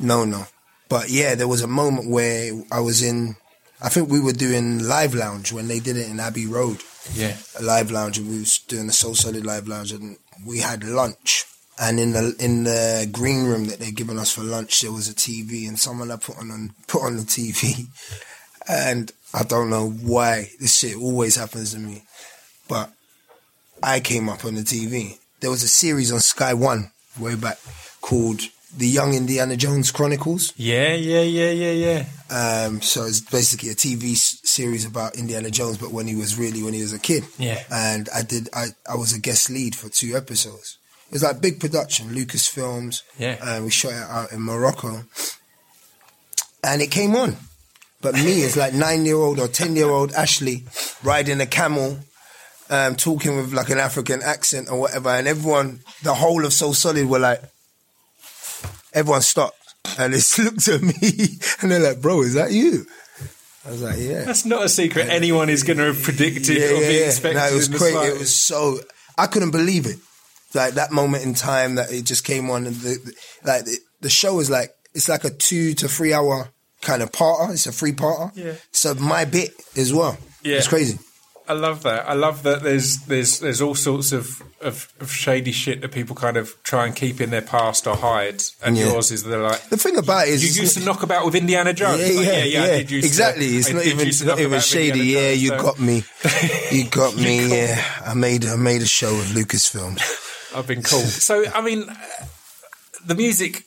No, 0.01 0.25
no. 0.25 0.47
But 0.89 1.11
yeah, 1.11 1.35
there 1.35 1.49
was 1.49 1.63
a 1.63 1.67
moment 1.69 2.09
where 2.11 2.53
I 2.73 2.81
was 2.81 3.03
in. 3.03 3.37
I 3.83 3.89
think 3.89 4.09
we 4.11 4.21
were 4.21 4.33
doing 4.33 4.81
live 4.89 5.15
lounge 5.15 5.53
when 5.53 5.69
they 5.69 5.79
did 5.81 5.97
it 5.97 6.09
in 6.11 6.19
Abbey 6.19 6.47
Road 6.47 6.79
Yeah. 7.15 7.37
a 7.59 7.63
live 7.63 7.91
lounge 7.93 8.19
and 8.19 8.29
we 8.29 8.39
was 8.39 8.59
doing 8.59 8.89
a 8.89 8.93
So 8.93 9.13
Solid 9.15 9.45
live 9.47 9.69
lounge 9.69 9.93
and 9.93 10.17
we 10.47 10.59
had 10.59 10.83
lunch 10.83 11.45
and 11.79 12.01
in 12.01 12.13
the 12.13 12.35
in 12.41 12.65
the 12.65 13.09
green 13.13 13.45
room 13.45 13.67
that 13.67 13.79
they'd 13.79 13.95
given 13.95 14.19
us 14.19 14.33
for 14.33 14.43
lunch 14.43 14.81
there 14.81 14.91
was 14.91 15.09
a 15.09 15.15
TV 15.15 15.69
and 15.69 15.79
someone 15.79 16.11
had 16.11 16.21
put 16.23 16.37
on 16.39 16.75
put 16.89 17.03
on 17.05 17.17
the 17.17 17.23
TV 17.23 17.87
and 18.69 19.13
I 19.33 19.45
don't 19.45 19.71
know 19.71 19.89
why 19.89 20.51
this 20.59 20.77
shit 20.79 20.97
always 20.97 21.37
happens 21.37 21.73
to 21.75 21.79
me 21.79 22.03
but 22.69 22.91
I 23.81 24.01
came 24.01 24.29
up 24.29 24.45
on 24.45 24.57
the 24.57 24.63
TV 24.63 25.19
there 25.41 25.51
was 25.51 25.63
a 25.63 25.69
series 25.69 26.13
on 26.13 26.21
Sky 26.21 26.55
One 26.55 26.91
way 27.19 27.35
back 27.35 27.59
called 28.01 28.41
The 28.77 28.87
Young 28.87 29.15
Indiana 29.15 29.57
Jones 29.57 29.91
Chronicles 29.91 30.53
Yeah, 30.57 30.95
yeah, 30.95 31.21
yeah, 31.23 31.51
yeah, 31.51 32.05
yeah. 32.31 32.65
um, 32.67 32.81
so 32.81 33.05
it's 33.05 33.21
basically 33.21 33.71
a 33.71 33.75
TV 33.75 34.13
s- 34.13 34.39
series 34.45 34.85
about 34.85 35.17
Indiana 35.17 35.51
Jones, 35.51 35.79
but 35.79 35.91
when 35.93 36.07
he 36.07 36.15
was 36.15 36.39
really 36.39 36.63
when 36.63 36.75
he 36.75 36.83
was 36.83 36.93
a 36.93 36.99
kid. 36.99 37.25
Yeah. 37.39 37.63
And 37.71 38.09
I 38.15 38.23
did 38.23 38.49
I, 38.55 38.67
I 38.89 38.95
was 38.97 39.13
a 39.15 39.21
guest 39.21 39.51
lead 39.51 39.75
for 39.75 39.89
two 39.89 40.17
episodes. 40.17 40.79
It 41.09 41.13
was 41.15 41.23
like 41.23 41.41
big 41.41 41.59
production, 41.59 42.09
Lucasfilms. 42.11 43.03
Yeah. 43.19 43.37
And 43.43 43.65
we 43.65 43.71
shot 43.71 43.93
it 43.93 44.03
out 44.11 44.31
in 44.33 44.43
Morocco. 44.43 45.05
And 46.63 46.83
it 46.83 46.91
came 46.91 47.15
on. 47.17 47.37
But 48.01 48.15
me 48.15 48.45
as 48.45 48.57
like 48.57 48.75
nine 48.75 49.05
year 49.07 49.17
old 49.17 49.41
or 49.41 49.49
ten 49.49 49.75
year 49.75 49.89
old 49.89 50.13
Ashley 50.13 50.65
riding 51.03 51.41
a 51.41 51.47
camel, 51.47 51.99
um, 52.71 52.97
talking 52.97 53.37
with 53.37 53.53
like 53.53 53.71
an 53.71 53.79
African 53.79 54.23
accent 54.23 54.69
or 54.71 54.81
whatever, 54.81 55.11
and 55.11 55.27
everyone 55.27 55.81
the 56.03 56.15
whole 56.15 56.45
of 56.45 56.53
So 56.53 56.73
Solid 56.73 57.09
were 57.09 57.19
like 57.19 57.43
everyone 58.93 59.23
stopped 59.23 59.57
and 59.99 60.13
they 60.13 60.21
looked 60.43 60.69
at 60.69 60.83
me 60.83 61.39
and 61.61 61.71
they're 61.71 61.81
like, 61.81 62.01
"Bro, 62.01 62.23
is 62.23 62.35
that 62.35 62.53
you?" 62.53 62.87
I 63.65 63.71
was 63.71 63.83
like, 63.83 63.99
"Yeah." 63.99 64.25
That's 64.25 64.45
not 64.45 64.65
a 64.65 64.69
secret. 64.69 65.09
Anyone 65.09 65.49
is 65.49 65.63
going 65.63 65.79
to 65.79 65.85
have 65.85 66.03
predicted 66.03 66.57
yeah, 66.57 66.67
or 66.67 66.81
yeah, 66.83 66.89
be 66.89 66.95
yeah. 66.95 67.07
expected. 67.07 67.39
No, 67.39 67.47
it 67.47 67.55
was 67.55 67.69
great. 67.69 67.95
It 67.95 68.19
was 68.19 68.35
so 68.35 68.79
I 69.17 69.27
couldn't 69.27 69.51
believe 69.51 69.87
it. 69.87 69.99
Like 70.55 70.75
that 70.75 70.93
moment 70.93 71.25
in 71.25 71.35
time 71.35 71.75
that 71.75 71.93
it 71.93 72.07
just 72.07 72.25
came 72.25 72.51
on, 72.51 72.67
and 72.67 72.77
the, 72.77 72.89
the 72.89 73.15
like 73.45 73.65
the, 73.65 73.79
the 74.01 74.11
show 74.11 74.41
is 74.41 74.49
like 74.49 74.71
it's 74.95 75.09
like 75.09 75.25
a 75.25 75.31
two 75.31 75.75
to 75.75 75.89
three 75.89 76.15
hour 76.15 76.49
kind 76.81 77.03
of 77.03 77.13
parter. 77.13 77.53
It's 77.53 77.67
a 77.67 77.73
free 77.73 77.93
parter. 77.93 78.31
Yeah. 78.35 78.55
So 78.73 78.95
my 78.95 79.25
bit 79.25 79.51
as 79.77 79.93
well. 79.93 80.17
Yeah. 80.43 80.57
It's 80.57 80.69
crazy. 80.69 80.99
I 81.49 81.55
love 81.55 81.83
that. 81.85 82.09
I 82.09 82.13
love 82.13 82.43
that. 82.43 82.63
There's 82.63 82.99
there's 83.07 83.41
there's 83.41 83.61
all 83.63 83.75
sorts 83.75 84.13
of, 84.13 84.43
of, 84.61 84.93
of 85.01 85.11
shady 85.11 85.51
shit 85.53 85.81
that 85.81 85.93
people 85.93 86.15
kind 86.15 86.37
of 86.37 86.55
try 86.63 86.85
and 86.87 86.95
keep 86.95 87.21
in 87.21 87.31
their 87.31 87.43
past 87.43 87.87
or 87.87 87.97
hide, 87.97 88.43
and 88.63 88.77
Yeah. 88.77 88.89
yours 88.93 89.11
is 89.11 89.25
they're 89.25 89.41
like. 89.43 89.63
The 89.71 89.77
thing 89.79 89.97
about 89.97 90.29
it 90.29 90.35
is, 90.35 90.57
You 90.57 90.63
used 90.63 90.77
to 90.79 90.85
knock 90.85 91.03
about 91.03 91.25
with 91.25 91.35
Indiana 91.35 91.73
Jones. 91.73 92.01
Yeah, 92.01 92.17
Like, 92.17 92.27
yeah, 92.27 92.33
yeah, 92.33 92.45
yeah. 92.45 92.63
I 92.63 92.67
did 92.79 92.91
used 92.91 93.05
to- 93.05 93.09
exactly. 93.09 93.47
it's 93.57 93.71
I 93.71 93.73
not 93.73 93.87
even, 93.87 94.27
not 94.27 94.41
even 94.41 94.61
shady. 94.61 95.01
Indiana 95.01 95.27
Yeah, 95.29 95.33
you 95.33 95.49
so- 95.49 95.63
got 95.63 95.81
me. 95.81 96.05
You 96.71 96.85
got 96.89 97.17
me. 97.17 97.49
yeah, 97.49 97.83
I 98.05 98.15
made 98.15 98.45
I 98.45 98.57
made 98.57 98.83
a 98.83 98.87
show 98.87 99.13
with 99.17 99.33
Lucasfilms. 99.35 100.03
I've 100.55 100.67
been 100.67 100.83
cool. 100.83 101.01
So, 101.01 101.45
I 101.53 101.61
mean, 101.63 101.89
uh, 101.89 101.95
the 103.07 103.15
music. 103.15 103.65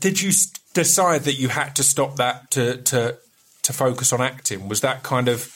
Did 0.00 0.20
you 0.20 0.32
decide 0.74 1.24
that 1.24 1.34
you 1.34 1.48
had 1.48 1.76
to 1.76 1.82
stop 1.82 2.16
that 2.16 2.50
to 2.52 2.78
to 2.82 3.16
to 3.62 3.72
focus 3.72 4.12
on 4.12 4.20
acting? 4.20 4.68
Was 4.68 4.80
that 4.80 5.02
kind 5.02 5.28
of 5.28 5.52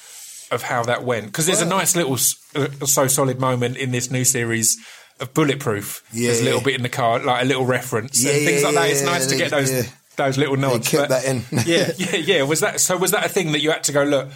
of 0.52 0.62
how 0.62 0.84
that 0.84 1.02
went? 1.02 1.26
Because 1.26 1.46
there's 1.46 1.62
a 1.62 1.66
nice 1.66 1.96
little 1.96 2.14
uh, 2.54 2.86
so 2.86 3.06
solid 3.08 3.40
moment 3.40 3.76
in 3.76 3.90
this 3.90 4.10
new 4.10 4.24
series 4.24 4.76
of 5.18 5.34
Bulletproof. 5.34 6.02
Yeah, 6.12 6.28
there's 6.28 6.40
a 6.40 6.44
little 6.44 6.60
yeah. 6.60 6.64
bit 6.64 6.74
in 6.76 6.82
the 6.82 6.88
car, 6.88 7.18
like 7.20 7.42
a 7.42 7.44
little 7.44 7.64
reference 7.64 8.22
Yeah, 8.22 8.32
and 8.32 8.46
things 8.46 8.62
like 8.62 8.74
that. 8.74 8.90
It's 8.90 9.02
nice 9.02 9.26
to 9.28 9.36
get 9.36 9.50
those 9.50 9.90
those 10.16 10.36
little 10.36 10.56
nods. 10.56 10.88
kept 10.88 11.08
but- 11.08 11.22
that 11.22 11.24
in. 11.24 11.42
yeah, 11.66 11.92
yeah, 11.96 12.16
yeah. 12.16 12.42
Was 12.42 12.60
that 12.60 12.80
so? 12.80 12.96
Was 12.96 13.10
that 13.12 13.24
a 13.24 13.28
thing 13.28 13.52
that 13.52 13.60
you 13.60 13.70
had 13.70 13.84
to 13.84 13.92
go 13.92 14.04
look? 14.04 14.30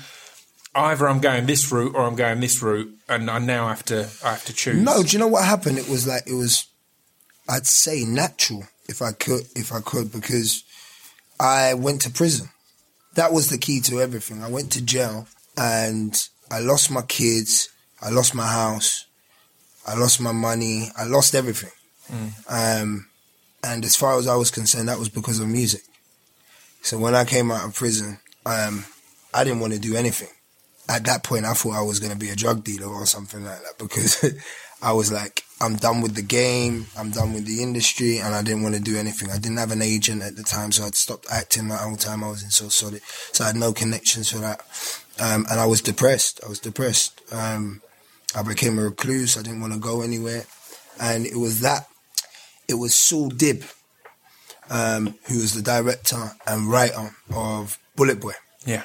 Either 0.75 1.09
I'm 1.09 1.21
going 1.21 1.47
this 1.47 1.73
route 1.73 1.95
or 1.95 2.03
I'm 2.03 2.17
going 2.17 2.41
this 2.41 2.63
route, 2.63 2.91
and 3.09 3.31
I 3.31 3.39
now 3.39 3.69
have 3.69 3.85
to 3.87 4.09
I 4.25 4.31
have 4.31 4.45
to 4.47 4.53
choose. 4.53 4.83
No, 4.83 5.03
do 5.03 5.09
you 5.09 5.19
know 5.19 5.29
what 5.29 5.45
happened? 5.45 5.79
It 5.79 5.89
was 5.89 6.07
like 6.07 6.27
it 6.27 6.35
was, 6.35 6.67
I'd 7.49 7.67
say 7.67 8.05
natural 8.05 8.65
if 8.89 9.01
I 9.01 9.13
could, 9.13 9.43
if 9.55 9.73
I 9.73 9.81
could, 9.81 10.13
because 10.13 10.65
I 11.41 11.75
went 11.75 12.03
to 12.03 12.11
prison. 12.11 12.51
That 13.15 13.33
was 13.33 13.49
the 13.49 13.57
key 13.57 13.81
to 13.83 14.01
everything. 14.03 14.43
I 14.43 14.51
went 14.51 14.73
to 14.73 14.85
jail 14.85 15.27
and 15.57 16.29
I 16.51 16.61
lost 16.61 16.90
my 16.90 17.03
kids, 17.03 17.69
I 18.01 18.11
lost 18.11 18.35
my 18.35 18.47
house, 18.47 19.07
I 19.87 19.97
lost 19.97 20.21
my 20.21 20.33
money, 20.33 20.88
I 20.97 21.05
lost 21.05 21.35
everything. 21.35 21.71
Um, 22.49 23.09
and 23.64 23.85
as 23.85 23.97
far 23.97 24.19
as 24.19 24.27
I 24.27 24.37
was 24.37 24.51
concerned, 24.51 24.88
that 24.88 24.99
was 24.99 25.09
because 25.09 25.40
of 25.40 25.49
music. 25.49 25.83
So 26.83 26.99
when 26.99 27.14
I 27.14 27.25
came 27.25 27.51
out 27.51 27.66
of 27.66 27.75
prison, 27.75 28.19
um, 28.45 28.85
I 29.35 29.42
didn't 29.42 29.61
want 29.61 29.73
to 29.73 29.79
do 29.79 29.97
anything 29.97 30.29
at 30.88 31.05
that 31.05 31.25
point, 31.25 31.45
I 31.45 31.55
thought 31.55 31.75
I 31.75 31.83
was 31.83 31.99
going 31.99 32.12
to 32.12 32.19
be 32.19 32.31
a 32.31 32.37
drug 32.37 32.64
dealer 32.64 32.87
or 32.88 33.07
something 33.07 33.45
like 33.45 33.59
that 33.62 33.79
because 33.79 34.25
I 34.83 34.92
was 34.92 35.11
like, 35.11 35.42
I'm 35.61 35.77
done 35.77 36.01
with 36.03 36.14
the 36.14 36.23
game, 36.23 36.87
I'm 36.99 37.11
done 37.11 37.33
with 37.33 37.47
the 37.47 37.62
industry, 37.62 38.19
and 38.19 38.35
I 38.35 38.42
didn't 38.42 38.62
want 38.62 38.75
to 38.75 38.81
do 38.81 38.97
anything. 38.97 39.31
I 39.31 39.38
didn't 39.38 39.57
have 39.57 39.73
an 39.73 39.83
agent 39.83 40.23
at 40.23 40.37
the 40.37 40.42
time, 40.42 40.71
so 40.71 40.85
I'd 40.85 40.95
stopped 40.95 41.27
acting 41.31 41.69
that 41.69 41.81
whole 41.81 41.97
time 41.97 42.23
I 42.23 42.29
was 42.29 42.42
in 42.42 42.51
So 42.51 42.69
Solid. 42.69 43.01
So 43.33 43.45
I 43.45 43.49
had 43.49 43.57
no 43.57 43.73
connections 43.73 44.31
for 44.31 44.38
that. 44.38 44.61
Um, 45.21 45.47
and 45.51 45.59
I 45.61 45.67
was 45.67 45.81
depressed. 45.81 46.41
I 46.45 46.49
was 46.49 46.59
depressed. 46.59 47.21
Um, 47.33 47.81
I 48.35 48.43
became 48.43 48.79
a 48.79 48.83
recluse. 48.83 49.37
I 49.39 49.43
didn't 49.43 49.61
want 49.61 49.73
to 49.73 49.79
go 49.79 50.03
anywhere. 50.03 50.45
And 51.01 51.27
it 51.27 51.37
was 51.37 51.61
that, 51.61 51.89
it 52.69 52.75
was 52.75 52.95
Saul 52.95 53.31
Dibb, 53.31 53.65
um, 54.71 55.15
who 55.29 55.39
was 55.39 55.55
the 55.55 55.63
director 55.63 56.33
and 56.47 56.71
writer 56.71 57.15
of 57.35 57.79
Bullet 57.95 58.21
Boy 58.21 58.33
Yeah. 58.65 58.83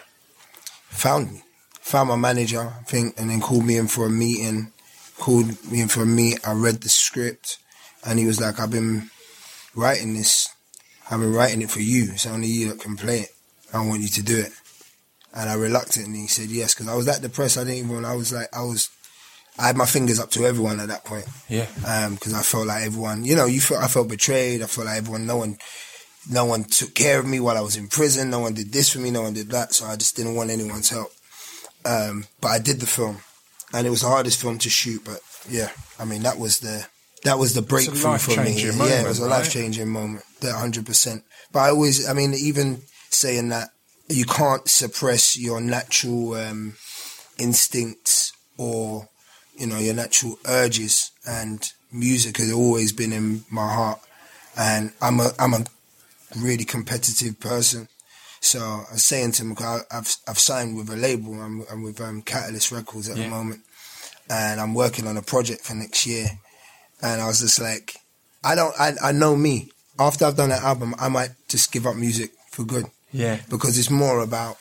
found 0.89 1.31
me, 1.33 1.43
found 1.81 2.09
my 2.09 2.15
manager, 2.15 2.61
I 2.79 2.83
think, 2.83 3.15
and 3.19 3.29
then 3.29 3.41
called 3.41 3.65
me 3.65 3.77
in 3.77 3.87
for 3.87 4.05
a 4.05 4.09
meeting. 4.09 4.71
Called 5.17 5.71
me 5.71 5.81
in 5.81 5.87
for 5.87 6.01
a 6.03 6.05
meet. 6.05 6.39
I 6.47 6.53
read 6.53 6.81
the 6.81 6.89
script, 6.89 7.57
and 8.03 8.17
he 8.17 8.25
was 8.25 8.39
like, 8.39 8.59
"I've 8.59 8.71
been 8.71 9.11
writing 9.75 10.15
this. 10.15 10.49
I've 11.09 11.19
been 11.19 11.33
writing 11.33 11.61
it 11.61 11.69
for 11.69 11.79
you. 11.81 12.11
It's 12.13 12.25
only 12.25 12.47
you 12.47 12.69
that 12.69 12.79
can 12.79 12.97
play 12.97 13.19
it. 13.21 13.35
I 13.71 13.85
want 13.85 14.01
you 14.01 14.07
to 14.09 14.23
do 14.23 14.37
it." 14.39 14.51
And 15.33 15.49
I 15.49 15.53
reluctantly 15.53 16.27
said 16.27 16.49
yes 16.49 16.73
because 16.73 16.87
I 16.89 16.95
was 16.95 17.05
that 17.05 17.21
depressed. 17.21 17.57
I 17.57 17.63
didn't 17.63 17.89
even. 17.89 18.05
I 18.05 18.15
was 18.15 18.33
like, 18.33 18.47
I 18.53 18.61
was. 18.63 18.89
I 19.59 19.67
had 19.67 19.77
my 19.77 19.85
fingers 19.85 20.19
up 20.19 20.29
to 20.31 20.45
everyone 20.45 20.79
at 20.79 20.87
that 20.87 21.03
point 21.03 21.25
Yeah. 21.49 21.65
because 22.09 22.33
I 22.33 22.41
felt 22.41 22.67
like 22.67 22.83
everyone, 22.85 23.25
you 23.25 23.35
know, 23.35 23.45
you 23.45 23.59
felt 23.59 23.83
I 23.83 23.87
felt 23.87 24.07
betrayed. 24.07 24.61
I 24.61 24.65
felt 24.65 24.87
like 24.87 24.97
everyone, 24.97 25.25
no 25.27 25.35
one, 25.37 25.57
no 26.29 26.45
one 26.45 26.63
took 26.63 26.95
care 26.95 27.19
of 27.19 27.25
me 27.27 27.41
while 27.41 27.57
I 27.57 27.61
was 27.61 27.75
in 27.75 27.89
prison. 27.89 28.29
No 28.29 28.39
one 28.39 28.53
did 28.53 28.71
this 28.71 28.89
for 28.89 28.99
me. 28.99 29.11
No 29.11 29.23
one 29.23 29.33
did 29.33 29.49
that. 29.51 29.73
So 29.73 29.85
I 29.85 29.97
just 29.97 30.15
didn't 30.15 30.35
want 30.35 30.51
anyone's 30.51 30.89
help. 30.89 31.11
Um, 31.85 32.25
but 32.39 32.47
I 32.49 32.59
did 32.59 32.79
the 32.79 32.85
film, 32.85 33.17
and 33.73 33.85
it 33.85 33.89
was 33.89 34.01
the 34.01 34.07
hardest 34.07 34.39
film 34.41 34.57
to 34.59 34.69
shoot. 34.69 35.03
But 35.03 35.19
yeah, 35.49 35.69
I 35.99 36.05
mean 36.05 36.23
that 36.23 36.37
was 36.37 36.59
the 36.59 36.85
that 37.23 37.37
was 37.37 37.53
the 37.53 37.61
breakthrough 37.61 37.95
for 38.17 38.31
me. 38.31 38.35
life-changing 38.37 38.77
yeah, 38.77 39.01
it 39.01 39.07
was 39.07 39.19
a 39.19 39.27
life 39.27 39.51
changing 39.51 39.89
moment. 39.89 40.23
That 40.41 40.55
hundred 40.55 40.85
percent. 40.85 41.23
But 41.51 41.59
I 41.59 41.69
always, 41.71 42.07
I 42.07 42.13
mean, 42.13 42.33
even 42.33 42.81
saying 43.09 43.49
that 43.49 43.69
you 44.11 44.25
can't 44.25 44.67
suppress 44.67 45.37
your 45.37 45.61
natural 45.61 46.33
um, 46.35 46.73
instincts 47.39 48.33
or 48.57 49.07
you 49.57 49.67
know 49.67 49.79
your 49.79 49.93
natural 49.93 50.37
urges 50.47 51.11
and 51.27 51.71
music 51.91 52.37
has 52.37 52.51
always 52.51 52.91
been 52.91 53.11
in 53.11 53.43
my 53.49 53.67
heart 53.73 53.99
and 54.57 54.91
I'm 55.01 55.19
a 55.19 55.31
I'm 55.39 55.53
a 55.53 55.65
really 56.37 56.63
competitive 56.65 57.39
person. 57.39 57.87
So 58.43 58.59
I 58.59 58.93
was 58.93 59.05
saying 59.05 59.33
to 59.33 59.43
him, 59.43 59.55
I've 59.59 60.15
I've 60.27 60.39
signed 60.39 60.75
with 60.77 60.89
a 60.89 60.95
label. 60.95 61.33
I'm, 61.39 61.63
I'm 61.71 61.83
with 61.83 62.01
um, 62.01 62.21
Catalyst 62.21 62.71
Records 62.71 63.09
at 63.09 63.17
Yeah. 63.17 63.23
the 63.25 63.29
moment, 63.29 63.61
and 64.29 64.59
I'm 64.59 64.73
working 64.73 65.07
on 65.07 65.17
a 65.17 65.21
project 65.21 65.61
for 65.61 65.75
next 65.75 66.05
year. 66.07 66.27
And 67.03 67.21
I 67.21 67.27
was 67.27 67.39
just 67.41 67.59
like, 67.59 67.95
I 68.43 68.55
don't, 68.55 68.73
I, 68.79 68.93
I 69.03 69.11
know 69.11 69.35
me. 69.35 69.71
After 69.99 70.25
I've 70.25 70.37
done 70.37 70.49
that 70.49 70.63
album, 70.63 70.95
I 70.99 71.09
might 71.09 71.31
just 71.47 71.71
give 71.71 71.85
up 71.85 71.95
music 71.95 72.31
for 72.51 72.63
good 72.63 72.85
Yeah. 73.11 73.39
because 73.49 73.77
it's 73.77 73.89
more 73.89 74.19
about 74.21 74.57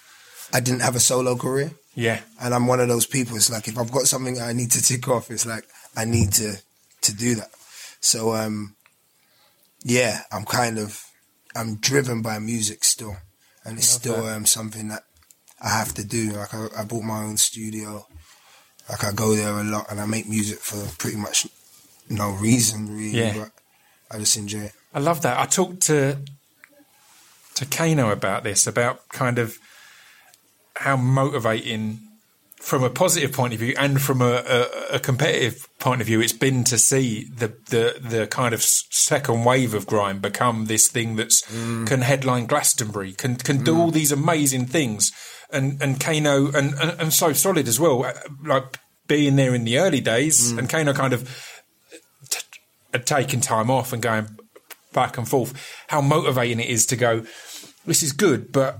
I 0.52 0.60
didn't 0.60 0.80
have 0.82 0.96
a 0.96 1.00
solo 1.00 1.36
career, 1.36 1.70
Yeah. 1.94 2.20
and 2.40 2.52
I'm 2.54 2.66
one 2.66 2.80
of 2.80 2.88
those 2.88 3.06
people. 3.06 3.36
It's 3.36 3.50
like 3.50 3.68
if 3.68 3.78
I've 3.78 3.92
got 3.92 4.06
something 4.06 4.40
I 4.40 4.52
need 4.52 4.70
to 4.72 4.82
tick 4.82 5.06
off, 5.08 5.30
it's 5.30 5.46
like 5.46 5.64
I 5.96 6.04
need 6.04 6.32
to 6.34 6.56
to 7.02 7.14
do 7.14 7.34
that. 7.36 7.50
So 8.00 8.34
um, 8.34 8.74
yeah, 9.84 10.22
I'm 10.32 10.44
kind 10.44 10.78
of 10.78 11.02
I'm 11.54 11.76
driven 11.76 12.22
by 12.22 12.38
music 12.38 12.84
still, 12.84 13.16
and 13.64 13.78
it's 13.78 13.88
still 13.88 14.26
um, 14.26 14.46
something 14.46 14.88
that 14.88 15.04
I 15.60 15.68
have 15.68 15.94
to 15.94 16.04
do. 16.04 16.30
Like 16.32 16.54
I, 16.54 16.66
I 16.78 16.84
bought 16.84 17.02
my 17.02 17.22
own 17.24 17.36
studio. 17.36 18.06
Like 18.88 19.04
I 19.04 19.12
go 19.12 19.34
there 19.36 19.52
a 19.58 19.62
lot, 19.64 19.86
and 19.90 20.00
I 20.00 20.06
make 20.06 20.28
music 20.28 20.58
for 20.58 20.84
pretty 20.98 21.16
much 21.16 21.46
no 22.08 22.30
reason 22.32 22.88
really, 22.96 23.10
Yeah. 23.18 23.34
but 23.38 23.50
I 24.10 24.18
just 24.18 24.36
enjoy 24.36 24.60
it. 24.62 24.72
I 24.92 24.98
love 24.98 25.22
that. 25.22 25.38
I 25.38 25.46
talked 25.46 25.82
to 25.82 26.18
to 27.54 27.66
Kano 27.66 28.10
about 28.10 28.44
this, 28.44 28.66
about 28.66 29.08
kind 29.08 29.38
of 29.38 29.58
how 30.76 30.96
motivating 30.96 31.98
from 32.60 32.84
a 32.84 32.90
positive 32.90 33.32
point 33.32 33.54
of 33.54 33.58
view 33.58 33.74
and 33.78 34.00
from 34.02 34.20
a, 34.20 34.44
a, 34.46 34.94
a 34.96 34.98
competitive 34.98 35.66
point 35.78 36.02
of 36.02 36.06
view 36.06 36.20
it's 36.20 36.34
been 36.34 36.62
to 36.62 36.76
see 36.76 37.24
the 37.24 37.48
the, 37.70 37.96
the 38.00 38.26
kind 38.26 38.52
of 38.52 38.62
second 38.62 39.44
wave 39.44 39.72
of 39.72 39.86
grime 39.86 40.20
become 40.20 40.66
this 40.66 40.88
thing 40.88 41.16
that's 41.16 41.42
mm. 41.50 41.86
can 41.86 42.02
headline 42.02 42.46
Glastonbury 42.46 43.12
can 43.12 43.36
can 43.36 43.64
do 43.64 43.76
all 43.76 43.90
mm. 43.90 43.94
these 43.94 44.12
amazing 44.12 44.66
things. 44.66 45.10
And 45.50 45.82
and 45.82 45.98
Kano 45.98 46.48
and, 46.52 46.74
and 46.74 47.00
and 47.00 47.12
so 47.12 47.32
solid 47.32 47.66
as 47.66 47.80
well 47.80 48.12
like 48.44 48.78
being 49.08 49.36
there 49.36 49.54
in 49.54 49.64
the 49.64 49.78
early 49.78 50.00
days 50.00 50.52
mm. 50.52 50.58
and 50.58 50.68
Kano 50.68 50.92
kind 50.92 51.14
of 51.14 51.28
had 52.92 53.06
taken 53.06 53.40
time 53.40 53.70
off 53.70 53.92
and 53.92 54.02
going 54.02 54.38
back 54.92 55.18
and 55.18 55.28
forth, 55.28 55.52
how 55.88 56.00
motivating 56.00 56.60
it 56.60 56.68
is 56.68 56.86
to 56.86 56.96
go, 56.96 57.24
this 57.86 58.02
is 58.02 58.12
good, 58.12 58.52
but 58.52 58.78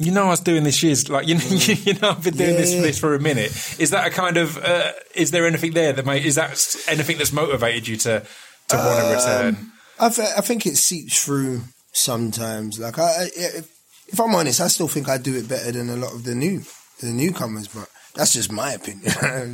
you 0.00 0.12
know, 0.12 0.26
I 0.26 0.28
was 0.28 0.40
doing 0.40 0.62
this 0.62 0.80
years, 0.82 1.08
like, 1.08 1.26
you 1.26 1.34
know, 1.34 1.40
you 1.50 1.94
know, 1.94 2.10
I've 2.10 2.22
been 2.22 2.36
doing 2.36 2.54
this, 2.54 2.72
Yeah. 2.72 2.82
this 2.82 3.00
for 3.00 3.14
a 3.16 3.20
minute. 3.20 3.50
Is 3.80 3.90
that 3.90 4.06
a 4.06 4.10
kind 4.10 4.36
of, 4.36 4.56
uh, 4.56 4.92
is 5.16 5.32
there 5.32 5.44
anything 5.44 5.72
there 5.72 5.92
that 5.92 6.06
is 6.24 6.36
that 6.36 6.50
anything 6.86 7.18
that's 7.18 7.32
motivated 7.32 7.88
you 7.88 7.96
to, 7.96 8.22
to 8.68 8.76
want 8.76 9.04
to 9.04 9.14
return? 9.16 9.72
I, 9.98 10.08
th- 10.10 10.28
I 10.36 10.40
think 10.40 10.66
it 10.66 10.76
seeps 10.76 11.20
through 11.24 11.62
sometimes. 11.92 12.78
Like 12.78 12.96
I, 12.98 13.26
if, 13.34 13.68
if 14.06 14.20
I'm 14.20 14.34
honest, 14.36 14.60
I 14.60 14.68
still 14.68 14.86
think 14.88 15.08
I 15.08 15.18
do 15.18 15.34
it 15.34 15.48
better 15.48 15.72
than 15.72 15.90
a 15.90 15.96
lot 15.96 16.14
of 16.14 16.22
the 16.24 16.34
new 16.36 16.62
the 17.00 17.08
newcomers, 17.08 17.68
but 17.68 17.88
that's 18.14 18.32
just 18.32 18.50
my 18.52 18.72
opinion. 18.74 19.02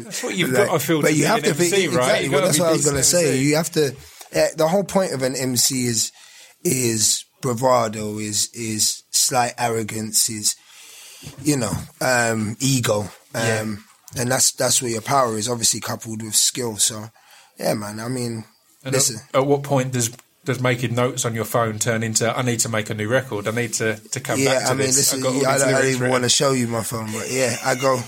that's 0.04 0.22
what 0.22 0.36
you've 0.36 0.52
got 0.54 0.72
to 0.72 0.78
feel 0.78 1.00
But 1.02 1.14
you 1.14 1.26
have 1.26 1.42
to 1.42 1.54
be 1.54 1.64
MC, 1.66 1.88
right? 1.88 1.96
exactly. 1.96 2.28
Well, 2.28 2.42
that's 2.42 2.58
what 2.58 2.68
I 2.68 2.72
was 2.72 2.84
going 2.84 2.96
to 2.96 3.02
say. 3.02 3.28
MC. 3.30 3.48
You 3.48 3.56
have 3.56 3.70
to. 3.72 3.94
Uh, 4.35 4.47
the 4.57 4.68
whole 4.68 4.85
point 4.85 5.12
of 5.12 5.22
an 5.22 5.37
MC 5.37 5.87
is 5.87 6.11
is 6.62 7.24
bravado, 7.41 8.18
is 8.18 8.49
is 8.55 9.03
slight 9.11 9.53
arrogance, 9.59 10.28
is 10.28 10.55
you 11.43 11.57
know 11.57 11.72
um, 12.01 12.57
ego, 12.61 13.01
um, 13.01 13.09
Yeah. 13.35 14.22
and 14.22 14.30
that's 14.30 14.53
that's 14.53 14.80
where 14.82 14.91
your 14.91 15.03
power 15.03 15.37
is. 15.39 15.49
Obviously 15.49 15.80
coupled 15.80 16.22
with 16.22 16.35
skill. 16.35 16.76
So 16.78 17.09
yeah, 17.59 17.74
man. 17.74 18.01
I 18.01 18.09
mean, 18.09 18.45
And 18.85 18.93
listen. 18.93 19.20
at, 19.32 19.41
at 19.43 19.47
what 19.47 19.62
point 19.62 19.93
does, 19.93 20.11
does 20.45 20.61
making 20.61 20.95
notes 20.95 21.24
on 21.24 21.35
your 21.35 21.45
phone 21.45 21.78
turn 21.78 22.03
into, 22.03 22.37
I 22.37 22.43
need 22.43 22.59
to 22.61 22.68
make 22.68 22.91
a 22.91 22.95
new 22.95 23.09
record. 23.09 23.47
I 23.47 23.53
need 23.53 23.74
to, 23.74 23.95
to 24.11 24.20
come 24.20 24.41
yeah, 24.41 24.55
back 24.55 24.62
to 24.64 24.68
I 24.70 24.74
mean, 24.74 24.87
this. 24.89 24.97
listen, 24.97 25.18
I've 25.20 25.24
got 25.24 25.35
all 25.35 25.47
I, 25.47 25.59
don't, 25.59 25.68
I 25.68 25.80
don't 25.82 25.91
even 25.91 26.11
want 26.11 26.24
to 26.24 26.28
show 26.28 26.51
you 26.53 26.66
my 26.66 26.82
phone, 26.82 27.12
but 27.12 27.30
yeah, 27.30 27.57
I 27.64 27.76
go, 27.76 28.01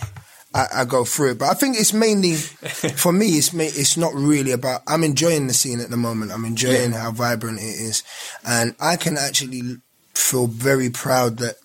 I, 0.57 0.81
I 0.81 0.85
go 0.85 1.05
through 1.05 1.33
it. 1.33 1.39
But 1.39 1.51
I 1.51 1.55
think 1.55 1.77
it's 1.79 1.93
mainly 1.93 2.35
for 2.97 3.13
me. 3.13 3.27
It's 3.39 3.53
ma- 3.53 3.63
it's 3.65 3.97
not 3.97 4.15
really 4.15 4.53
about. 4.53 4.83
I'm 4.87 5.05
enjoying 5.05 5.47
the 5.47 5.55
scene 5.55 5.81
at 5.81 5.91
the 5.91 5.97
moment. 5.97 6.33
I'm 6.33 6.45
enjoying 6.45 6.93
how 6.93 7.11
vibrant 7.11 7.59
it 7.61 7.63
is, 7.91 8.03
and 8.47 8.75
I 8.81 8.97
can 8.97 9.17
actually 9.19 9.63
feel 10.15 10.47
very 10.47 10.91
proud 10.91 11.39
that 11.39 11.57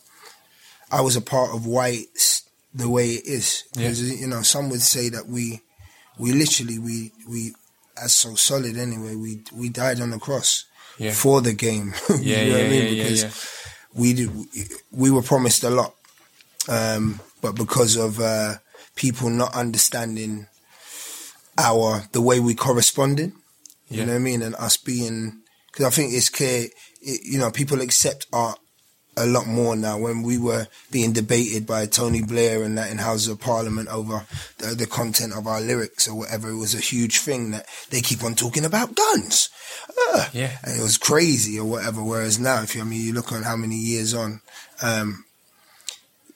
I 0.91 1.01
was 1.01 1.15
a 1.15 1.21
part 1.21 1.55
of 1.55 1.65
why 1.65 1.87
it's 2.13 2.43
the 2.73 2.89
way 2.89 3.11
it 3.11 3.25
is. 3.25 3.63
Because 3.73 4.01
you 4.21 4.27
know, 4.27 4.41
some 4.41 4.69
would 4.69 4.81
say 4.81 5.09
that 5.09 5.27
we, 5.27 5.61
we 6.17 6.33
literally 6.33 6.77
we 6.79 7.11
we 7.29 7.53
as 8.01 8.13
so 8.13 8.35
solid 8.35 8.77
anyway. 8.77 9.15
We 9.15 9.41
we 9.53 9.69
died 9.69 10.01
on 10.01 10.09
the 10.11 10.19
cross 10.19 10.65
Yeah. 10.97 11.13
for 11.13 11.41
the 11.41 11.53
game. 11.53 11.93
You 12.09 12.17
Yeah, 12.21 12.43
know 12.45 12.51
what 12.51 12.59
yeah, 12.59 12.65
I 12.65 12.69
mean? 12.69 12.83
yeah, 12.83 12.89
yeah, 12.89 13.03
Because 13.03 13.23
yeah. 13.23 13.31
we 14.01 14.13
did, 14.13 14.29
we 14.91 15.11
were 15.11 15.21
promised 15.23 15.63
a 15.63 15.69
lot, 15.69 15.95
um, 16.69 17.19
but 17.41 17.55
because 17.55 17.95
of 17.97 18.19
uh, 18.19 18.55
people 18.95 19.29
not 19.29 19.55
understanding 19.55 20.47
our 21.57 22.03
the 22.11 22.21
way 22.21 22.39
we 22.39 22.55
corresponded, 22.55 23.33
Yeah. 23.89 23.99
you 24.01 24.05
know 24.05 24.13
what 24.13 24.19
I 24.19 24.23
mean, 24.23 24.41
and 24.41 24.55
us 24.55 24.77
being 24.77 25.41
because 25.71 25.85
I 25.85 25.89
think 25.89 26.13
it's 26.13 26.29
clear, 26.29 26.67
it, 27.01 27.21
you 27.23 27.39
know, 27.39 27.49
people 27.51 27.79
accept 27.81 28.27
art 28.33 28.59
a 29.17 29.25
lot 29.25 29.45
more 29.47 29.75
now. 29.75 29.97
When 29.97 30.21
we 30.23 30.37
were 30.37 30.67
being 30.91 31.11
debated 31.13 31.65
by 31.67 31.85
Tony 31.85 32.21
Blair 32.21 32.63
and 32.63 32.77
that 32.77 32.91
in 32.91 32.97
Houses 32.97 33.27
of 33.29 33.39
Parliament 33.39 33.87
over 33.89 34.25
the, 34.57 34.67
the 34.75 34.87
content 34.87 35.33
of 35.33 35.47
our 35.47 35.61
lyrics 35.61 36.07
or 36.07 36.15
whatever, 36.15 36.49
it 36.49 36.57
was 36.57 36.73
a 36.75 36.79
huge 36.79 37.19
thing 37.19 37.51
that 37.51 37.65
they 37.89 38.01
keep 38.01 38.23
on 38.23 38.35
talking 38.35 38.65
about 38.65 38.95
guns. 38.95 39.49
Ah. 40.13 40.29
Yeah. 40.33 40.57
and 40.63 40.79
it 40.79 40.83
was 40.83 40.97
crazy 40.97 41.57
or 41.59 41.65
whatever. 41.65 42.03
Whereas 42.03 42.39
now, 42.39 42.63
if 42.63 42.75
you 42.75 42.81
I 42.81 42.85
mean, 42.85 43.01
you 43.05 43.13
look 43.13 43.31
on 43.31 43.43
how 43.43 43.55
many 43.57 43.75
years 43.77 44.13
on, 44.13 44.41
um, 44.81 45.25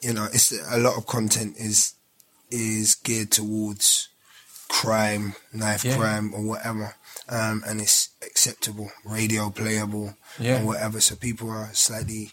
you 0.01 0.13
know, 0.13 0.25
it's 0.25 0.51
a 0.69 0.77
lot 0.79 0.97
of 0.97 1.05
content 1.07 1.55
is 1.57 1.93
is 2.55 2.95
geared 2.95 3.31
towards 3.31 4.09
crime, 4.69 5.35
knife 5.53 5.83
Yeah. 5.85 5.97
crime, 5.97 6.33
or 6.33 6.41
whatever, 6.43 6.95
um, 7.29 7.63
and 7.67 7.81
it's 7.81 8.09
acceptable, 8.25 8.91
radio 9.03 9.49
playable, 9.49 10.15
Yeah. 10.39 10.61
or 10.61 10.65
whatever. 10.65 11.01
So 11.01 11.15
people 11.15 11.49
are 11.49 11.69
slightly 11.73 12.31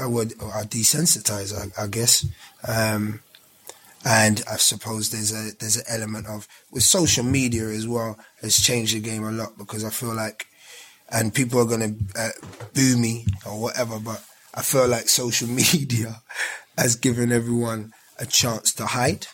uh, 0.00 0.08
would 0.08 0.34
are 0.40 0.64
desensitized, 0.64 1.52
I, 1.56 1.84
I 1.84 1.86
guess. 1.86 2.26
Um, 2.68 3.20
and 4.04 4.42
I 4.50 4.56
suppose 4.56 5.10
there's 5.10 5.32
a 5.32 5.52
there's 5.58 5.76
an 5.76 5.84
element 5.88 6.26
of 6.26 6.46
with 6.70 6.82
social 6.84 7.24
media 7.24 7.64
as 7.68 7.86
well 7.86 8.18
has 8.42 8.56
changed 8.56 8.94
the 8.94 9.00
game 9.00 9.24
a 9.24 9.32
lot 9.32 9.56
because 9.58 9.84
I 9.84 9.90
feel 9.90 10.14
like, 10.14 10.46
and 11.10 11.34
people 11.34 11.60
are 11.60 11.64
gonna 11.66 11.94
uh, 12.16 12.30
boo 12.74 12.96
me 12.98 13.26
or 13.46 13.60
whatever, 13.60 13.98
but 13.98 14.22
I 14.54 14.62
feel 14.62 14.86
like 14.88 15.08
social 15.08 15.48
media 15.64 16.22
has 16.78 16.96
given 16.96 17.32
everyone 17.32 17.92
a 18.20 18.26
chance 18.26 18.72
to 18.74 18.86
hide 18.86 19.26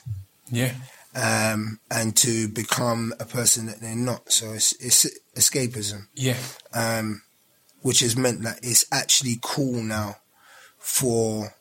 Yeah. 0.51 0.75
um, 1.15 1.81
and 1.91 2.17
to 2.19 2.49
become 2.49 3.13
a 3.19 3.25
person 3.25 3.67
that 3.67 3.81
they're 3.81 3.95
not. 3.97 4.31
So 4.33 4.53
it's, 4.53 4.73
it's 4.81 5.07
escapism, 5.37 6.07
Yeah. 6.15 6.39
um, 6.73 7.23
which 7.83 8.01
has 8.01 8.17
meant 8.17 8.43
that 8.43 8.61
it's 8.63 8.85
actually 8.93 9.39
cool 9.43 9.83
now 9.83 10.17
for, 10.79 11.55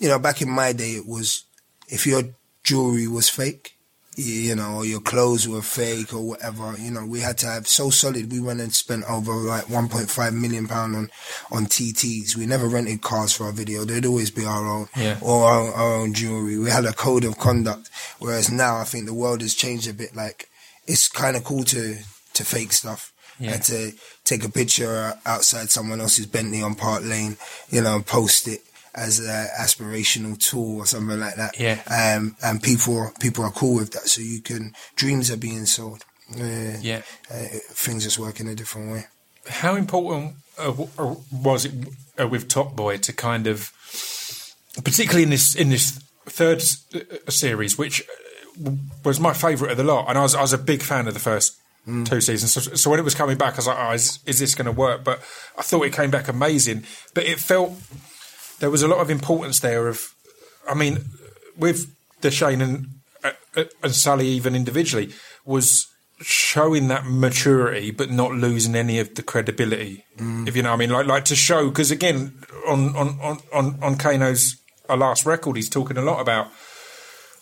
you 0.00 0.08
know, 0.08 0.18
back 0.18 0.40
in 0.40 0.50
my 0.50 0.72
day, 0.72 0.92
it 0.92 1.06
was 1.06 1.44
if 1.88 2.06
your 2.06 2.22
jewelry 2.62 3.06
was 3.08 3.28
fake, 3.28 3.77
you 4.18 4.54
know, 4.56 4.76
or 4.76 4.84
your 4.84 5.00
clothes 5.00 5.46
were 5.48 5.62
fake 5.62 6.12
or 6.12 6.20
whatever, 6.26 6.74
you 6.78 6.90
know, 6.90 7.06
we 7.06 7.20
had 7.20 7.38
to 7.38 7.46
have 7.46 7.68
so 7.68 7.88
solid. 7.90 8.32
We 8.32 8.40
went 8.40 8.60
and 8.60 8.74
spent 8.74 9.04
over 9.08 9.32
like 9.32 9.66
1.5 9.66 10.32
million 10.34 10.66
pound 10.66 10.96
on, 10.96 11.10
on 11.52 11.66
TTs. 11.66 12.36
We 12.36 12.44
never 12.46 12.66
rented 12.66 13.00
cars 13.00 13.32
for 13.32 13.44
our 13.44 13.52
video. 13.52 13.84
They'd 13.84 14.06
always 14.06 14.30
be 14.30 14.44
our 14.44 14.66
own 14.66 14.88
Yeah. 14.96 15.18
or 15.22 15.44
our, 15.44 15.72
our 15.72 15.94
own 15.96 16.14
jewelry. 16.14 16.58
We 16.58 16.70
had 16.70 16.84
a 16.84 16.92
code 16.92 17.24
of 17.24 17.38
conduct. 17.38 17.90
Whereas 18.18 18.50
now 18.50 18.78
I 18.78 18.84
think 18.84 19.06
the 19.06 19.14
world 19.14 19.40
has 19.40 19.54
changed 19.54 19.88
a 19.88 19.94
bit. 19.94 20.16
Like 20.16 20.48
it's 20.86 21.08
kind 21.08 21.36
of 21.36 21.44
cool 21.44 21.62
to, 21.64 21.96
to 22.34 22.44
fake 22.44 22.72
stuff. 22.72 23.12
Yeah. 23.38 23.52
And 23.52 23.62
to 23.64 23.92
take 24.24 24.44
a 24.44 24.48
picture 24.50 25.14
outside 25.24 25.70
someone 25.70 26.00
else's 26.00 26.26
Bentley 26.26 26.60
on 26.60 26.74
Park 26.74 27.04
Lane, 27.04 27.36
you 27.70 27.80
know, 27.80 27.94
and 27.94 28.04
post 28.06 28.48
it 28.48 28.62
as 28.94 29.18
an 29.20 29.46
aspirational 29.60 30.38
tool 30.38 30.78
or 30.78 30.86
something 30.86 31.18
like 31.18 31.36
that. 31.36 31.58
Yeah. 31.58 31.80
Um, 31.86 32.36
and 32.42 32.62
people 32.62 33.10
people 33.20 33.44
are 33.44 33.50
cool 33.52 33.76
with 33.76 33.92
that. 33.92 34.08
So 34.08 34.20
you 34.20 34.40
can 34.40 34.74
dreams 34.96 35.30
are 35.30 35.36
being 35.36 35.66
sold. 35.66 36.04
Uh, 36.34 36.76
Yeah. 36.80 37.02
uh, 37.30 37.44
things 37.72 38.04
just 38.04 38.18
work 38.18 38.40
in 38.40 38.48
a 38.48 38.54
different 38.54 38.92
way. 38.92 39.06
How 39.48 39.76
important 39.76 40.34
uh, 40.58 40.74
uh, 40.98 41.14
was 41.32 41.64
it 41.64 41.72
uh, 42.20 42.28
with 42.28 42.48
Top 42.48 42.74
Boy 42.76 42.98
to 42.98 43.12
kind 43.12 43.46
of, 43.46 43.70
particularly 44.84 45.22
in 45.22 45.30
this 45.30 45.54
in 45.54 45.70
this 45.70 45.98
third 46.26 46.58
s- 46.58 46.84
uh, 46.94 47.30
series, 47.30 47.78
which 47.78 48.02
was 49.04 49.20
my 49.20 49.32
favourite 49.32 49.70
of 49.72 49.78
the 49.78 49.84
lot, 49.84 50.08
and 50.08 50.18
I 50.18 50.22
was 50.22 50.34
I 50.34 50.40
was 50.42 50.52
a 50.52 50.58
big 50.58 50.82
fan 50.82 51.06
of 51.08 51.14
the 51.14 51.20
first 51.20 51.56
two 52.04 52.20
seasons. 52.20 52.52
So, 52.52 52.60
so 52.74 52.90
when 52.90 52.98
it 53.00 53.04
was 53.04 53.14
coming 53.14 53.38
back, 53.38 53.54
I 53.54 53.56
was 53.56 53.66
like, 53.66 53.78
oh, 53.80 53.92
is, 53.92 54.18
is 54.26 54.38
this 54.40 54.54
going 54.54 54.66
to 54.66 54.72
work? 54.72 55.04
But 55.04 55.20
I 55.56 55.62
thought 55.62 55.84
it 55.86 55.94
came 55.94 56.10
back 56.10 56.28
amazing. 56.28 56.84
But 57.14 57.24
it 57.24 57.38
felt 57.38 57.72
there 58.60 58.70
was 58.70 58.82
a 58.82 58.88
lot 58.88 58.98
of 58.98 59.10
importance 59.10 59.60
there. 59.60 59.88
Of, 59.88 60.14
I 60.68 60.74
mean, 60.74 60.98
with 61.56 61.94
Dushane 62.20 62.62
and 62.62 62.86
uh, 63.24 63.32
uh, 63.56 63.64
and 63.82 63.94
Sully, 63.94 64.28
even 64.28 64.54
individually, 64.54 65.12
was 65.44 65.86
showing 66.20 66.88
that 66.88 67.06
maturity 67.06 67.92
but 67.92 68.10
not 68.10 68.32
losing 68.32 68.74
any 68.74 68.98
of 68.98 69.14
the 69.14 69.22
credibility. 69.22 70.04
If 70.48 70.56
you 70.56 70.62
know 70.62 70.70
what 70.70 70.74
I 70.74 70.78
mean, 70.78 70.90
like 70.90 71.06
like 71.06 71.24
to 71.26 71.36
show 71.36 71.68
because 71.68 71.90
again 71.90 72.42
on 72.66 72.94
on 72.96 73.18
on 73.20 73.38
on 73.52 73.78
on 73.82 73.96
Kano's 73.96 74.56
uh, 74.88 74.96
last 74.96 75.26
record, 75.26 75.56
he's 75.56 75.70
talking 75.70 75.96
a 75.96 76.02
lot 76.02 76.20
about 76.20 76.48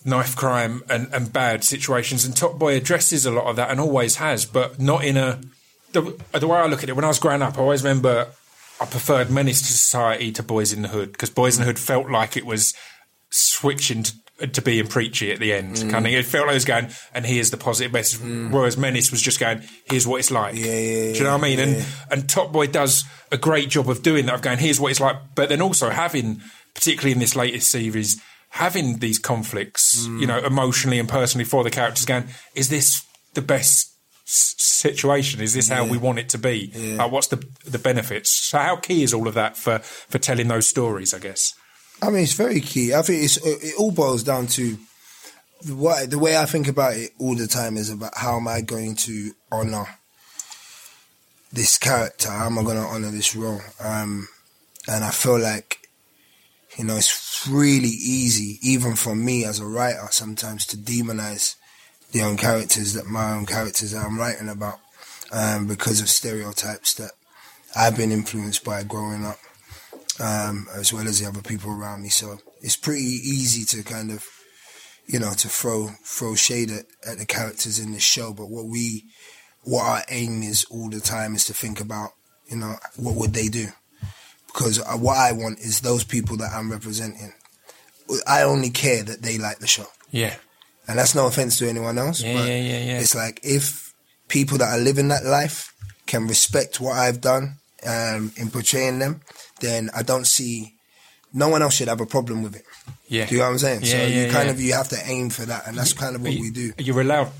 knife 0.04 0.36
crime 0.36 0.82
and, 0.88 1.08
and 1.12 1.32
bad 1.32 1.64
situations, 1.64 2.24
and 2.24 2.36
Top 2.36 2.58
Boy 2.58 2.76
addresses 2.76 3.26
a 3.26 3.30
lot 3.30 3.46
of 3.46 3.56
that 3.56 3.70
and 3.70 3.80
always 3.80 4.16
has, 4.16 4.44
but 4.44 4.78
not 4.78 5.04
in 5.04 5.16
a 5.16 5.40
the, 5.92 6.16
the 6.38 6.46
way 6.46 6.58
I 6.58 6.66
look 6.66 6.82
at 6.82 6.88
it. 6.88 6.96
When 6.96 7.04
I 7.04 7.08
was 7.08 7.18
growing 7.18 7.42
up, 7.42 7.56
I 7.56 7.60
always 7.60 7.82
remember 7.82 8.28
I 8.80 8.84
preferred 8.84 9.30
Menace 9.30 9.60
to 9.62 9.72
Society 9.72 10.32
to 10.32 10.42
Boys 10.42 10.72
in 10.72 10.82
the 10.82 10.88
Hood 10.88 11.12
because 11.12 11.30
Boys 11.30 11.56
in 11.56 11.62
the 11.62 11.66
Hood 11.66 11.78
felt 11.78 12.10
like 12.10 12.36
it 12.36 12.44
was 12.44 12.74
switching 13.30 14.02
to, 14.02 14.46
to 14.46 14.62
being 14.62 14.86
preachy 14.86 15.32
at 15.32 15.38
the 15.40 15.52
end. 15.52 15.76
Mm. 15.76 15.90
Kind 15.90 16.06
of, 16.06 16.12
it 16.12 16.24
felt 16.26 16.46
like 16.46 16.52
it 16.52 16.56
was 16.56 16.64
going, 16.64 16.88
and 17.14 17.24
here's 17.26 17.50
the 17.50 17.56
positive 17.56 17.92
message. 17.92 18.20
Whereas 18.52 18.76
Menace 18.76 19.10
was 19.10 19.22
just 19.22 19.40
going, 19.40 19.62
here's 19.90 20.06
what 20.06 20.18
it's 20.18 20.30
like. 20.30 20.54
Yeah, 20.54 20.66
yeah, 20.66 21.12
Do 21.12 21.18
you 21.18 21.24
know 21.24 21.32
what 21.36 21.44
I 21.44 21.48
mean? 21.48 21.58
yeah. 21.58 21.64
And 21.64 21.84
and 22.10 22.28
Top 22.28 22.52
Boy 22.52 22.66
does 22.66 23.04
a 23.32 23.38
great 23.38 23.70
job 23.70 23.88
of 23.88 24.02
doing 24.02 24.26
that, 24.26 24.34
of 24.34 24.42
going, 24.42 24.58
here's 24.58 24.78
what 24.78 24.90
it's 24.90 25.00
like, 25.00 25.16
but 25.34 25.48
then 25.48 25.62
also 25.62 25.88
having, 25.90 26.42
particularly 26.74 27.12
in 27.12 27.18
this 27.18 27.34
latest 27.34 27.70
series, 27.70 28.20
having 28.50 28.98
these 28.98 29.18
conflicts, 29.18 30.06
Mm. 30.06 30.20
you 30.20 30.26
know, 30.26 30.38
emotionally 30.38 30.98
and 30.98 31.08
personally 31.08 31.44
for 31.44 31.64
the 31.64 31.70
characters, 31.70 32.04
going, 32.04 32.24
is 32.54 32.68
this 32.68 33.02
the 33.34 33.42
best 33.42 33.95
situation? 34.26 35.40
Is 35.40 35.54
this 35.54 35.68
how 35.68 35.86
we 35.86 35.98
want 35.98 36.18
it 36.18 36.28
to 36.30 36.38
be? 36.38 36.72
Like, 36.96 37.10
what's 37.10 37.28
the 37.28 37.44
the 37.64 37.78
benefits? 37.78 38.32
So 38.32 38.58
how 38.58 38.76
key 38.76 39.02
is 39.02 39.14
all 39.14 39.28
of 39.28 39.34
that 39.34 39.56
for 39.56 39.78
for 39.78 40.18
telling 40.18 40.48
those 40.48 40.68
stories? 40.68 41.14
I 41.14 41.18
guess. 41.18 41.54
I 42.02 42.10
mean, 42.10 42.24
it's 42.24 42.34
very 42.34 42.60
key. 42.60 42.92
I 42.92 43.00
think 43.02 43.24
it's, 43.24 43.38
it 43.38 43.74
all 43.78 43.90
boils 43.90 44.22
down 44.22 44.48
to 44.48 44.76
what 45.68 46.10
the 46.10 46.18
way 46.18 46.36
I 46.36 46.44
think 46.44 46.68
about 46.68 46.94
it 46.94 47.12
all 47.18 47.34
the 47.34 47.46
time 47.46 47.78
is 47.78 47.88
about 47.88 48.12
how 48.14 48.36
am 48.36 48.46
I 48.48 48.60
going 48.60 48.96
to 48.96 49.32
honor 49.50 49.86
this 51.52 51.78
character? 51.78 52.30
How 52.30 52.46
am 52.46 52.58
I 52.58 52.62
going 52.62 52.76
to 52.76 52.82
honor 52.82 53.10
this 53.10 53.34
role? 53.34 53.62
Um, 53.82 54.28
and 54.86 55.04
I 55.04 55.10
feel 55.10 55.38
like, 55.38 55.88
you 56.76 56.84
know, 56.84 56.96
it's 56.96 57.48
really 57.50 57.88
easy, 57.88 58.58
even 58.62 58.94
for 58.94 59.14
me 59.14 59.46
as 59.46 59.58
a 59.58 59.66
writer, 59.66 60.06
sometimes 60.10 60.66
to 60.66 60.76
demonize 60.76 61.54
the 62.16 62.22
own 62.22 62.38
characters 62.38 62.94
that 62.94 63.06
my 63.06 63.32
own 63.32 63.44
characters 63.44 63.90
that 63.90 64.02
I'm 64.02 64.18
writing 64.18 64.48
about, 64.48 64.78
um, 65.32 65.66
because 65.66 66.00
of 66.00 66.08
stereotypes 66.08 66.94
that 66.94 67.10
I've 67.76 67.96
been 67.96 68.10
influenced 68.10 68.64
by 68.64 68.84
growing 68.84 69.26
up 69.26 69.38
um, 70.18 70.66
as 70.74 70.94
well 70.94 71.06
as 71.06 71.20
the 71.20 71.26
other 71.26 71.42
people 71.42 71.70
around 71.70 72.02
me. 72.02 72.08
So 72.08 72.38
it's 72.62 72.76
pretty 72.76 73.02
easy 73.02 73.64
to 73.76 73.82
kind 73.84 74.10
of, 74.10 74.26
you 75.06 75.18
know, 75.18 75.34
to 75.34 75.48
throw 75.48 75.88
throw 76.04 76.34
shade 76.34 76.70
at, 76.70 76.86
at 77.06 77.18
the 77.18 77.26
characters 77.26 77.78
in 77.78 77.92
the 77.92 78.00
show. 78.00 78.32
But 78.32 78.48
what 78.48 78.64
we, 78.64 79.04
what 79.64 79.82
our 79.84 80.02
aim 80.08 80.42
is 80.42 80.64
all 80.70 80.88
the 80.88 81.00
time 81.00 81.34
is 81.34 81.44
to 81.46 81.52
think 81.52 81.80
about, 81.80 82.12
you 82.48 82.56
know, 82.56 82.76
what 82.96 83.16
would 83.16 83.34
they 83.34 83.48
do? 83.48 83.66
Because 84.46 84.78
what 84.98 85.18
I 85.18 85.32
want 85.32 85.58
is 85.58 85.80
those 85.80 86.02
people 86.02 86.38
that 86.38 86.52
I'm 86.54 86.72
representing. 86.72 87.34
I 88.26 88.42
only 88.42 88.70
care 88.70 89.02
that 89.02 89.20
they 89.20 89.36
like 89.36 89.58
the 89.58 89.66
show, 89.66 89.86
Yeah. 90.10 90.36
And 90.88 90.98
that's 90.98 91.14
no 91.14 91.26
offense 91.26 91.58
to 91.58 91.68
anyone 91.68 91.98
else. 91.98 92.20
Yeah, 92.22 92.34
but 92.34 92.48
yeah, 92.48 92.56
yeah, 92.60 92.78
yeah. 92.84 93.00
It's 93.00 93.14
like 93.14 93.40
if 93.42 93.92
people 94.28 94.58
that 94.58 94.68
are 94.68 94.78
living 94.78 95.08
that 95.08 95.24
life 95.24 95.72
can 96.06 96.26
respect 96.26 96.80
what 96.80 96.96
I've 96.96 97.20
done 97.20 97.56
um, 97.86 98.32
in 98.36 98.50
portraying 98.50 98.98
them, 98.98 99.20
then 99.60 99.90
I 99.94 100.02
don't 100.02 100.26
see 100.26 100.74
no 101.32 101.48
one 101.48 101.62
else 101.62 101.74
should 101.74 101.88
have 101.88 102.00
a 102.00 102.06
problem 102.06 102.42
with 102.42 102.56
it. 102.56 102.64
Yeah. 103.08 103.26
Do 103.26 103.34
you 103.34 103.40
know 103.40 103.46
what 103.46 103.52
I'm 103.52 103.58
saying? 103.58 103.80
Yeah, 103.82 103.90
so 103.90 103.96
yeah, 103.98 104.06
you 104.26 104.30
kind 104.32 104.46
yeah. 104.46 104.52
of 104.54 104.60
you 104.60 104.72
have 104.74 104.88
to 104.90 104.98
aim 105.04 105.30
for 105.30 105.42
that, 105.46 105.66
and 105.66 105.76
that's 105.76 105.92
kind 105.92 106.14
of 106.16 106.22
what 106.22 106.32
you- 106.32 106.42
we 106.42 106.50
do. 106.50 106.72
You're 106.78 107.00
allowed 107.00 107.30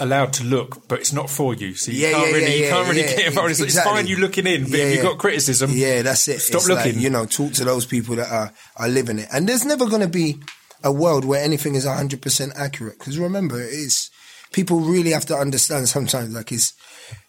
allowed 0.00 0.32
to 0.32 0.44
look, 0.44 0.86
but 0.86 1.00
it's 1.00 1.12
not 1.12 1.28
for 1.28 1.54
you. 1.54 1.74
So 1.74 1.90
you 1.90 1.98
Yeah, 2.06 2.12
can't 2.12 2.26
yeah, 2.28 2.32
really 2.32 2.46
yeah, 2.60 2.64
you 2.66 2.70
can't 2.70 2.88
really 2.88 3.02
get 3.02 3.26
involved. 3.26 3.50
It's, 3.50 3.60
exactly. 3.60 3.90
it's 3.90 3.98
fine 3.98 4.06
you 4.06 4.16
looking 4.18 4.46
in, 4.46 4.62
but 4.70 4.78
if 4.78 4.94
you've 4.94 5.02
got 5.02 5.18
criticism, 5.18 5.70
Yeah, 5.74 6.02
that's 6.02 6.28
it. 6.28 6.38
Stop 6.40 6.60
It's 6.60 6.68
like, 6.68 6.84
looking. 6.86 7.00
you 7.00 7.10
know, 7.10 7.26
talk 7.26 7.52
to 7.54 7.64
those 7.64 7.84
people 7.84 8.14
that 8.16 8.30
are 8.30 8.52
are 8.76 8.88
living 8.88 9.18
it, 9.18 9.28
and 9.32 9.48
there's 9.48 9.64
never 9.64 9.86
going 9.86 10.02
to 10.02 10.08
be 10.08 10.38
a 10.82 10.92
world 10.92 11.24
where 11.24 11.42
anything 11.42 11.74
is 11.74 11.86
100 11.86 12.22
percent 12.22 12.52
accurate. 12.56 12.98
Because 12.98 13.18
remember, 13.18 13.60
it's 13.60 14.10
people 14.52 14.80
really 14.80 15.10
have 15.10 15.26
to 15.26 15.34
understand 15.36 15.88
sometimes. 15.88 16.34
Like 16.34 16.52
it's 16.52 16.72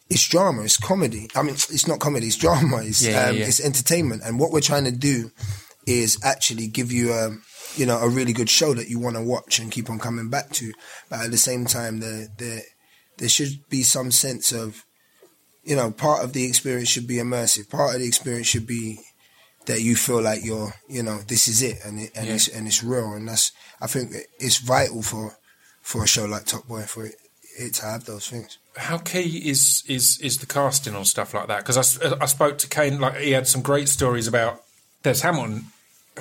it's 0.09 0.27
drama, 0.27 0.63
it's 0.63 0.77
comedy. 0.77 1.29
I 1.35 1.43
mean, 1.43 1.53
it's 1.55 1.87
not 1.87 1.99
comedy, 1.99 2.27
it's 2.27 2.37
drama. 2.37 2.81
It's 2.83 3.05
Yeah, 3.05 3.25
um, 3.25 3.35
yeah. 3.37 3.45
it's 3.45 3.59
entertainment, 3.63 4.23
and 4.25 4.39
what 4.39 4.51
we're 4.51 4.61
trying 4.61 4.85
to 4.85 4.91
do 4.91 5.31
is 5.85 6.19
actually 6.23 6.67
give 6.67 6.91
you 6.91 7.13
a 7.13 7.37
you 7.75 7.85
know 7.85 7.97
a 7.99 8.09
really 8.09 8.33
good 8.33 8.49
show 8.49 8.73
that 8.73 8.89
you 8.89 8.99
want 8.99 9.15
to 9.15 9.23
watch 9.23 9.59
and 9.59 9.71
keep 9.71 9.89
on 9.89 9.99
coming 9.99 10.29
back 10.29 10.49
to. 10.51 10.71
But 11.09 11.21
at 11.25 11.31
the 11.31 11.37
same 11.37 11.65
time, 11.65 11.99
the 11.99 12.29
the 12.37 12.61
there 13.17 13.29
should 13.29 13.67
be 13.69 13.83
some 13.83 14.11
sense 14.11 14.51
of 14.51 14.85
you 15.63 15.75
know, 15.75 15.91
part 15.91 16.23
of 16.23 16.33
the 16.33 16.45
experience 16.45 16.89
should 16.89 17.05
be 17.05 17.17
immersive. 17.17 17.69
Part 17.69 17.93
of 17.93 18.01
the 18.01 18.07
experience 18.07 18.47
should 18.47 18.65
be 18.65 18.99
that 19.69 19.81
you 19.81 19.95
feel 19.95 20.21
like 20.21 20.43
you're, 20.43 20.73
you 20.87 21.03
know, 21.03 21.19
this 21.27 21.47
is 21.47 21.61
it, 21.61 21.77
and 21.85 21.99
it, 22.01 22.11
and 22.15 22.27
Yeah. 22.27 22.33
it's 22.35 22.47
and 22.55 22.67
it's 22.67 22.83
real, 22.83 23.13
and 23.13 23.27
that's 23.29 23.51
I 23.79 23.87
think 23.87 24.13
it's 24.39 24.57
vital 24.57 25.01
for 25.01 25.37
for 25.81 26.03
a 26.03 26.07
show 26.07 26.25
like 26.25 26.45
Top 26.45 26.67
Boy 26.67 26.81
for 26.83 27.05
it, 27.05 27.15
it 27.57 27.73
to 27.75 27.85
have 27.85 28.03
those 28.05 28.27
things. 28.27 28.57
how 28.77 28.97
key 28.97 29.49
is 29.49 29.83
is 29.87 30.19
is 30.21 30.37
the 30.37 30.45
casting 30.45 30.95
on 30.95 31.05
stuff 31.05 31.33
like 31.33 31.47
that? 31.47 31.59
Because 31.65 31.77
I, 31.77 32.15
I 32.21 32.27
spoke 32.27 32.57
to 32.59 32.67
Kane, 32.67 32.99
like 32.99 33.17
he 33.17 33.31
had 33.31 33.47
some 33.47 33.61
great 33.61 33.89
stories 33.89 34.27
about 34.27 34.61
Des 35.03 35.21
Hamilton, 35.21 35.65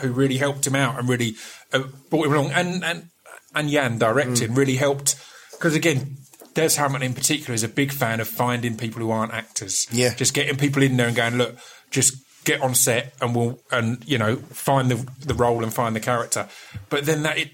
who 0.01 0.09
really 0.13 0.39
helped 0.39 0.67
him 0.67 0.75
out 0.77 0.99
and 0.99 1.09
really 1.09 1.35
uh, 1.73 1.83
brought 2.11 2.27
him 2.27 2.33
along, 2.35 2.51
and 2.53 2.85
and 2.85 3.09
and 3.55 3.71
Yann 3.71 3.99
directing 3.99 4.55
really 4.55 4.77
helped. 4.77 5.17
Because 5.53 5.75
again, 5.75 6.17
Des 6.55 6.77
Hamilton 6.77 7.03
in 7.11 7.15
particular 7.15 7.55
is 7.55 7.65
a 7.65 7.69
big 7.69 7.93
fan 7.93 8.21
of 8.21 8.29
finding 8.29 8.77
people 8.77 9.01
who 9.03 9.11
aren't 9.11 9.33
actors. 9.33 9.87
Yeah. 9.91 10.15
just 10.15 10.35
getting 10.35 10.57
people 10.57 10.83
in 10.83 10.97
there 10.97 11.07
and 11.09 11.17
going, 11.17 11.37
look, 11.39 11.57
just 11.91 12.15
get 12.45 12.61
on 12.61 12.75
set 12.75 13.15
and 13.21 13.35
we'll 13.35 13.61
and 13.71 14.03
you 14.07 14.19
know 14.19 14.37
find 14.37 14.91
the 14.91 15.11
the 15.25 15.35
role 15.35 15.63
and 15.63 15.73
find 15.73 15.95
the 15.95 16.01
character. 16.01 16.49
But 16.89 17.07
then 17.07 17.23
that 17.23 17.39
it 17.39 17.51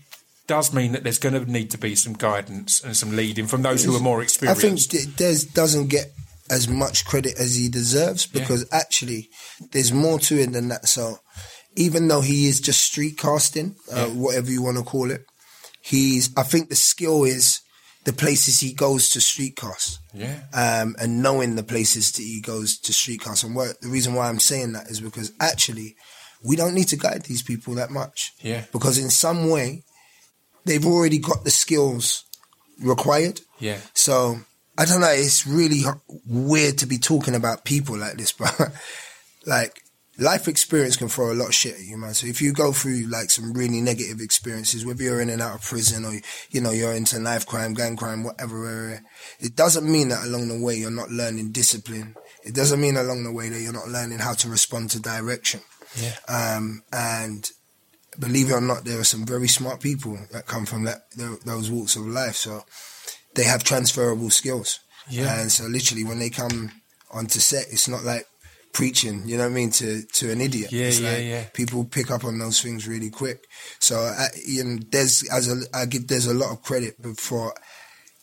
does 0.47 0.72
mean 0.74 0.93
that 0.93 1.03
there's 1.03 1.18
going 1.18 1.35
to 1.35 1.51
need 1.51 1.70
to 1.70 1.78
be 1.78 1.95
some 1.95 2.12
guidance 2.12 2.82
and 2.85 2.97
some 2.97 3.16
leading 3.16 3.47
from 3.47 3.62
those 3.62 3.85
who 3.85 3.97
are 3.97 4.01
more 4.01 4.22
experienced. 4.22 4.95
I 4.95 4.99
think 4.99 5.16
Des 5.16 5.47
doesn't 5.53 5.89
get 5.89 6.09
as 6.51 6.68
much 6.68 7.07
credit 7.07 7.35
as 7.39 7.57
he 7.57 7.68
deserves 7.68 8.26
because 8.26 8.66
actually 8.70 9.30
there's 9.72 9.93
more 9.93 10.18
to 10.18 10.39
it 10.39 10.53
than 10.53 10.68
that. 10.68 10.87
So 10.87 11.16
even 11.76 12.09
though 12.09 12.20
he 12.20 12.47
is 12.47 12.61
just 12.61 12.82
street 12.82 13.18
casting, 13.18 13.76
uh, 13.91 14.07
whatever 14.07 14.51
you 14.51 14.62
want 14.62 14.76
to 14.76 14.85
call 14.85 15.11
it, 15.11 15.22
he's. 15.80 16.30
I 16.37 16.43
think 16.43 16.68
the 16.68 16.76
skill 16.76 17.24
is 17.24 17.61
the 18.05 18.12
places 18.12 18.61
he 18.61 18.74
goes 18.74 19.11
to 19.11 19.20
street 19.20 19.57
cast. 19.57 19.99
Yeah. 20.14 20.40
um, 20.52 20.94
and 21.00 21.22
knowing 21.22 21.56
the 21.56 21.62
places 21.62 22.12
that 22.12 22.22
he 22.22 22.40
goes 22.40 22.78
to 22.78 22.92
streetcast. 22.92 23.44
And 23.44 23.56
work. 23.56 23.80
the 23.80 23.88
reason 23.88 24.14
why 24.14 24.28
I'm 24.28 24.38
saying 24.38 24.72
that 24.72 24.88
is 24.88 25.00
because 25.00 25.32
actually 25.40 25.96
we 26.44 26.56
don't 26.56 26.74
need 26.74 26.88
to 26.88 26.96
guide 26.96 27.22
these 27.22 27.42
people 27.42 27.74
that 27.74 27.90
much. 27.90 28.32
Yeah. 28.40 28.64
Because 28.72 28.98
in 28.98 29.10
some 29.10 29.50
way 29.50 29.82
they've 30.64 30.86
already 30.86 31.18
got 31.18 31.44
the 31.44 31.50
skills 31.50 32.24
required. 32.80 33.40
Yeah. 33.58 33.78
So 33.94 34.38
I 34.76 34.84
don't 34.84 35.00
know. 35.00 35.10
It's 35.10 35.46
really 35.46 35.82
weird 36.26 36.78
to 36.78 36.86
be 36.86 36.98
talking 36.98 37.34
about 37.34 37.64
people 37.64 37.96
like 37.96 38.16
this, 38.16 38.32
but 38.38 38.54
like 39.46 39.84
life 40.18 40.46
experience 40.48 40.96
can 40.96 41.08
throw 41.08 41.32
a 41.32 41.34
lot 41.34 41.48
of 41.48 41.54
shit 41.54 41.74
at 41.74 41.80
you, 41.80 41.96
man. 41.96 42.14
So 42.14 42.26
if 42.26 42.40
you 42.40 42.52
go 42.52 42.72
through 42.72 43.06
like 43.08 43.30
some 43.30 43.52
really 43.52 43.80
negative 43.80 44.20
experiences, 44.20 44.86
whether 44.86 45.02
you're 45.02 45.20
in 45.20 45.30
and 45.30 45.42
out 45.42 45.56
of 45.56 45.62
prison 45.62 46.04
or 46.04 46.14
you 46.50 46.60
know 46.60 46.70
you're 46.70 46.92
into 46.92 47.18
knife 47.18 47.46
crime, 47.46 47.74
gang 47.74 47.96
crime, 47.96 48.24
whatever 48.24 49.02
it 49.40 49.56
doesn't 49.56 49.90
mean 49.90 50.08
that 50.08 50.24
along 50.24 50.48
the 50.48 50.58
way 50.58 50.76
you're 50.76 50.90
not 50.90 51.10
learning 51.10 51.52
discipline. 51.52 52.14
It 52.44 52.54
doesn't 52.54 52.80
mean 52.80 52.96
along 52.96 53.24
the 53.24 53.32
way 53.32 53.48
that 53.48 53.60
you're 53.60 53.72
not 53.72 53.88
learning 53.88 54.18
how 54.18 54.34
to 54.34 54.48
respond 54.48 54.90
to 54.90 55.00
direction. 55.00 55.60
Yeah. 55.96 56.16
Um, 56.28 56.82
and 56.92 57.50
believe 58.18 58.50
it 58.50 58.54
or 58.54 58.60
not, 58.60 58.84
there 58.84 59.00
are 59.00 59.04
some 59.04 59.24
very 59.24 59.48
smart 59.48 59.80
people 59.80 60.18
that 60.32 60.46
come 60.46 60.66
from 60.66 60.84
that 60.84 61.10
those 61.44 61.70
walks 61.70 61.96
of 61.96 62.06
life. 62.06 62.36
So 62.36 62.64
they 63.34 63.44
have 63.44 63.64
transferable 63.64 64.30
skills. 64.30 64.80
Yeah. 65.08 65.40
And 65.40 65.50
so 65.50 65.64
literally 65.64 66.04
when 66.04 66.18
they 66.18 66.30
come 66.30 66.70
onto 67.10 67.40
set, 67.40 67.66
it's 67.70 67.88
not 67.88 68.04
like 68.04 68.26
preaching, 68.74 69.22
you 69.24 69.38
know 69.38 69.44
what 69.44 69.52
I 69.52 69.54
mean, 69.54 69.70
to, 69.70 70.02
to 70.02 70.30
an 70.30 70.42
idiot. 70.42 70.70
Yeah, 70.70 70.86
it's 70.86 71.00
yeah, 71.00 71.10
like 71.10 71.24
yeah. 71.24 71.44
People 71.54 71.84
pick 71.84 72.10
up 72.10 72.24
on 72.24 72.38
those 72.38 72.60
things 72.60 72.86
really 72.86 73.08
quick. 73.08 73.46
So 73.78 73.96
I, 73.96 74.26
you 74.46 74.64
know, 74.64 74.78
there's, 74.90 75.26
as 75.32 75.50
a, 75.50 75.62
I 75.72 75.86
give, 75.86 76.08
there's 76.08 76.26
a 76.26 76.34
lot 76.34 76.52
of 76.52 76.62
credit 76.62 77.00
before 77.00 77.54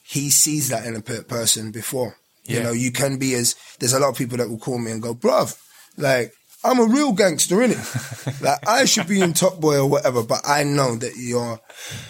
he 0.04 0.30
sees 0.30 0.70
that 0.70 0.86
in 0.86 0.96
a 0.96 1.02
per- 1.02 1.24
person 1.24 1.72
before. 1.72 2.18
Yeah. 2.44 2.58
You 2.58 2.64
know, 2.64 2.72
you 2.74 2.92
can 2.92 3.18
be 3.18 3.34
as, 3.34 3.56
there's 3.80 3.94
a 3.94 4.00
lot 4.00 4.10
of 4.10 4.18
people 4.18 4.38
that 4.38 4.50
will 4.50 4.60
call 4.60 4.78
me 4.78 4.92
and 4.92 5.02
go, 5.02 5.16
bruv, 5.16 5.58
like, 5.98 6.34
I'm 6.64 6.80
a 6.80 6.86
real 6.86 7.14
gangster, 7.14 7.56
innit? 7.56 8.42
like, 8.42 8.68
I 8.68 8.86
should 8.86 9.08
be 9.08 9.22
in 9.22 9.34
Top 9.34 9.60
Boy 9.60 9.80
or 9.80 9.90
whatever, 9.90 10.22
but 10.22 10.42
I 10.46 10.64
know 10.64 10.96
that 10.96 11.14
you're 11.16 11.60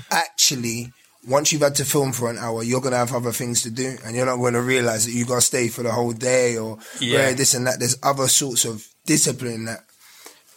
actually, 0.09 0.91
once 1.27 1.51
you've 1.51 1.61
had 1.61 1.75
to 1.75 1.85
film 1.85 2.11
for 2.11 2.29
an 2.29 2.37
hour, 2.37 2.63
you're 2.63 2.81
going 2.81 2.93
to 2.93 2.97
have 2.97 3.13
other 3.13 3.31
things 3.31 3.61
to 3.63 3.69
do 3.69 3.95
and 4.05 4.15
you're 4.15 4.25
not 4.25 4.37
going 4.37 4.53
to 4.55 4.61
realize 4.61 5.05
that 5.05 5.11
you're 5.11 5.27
going 5.27 5.39
to 5.39 5.45
stay 5.45 5.67
for 5.67 5.83
the 5.83 5.91
whole 5.91 6.13
day 6.13 6.57
or 6.57 6.77
Yeah. 6.99 7.31
this 7.33 7.53
and 7.53 7.67
that. 7.67 7.79
There's 7.79 7.97
other 8.01 8.27
sorts 8.27 8.65
of 8.65 8.87
discipline 9.05 9.65
that 9.65 9.81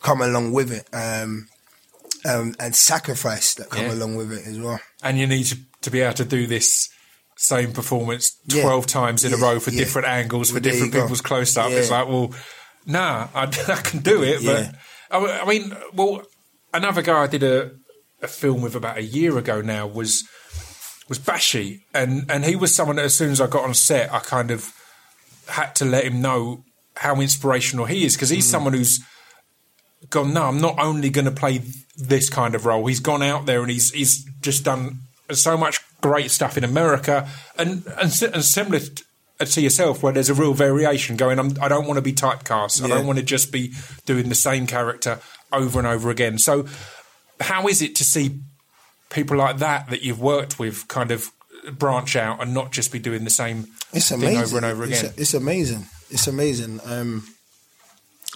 come 0.03 0.21
along 0.23 0.53
with 0.53 0.73
it. 0.73 0.89
Um, 0.95 1.49
um, 2.27 2.55
and 2.59 2.75
sacrifice 2.75 3.53
that 3.57 3.69
come 3.69 3.85
Yeah. 3.87 3.93
along 3.95 4.17
with 4.17 4.33
it 4.33 4.47
as 4.47 4.59
well. 4.59 4.81
and 5.03 5.19
you 5.19 5.27
need 5.27 5.45
to, 5.45 5.59
to 5.83 5.91
be 5.91 6.01
able 6.01 6.15
to 6.15 6.25
do 6.25 6.47
this 6.47 6.89
same 7.37 7.73
performance 7.73 8.35
Yeah. 8.47 8.63
12 8.63 8.87
times 8.87 9.25
in 9.25 9.35
a 9.35 9.37
row 9.37 9.61
for 9.61 9.71
yeah. 9.71 9.81
different 9.81 10.09
angles, 10.09 10.49
for 10.49 10.55
Well, 10.55 10.63
different 10.63 10.93
go. 10.93 11.03
people's 11.03 11.21
close 11.21 11.55
up. 11.59 11.71
Yeah. 11.71 11.77
It's 11.77 11.91
like, 11.91 12.09
well, 12.09 12.33
nah, 12.87 13.29
I, 13.35 13.43
I 13.69 13.81
can 13.83 14.01
do 14.01 14.23
it. 14.23 14.41
Yeah. 14.41 14.71
But 15.11 15.21
I, 15.29 15.41
I 15.41 15.45
mean, 15.47 15.77
well, 15.93 16.23
another 16.73 17.03
guy 17.03 17.25
I 17.25 17.27
did 17.27 17.43
a, 17.43 17.73
a 18.23 18.29
film 18.29 18.63
with 18.63 18.75
about 18.75 18.97
a 18.97 19.03
year 19.03 19.37
ago 19.37 19.61
now 19.61 19.87
was 19.87 20.25
was 21.09 21.19
Bashy, 21.19 21.83
and 21.93 22.31
and 22.31 22.45
he 22.45 22.57
was 22.57 22.75
someone 22.75 22.97
that 22.97 23.05
as 23.05 23.15
soon 23.15 23.31
as 23.31 23.41
I 23.41 23.47
got 23.47 23.65
on 23.65 23.75
set, 23.75 24.13
I 24.13 24.19
kind 24.21 24.51
of 24.51 24.73
had 25.49 25.75
to 25.77 25.85
let 25.85 26.05
him 26.05 26.21
know 26.23 26.65
how 26.97 27.21
inspirational 27.21 27.85
he 27.87 28.05
is 28.07 28.15
because 28.15 28.31
Mm. 28.31 28.35
he's 28.37 28.49
someone 28.51 28.73
who's 28.73 29.01
gone. 30.11 30.33
No, 30.33 30.45
I'm 30.45 30.61
not 30.61 30.79
only 30.79 31.11
going 31.11 31.25
to 31.27 31.31
play 31.31 31.61
this 31.97 32.29
kind 32.31 32.55
of 32.55 32.67
role. 32.67 32.87
He's 32.87 33.01
gone 33.01 33.23
out 33.23 33.47
there 33.47 33.61
and 33.63 33.71
he's 33.71 33.91
he's 33.93 34.25
just 34.41 34.65
done 34.65 35.01
so 35.33 35.57
much 35.57 35.81
great 36.01 36.31
stuff 36.31 36.57
in 36.57 36.65
America, 36.65 37.29
and 37.59 37.85
and, 38.01 38.23
and 38.33 38.45
similar 38.45 38.79
t- 38.81 39.03
to 39.45 39.61
yourself, 39.61 40.03
where 40.03 40.13
there's 40.13 40.31
a 40.31 40.35
real 40.35 40.55
variation 40.55 41.17
going. 41.17 41.39
I'm, 41.39 41.57
I 41.61 41.69
don't 41.69 41.87
want 41.87 41.99
to 41.99 42.03
be 42.03 42.13
typecast. 42.13 42.83
I 42.83 42.89
don't 42.89 43.07
want 43.07 43.19
to 43.19 43.25
just 43.25 43.51
be 43.53 43.73
doing 44.07 44.29
the 44.29 44.35
same 44.35 44.67
character 44.67 45.19
over 45.53 45.79
and 45.79 45.87
over 45.89 46.09
again. 46.11 46.39
So, 46.39 46.67
how 47.41 47.67
is 47.69 47.83
it 47.83 47.95
to 47.97 48.05
see 48.05 48.41
people 49.11 49.37
like 49.37 49.59
that 49.59 49.91
that 49.91 50.03
you've 50.03 50.21
worked 50.21 50.59
with 50.59 50.87
kind 50.89 51.11
of 51.11 51.31
branch 51.79 52.17
out 52.17 52.43
and 52.43 52.53
not 52.53 52.73
just 52.73 52.93
be 52.93 52.99
doing 52.99 53.25
the 53.25 53.31
same 53.31 53.67
It's 53.93 54.09
thing 54.11 54.19
amazing. 54.23 54.43
over 54.43 54.57
and 54.59 54.67
over 54.67 54.85
It's, 54.85 55.01
again? 55.01 55.15
it's 55.17 55.35
amazing. 55.35 55.87
It's 56.11 56.27
amazing. 56.27 56.81
Um, 56.85 57.27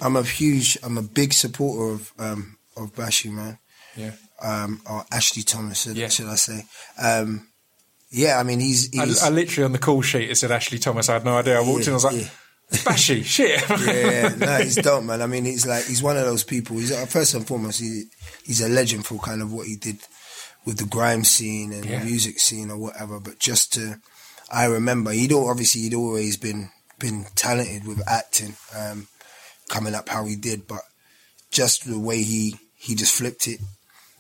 I'm 0.01 0.16
a 0.16 0.23
huge, 0.23 0.79
I'm 0.83 0.97
a 0.97 1.03
big 1.03 1.33
supporter 1.33 1.93
of 1.95 2.12
um, 2.19 2.57
of 2.77 2.95
Bashy, 2.95 3.31
man. 3.31 3.59
yeah. 3.97 4.12
Um, 4.41 4.81
or 4.89 5.05
Ashley 5.11 5.43
Thomas, 5.43 5.83
should, 5.83 5.97
Yeah. 5.97 6.09
should 6.09 6.27
I 6.29 6.37
say? 6.37 6.64
Um, 7.03 7.49
yeah, 8.11 8.39
I 8.39 8.45
mean, 8.45 8.61
he's, 8.61 8.97
I, 8.97 9.05
he's 9.07 9.21
I 9.23 9.31
literally 9.31 9.64
on 9.64 9.73
the 9.73 9.79
call 9.81 10.01
sheet 10.01 10.31
it 10.31 10.37
said 10.37 10.53
Ashley 10.53 10.79
Thomas. 10.79 11.09
I 11.09 11.14
had 11.14 11.25
no 11.25 11.37
idea. 11.37 11.59
I 11.59 11.61
walked 11.66 11.87
in, 11.89 11.91
I 11.93 11.95
was 11.95 12.05
like, 12.05 12.14
Yeah, 12.14 12.29
Bashy, 12.71 13.25
shit. 13.25 13.61
yeah, 13.69 14.35
no, 14.39 14.59
he's 14.59 14.77
dope, 14.77 15.03
man. 15.03 15.21
I 15.23 15.27
mean, 15.27 15.45
he's 15.45 15.66
like 15.66 15.85
he's 15.87 16.03
one 16.05 16.16
of 16.16 16.25
those 16.25 16.45
people. 16.45 16.77
He's 16.79 16.93
uh, 16.93 17.05
first 17.07 17.35
and 17.35 17.45
foremost, 17.47 17.81
he, 17.81 18.05
he's 18.45 18.61
a 18.61 18.69
legend 18.69 19.05
for 19.07 19.19
kind 19.19 19.43
of 19.43 19.53
what 19.53 19.66
he 19.66 19.75
did 19.75 19.99
with 20.69 20.77
the 20.79 20.85
grime 20.85 21.25
scene 21.25 21.73
and 21.73 21.85
Yeah. 21.87 21.99
the 22.01 22.05
music 22.05 22.39
scene 22.39 22.71
or 22.71 22.77
whatever. 22.77 23.19
But 23.19 23.39
just 23.39 23.73
to, 23.73 24.01
I 24.51 24.64
remember 24.66 25.11
he'd 25.12 25.33
obviously 25.33 25.81
he'd 25.83 25.95
always 25.95 26.37
been 26.37 26.71
been 26.99 27.25
talented 27.35 27.87
with 27.87 28.03
acting, 28.09 28.55
um, 28.77 29.09
coming 29.71 29.95
up 29.95 30.09
how 30.11 30.27
he 30.27 30.37
did, 30.37 30.66
but 30.66 30.83
just 31.51 31.87
the 31.89 31.99
way 31.99 32.23
he 32.23 32.57
he 32.77 32.95
just 32.95 33.14
flipped 33.16 33.49
it. 33.49 33.61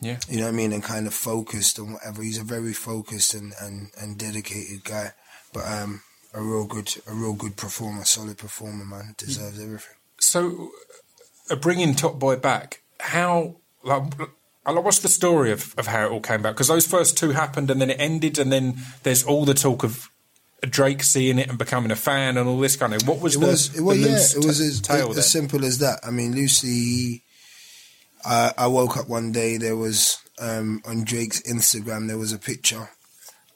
Yeah. 0.00 0.18
You 0.28 0.38
know 0.38 0.44
what 0.44 0.54
I 0.54 0.56
mean, 0.56 0.72
and 0.72 0.82
kind 0.82 1.06
of 1.06 1.12
focused 1.14 1.78
and 1.78 1.92
whatever. 1.94 2.22
He's 2.22 2.38
a 2.38 2.44
very 2.44 2.72
focused 2.72 3.34
and, 3.34 3.52
and, 3.60 3.90
and 4.00 4.16
dedicated 4.16 4.84
guy, 4.84 5.12
but 5.52 5.66
um, 5.66 6.02
a 6.32 6.40
real 6.40 6.64
good 6.66 6.88
a 7.06 7.12
real 7.12 7.34
good 7.34 7.56
performer, 7.56 8.04
solid 8.04 8.38
performer, 8.38 8.84
man. 8.86 9.14
Deserves 9.18 9.58
everything. 9.60 9.96
So, 10.20 10.70
uh, 11.50 11.56
bringing 11.56 11.94
Top 11.94 12.18
Boy 12.18 12.36
back, 12.36 12.80
how 13.00 13.56
like 13.82 14.04
what's 14.76 15.00
the 15.00 15.08
story 15.08 15.50
of, 15.52 15.74
of 15.78 15.86
how 15.86 16.06
it 16.06 16.10
all 16.12 16.20
came 16.20 16.40
about? 16.40 16.54
Because 16.54 16.68
those 16.68 16.86
first 16.86 17.16
two 17.16 17.30
happened 17.30 17.70
and 17.70 17.80
then 17.80 17.90
it 17.90 18.00
ended, 18.00 18.38
and 18.38 18.52
then 18.52 18.76
there's 19.02 19.24
all 19.24 19.44
the 19.44 19.54
talk 19.54 19.82
of 19.84 20.08
Drake 20.62 21.02
seeing 21.02 21.38
it 21.38 21.48
and 21.48 21.56
becoming 21.58 21.90
a 21.90 21.96
fan 21.96 22.36
and 22.36 22.48
all 22.48 22.58
this 22.58 22.76
kind 22.76 22.92
of. 22.94 23.06
What 23.06 23.20
was 23.20 23.36
It 23.36 23.40
the, 23.40 23.46
was, 23.46 23.76
it 23.76 23.80
was, 23.80 23.96
the 24.02 24.08
yeah, 24.08 24.40
it 24.42 24.46
was 24.46 24.60
as, 24.60 25.18
as 25.18 25.30
simple 25.30 25.64
as 25.64 25.78
that. 25.78 26.00
I 26.04 26.10
mean, 26.10 26.34
Lucy, 26.34 27.22
I, 28.24 28.52
I 28.58 28.66
woke 28.66 28.96
up 28.96 29.08
one 29.08 29.32
day, 29.32 29.56
there 29.56 29.76
was, 29.76 30.18
um, 30.40 30.82
on 30.84 31.04
Drake's 31.04 31.42
Instagram, 31.42 32.08
there 32.08 32.18
was 32.18 32.32
a 32.32 32.38
picture 32.38 32.90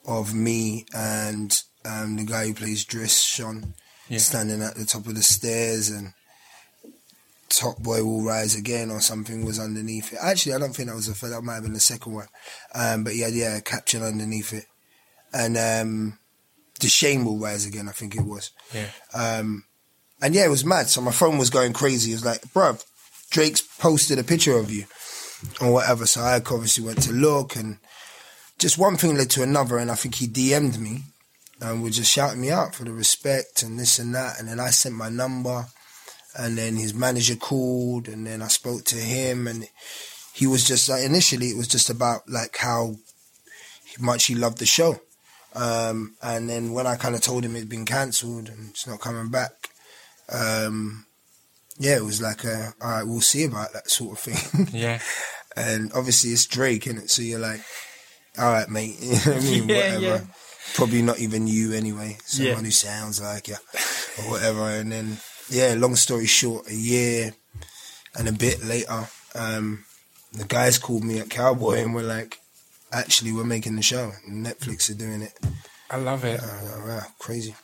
of 0.07 0.33
me 0.33 0.85
and, 0.95 1.55
um, 1.85 2.15
the 2.15 2.23
guy 2.25 2.47
who 2.47 2.53
plays 2.53 2.85
Dris, 2.85 3.21
Shone, 3.21 3.73
Yeah. 4.09 4.17
standing 4.19 4.61
at 4.61 4.75
the 4.75 4.85
top 4.85 5.05
of 5.07 5.15
the 5.15 5.23
stairs 5.23 5.89
and 5.89 6.13
Top 7.57 7.77
Boy 7.77 8.03
Will 8.03 8.23
Rise 8.23 8.55
Again 8.55 8.89
or 8.89 8.99
something 8.99 9.45
was 9.45 9.59
underneath 9.59 10.13
it. 10.13 10.19
Actually, 10.21 10.55
I 10.55 10.59
don't 10.59 10.75
think 10.75 10.89
that 10.89 10.95
was 10.95 11.07
the 11.07 11.15
first, 11.15 11.33
that 11.33 11.41
might 11.41 11.55
have 11.55 11.63
been 11.63 11.73
the 11.73 11.79
second 11.79 12.13
one. 12.13 12.27
Um, 12.73 13.03
but 13.03 13.15
yeah, 13.15 13.27
yeah, 13.27 13.57
a 13.57 13.61
caption 13.61 14.03
underneath 14.03 14.53
it. 14.53 14.65
And, 15.33 15.57
um, 15.57 16.19
Dushane 16.79 17.23
Will 17.23 17.37
Rise 17.37 17.65
Again, 17.65 17.87
I 17.87 17.91
think 17.91 18.15
it 18.15 18.25
was. 18.25 18.51
Yeah. 18.73 18.87
Um, 19.13 19.65
and 20.21 20.33
yeah, 20.33 20.45
it 20.45 20.49
was 20.49 20.65
mad. 20.65 20.89
So 20.89 21.01
my 21.01 21.11
phone 21.11 21.37
was 21.37 21.49
going 21.49 21.73
crazy. 21.73 22.11
It 22.11 22.15
was 22.15 22.25
like, 22.25 22.41
bruv, 22.53 22.83
Drake's 23.29 23.61
posted 23.61 24.19
a 24.19 24.23
picture 24.23 24.57
of 24.57 24.71
you 24.71 24.85
or 25.61 25.71
whatever. 25.73 26.05
So 26.05 26.21
I 26.21 26.37
obviously 26.37 26.85
went 26.85 27.01
to 27.03 27.11
look 27.11 27.55
and 27.55 27.77
just 28.57 28.77
one 28.77 28.95
thing 28.95 29.15
led 29.15 29.29
to 29.31 29.43
another. 29.43 29.77
And 29.77 29.91
I 29.91 29.95
think 29.95 30.15
he 30.15 30.27
DM'd 30.27 30.79
me 30.79 31.03
and 31.61 31.83
was 31.83 31.97
just 31.97 32.11
shouting 32.11 32.41
me 32.41 32.51
out 32.51 32.75
for 32.75 32.83
the 32.83 32.91
respect 32.91 33.63
and 33.63 33.79
this 33.79 33.99
and 33.99 34.13
that. 34.15 34.39
And 34.39 34.47
then 34.47 34.59
I 34.59 34.69
sent 34.69 34.95
my 34.95 35.09
number 35.09 35.67
and 36.35 36.57
then 36.57 36.75
his 36.75 36.93
manager 36.93 37.35
called 37.35 38.07
and 38.07 38.25
then 38.25 38.41
I 38.41 38.47
spoke 38.47 38.85
to 38.85 38.95
him 38.95 39.47
and 39.47 39.67
he 40.33 40.47
was 40.47 40.63
just 40.67 40.89
like, 40.89 41.03
initially 41.03 41.47
it 41.47 41.57
was 41.57 41.67
just 41.67 41.89
about 41.89 42.27
like 42.29 42.57
how 42.57 42.95
much 43.99 44.25
he 44.25 44.35
loved 44.35 44.57
the 44.57 44.65
show. 44.65 44.99
Um, 45.55 46.15
and 46.23 46.49
then 46.49 46.73
when 46.73 46.87
I 46.87 46.95
kind 46.95 47.13
of 47.13 47.21
told 47.21 47.43
him 47.45 47.55
it'd 47.55 47.69
been 47.69 47.85
cancelled 47.85 48.49
and 48.49 48.71
it's 48.71 48.87
not 48.87 48.99
coming 48.99 49.29
back, 49.29 49.51
um, 50.29 51.05
yeah, 51.77 51.97
it 51.97 52.03
was 52.03 52.21
like, 52.21 52.43
a, 52.43 52.73
all 52.81 52.89
right, 52.89 53.03
we'll 53.03 53.21
see 53.21 53.43
about 53.43 53.73
that 53.73 53.89
sort 53.89 54.13
of 54.13 54.19
thing. 54.19 54.67
Yeah. 54.71 54.99
and 55.55 55.91
obviously 55.93 56.31
it's 56.31 56.45
Drake, 56.47 56.85
innit? 56.85 57.09
So 57.09 57.21
you're 57.21 57.39
like, 57.39 57.61
all 58.39 58.51
right, 58.51 58.69
mate. 58.69 58.95
You 59.01 59.11
know 59.11 59.17
what 59.17 59.27
I 59.27 59.39
mean? 59.41 59.63
Yeah, 59.69 59.75
whatever. 59.95 59.99
yeah. 60.01 60.21
Probably 60.75 61.01
not 61.03 61.19
even 61.19 61.45
you 61.45 61.73
anyway. 61.73 62.17
Someone 62.25 62.55
Yeah. 62.55 62.61
who 62.61 62.71
sounds 62.71 63.21
like 63.21 63.47
you 63.49 63.55
or 64.19 64.31
whatever. 64.31 64.69
And 64.69 64.91
then, 64.91 65.17
yeah, 65.49 65.75
long 65.77 65.95
story 65.95 66.25
short, 66.25 66.69
a 66.69 66.75
year 66.75 67.33
and 68.17 68.27
a 68.27 68.31
bit 68.31 68.63
later, 68.63 69.07
um, 69.35 69.85
the 70.31 70.45
guys 70.45 70.77
called 70.77 71.03
me 71.03 71.19
at 71.19 71.29
Cowboy 71.29 71.81
and 71.81 71.93
were 71.93 72.03
like, 72.03 72.39
actually, 72.91 73.31
we're 73.31 73.43
making 73.43 73.75
the 73.75 73.81
show. 73.81 74.11
Netflix 74.29 74.89
are 74.89 74.97
doing 74.97 75.21
it. 75.21 75.33
I 75.89 75.97
love 75.97 76.23
it. 76.23 76.41
Like, 76.41 76.87
wow, 76.87 77.01
crazy. 77.19 77.55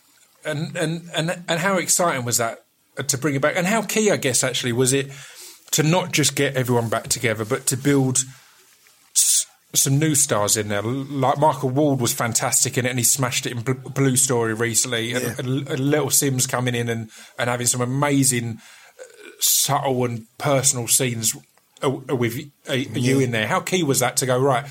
and 0.46 0.76
and 0.76 1.10
and 1.16 1.44
and 1.48 1.60
how 1.60 1.78
exciting 1.78 2.26
was 2.26 2.38
that 2.38 2.64
uh, 2.98 3.04
to 3.04 3.18
bring 3.18 3.36
it 3.36 3.42
back? 3.42 3.56
And 3.56 3.68
how 3.68 3.82
key, 3.82 4.12
I 4.12 4.18
guess, 4.18 4.44
actually, 4.44 4.74
was 4.74 4.94
it 4.94 5.12
to 5.72 5.84
not 5.84 6.12
just 6.12 6.36
get 6.36 6.56
everyone 6.56 6.90
back 6.90 7.08
together, 7.08 7.46
but 7.46 7.66
to 7.68 7.78
build 7.78 8.20
some 9.74 10.00
new 10.00 10.16
stars 10.16 10.58
in 10.58 10.68
there? 10.70 10.82
Like 10.82 11.38
Michael 11.38 11.70
Ward 11.70 12.00
was 12.00 12.14
fantastic 12.14 12.78
in 12.78 12.86
it, 12.86 12.90
and 12.90 13.00
he 13.00 13.04
smashed 13.06 13.46
it 13.46 13.52
in 13.54 13.62
Blue 13.62 14.16
Story 14.16 14.54
recently. 14.54 15.14
And, 15.14 15.24
Yeah. 15.24 15.36
and, 15.40 15.68
and 15.70 15.80
Little 15.80 16.08
Simz 16.10 16.48
coming 16.50 16.76
in 16.76 16.90
and 16.90 17.10
and 17.38 17.50
having 17.50 17.68
some 17.68 17.82
amazing, 17.82 18.58
uh, 19.00 19.04
subtle 19.40 20.06
and 20.06 20.26
personal 20.38 20.88
scenes 20.88 21.36
uh, 21.84 21.90
with 21.90 22.40
uh, 22.70 22.74
you 22.74 23.20
in 23.20 23.32
there. 23.32 23.48
How 23.48 23.60
key 23.60 23.84
was 23.84 24.00
that 24.00 24.18
to 24.18 24.26
go 24.26 24.40
right? 24.42 24.66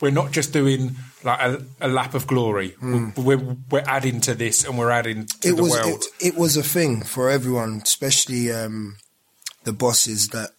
we're 0.00 0.10
not 0.10 0.32
just 0.32 0.52
doing 0.52 0.96
like 1.24 1.40
a, 1.40 1.62
a 1.82 1.88
lap 1.88 2.14
of 2.14 2.26
glory. 2.26 2.74
We're, 2.80 3.56
we're 3.70 3.84
adding 3.86 4.22
to 4.22 4.34
this, 4.34 4.64
and 4.64 4.78
we're 4.78 4.90
adding 4.90 5.26
to 5.26 5.48
it 5.50 5.56
the 5.56 5.62
was 5.62 5.72
world. 5.72 6.04
it, 6.20 6.28
it 6.28 6.36
was 6.38 6.56
a 6.56 6.62
thing 6.62 7.02
for 7.02 7.28
everyone, 7.28 7.82
especially 7.84 8.50
um, 8.50 8.96
the 9.64 9.74
bosses 9.74 10.28
that 10.28 10.50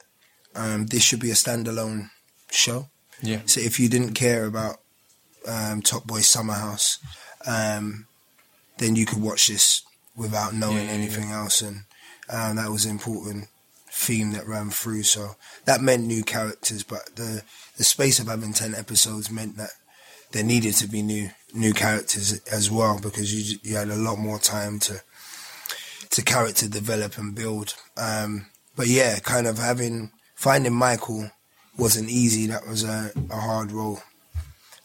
um, 0.54 0.86
this 0.88 1.02
should 1.04 1.20
be 1.20 1.32
a 1.32 1.36
standalone 1.36 2.10
show. 2.52 2.90
yeah, 3.22 3.42
So 3.46 3.60
if 3.62 3.80
you 3.80 3.90
didn't 3.90 4.14
care 4.14 4.46
about 4.46 4.78
um, 5.48 5.82
Top 5.82 6.06
Boy 6.06 6.20
Summerhouse, 6.20 7.00
um, 7.46 8.08
then 8.78 8.96
you 8.96 9.06
could 9.06 9.22
watch 9.22 9.48
this 9.48 9.84
without 10.16 10.54
knowing 10.54 10.78
Yeah, 10.78 10.84
yeah, 10.84 10.92
anything 10.92 11.32
else, 11.32 11.62
and 11.62 11.84
um, 12.30 12.56
that 12.58 12.70
was 12.70 12.86
an 12.86 12.92
important 12.92 13.48
theme 13.92 14.32
that 14.32 14.48
ran 14.48 14.70
through. 14.70 15.04
So 15.04 15.36
that 15.66 15.82
meant 15.82 16.06
new 16.06 16.24
characters, 16.24 16.84
but 16.84 17.16
the 17.16 17.44
the 17.78 17.84
space 17.84 18.20
of 18.20 18.28
having 18.28 18.54
ten 18.54 18.76
episodes 18.76 19.32
meant 19.32 19.58
that 19.58 19.72
there 20.32 20.44
needed 20.44 20.76
to 20.76 20.88
be 20.88 21.02
new 21.02 21.30
new 21.54 21.74
characters 21.74 22.40
as 22.52 22.72
well 22.72 23.00
because 23.02 23.34
you 23.34 23.60
you 23.64 23.76
had 23.76 23.90
a 23.90 23.96
lot 23.96 24.18
more 24.18 24.40
time 24.40 24.80
to 24.80 25.02
to 26.12 26.22
character 26.22 26.68
develop 26.68 27.18
and 27.18 27.36
build. 27.36 27.76
Um, 27.98 28.48
but 28.76 28.88
yeah, 28.88 29.20
kind 29.20 29.48
of 29.48 29.58
having 29.58 30.12
finding 30.36 30.74
Michael 30.74 31.32
wasn't 31.82 32.10
easy. 32.10 32.46
That 32.46 32.68
was 32.68 32.84
a, 32.84 33.12
a 33.32 33.36
hard 33.36 33.72
role 33.72 34.00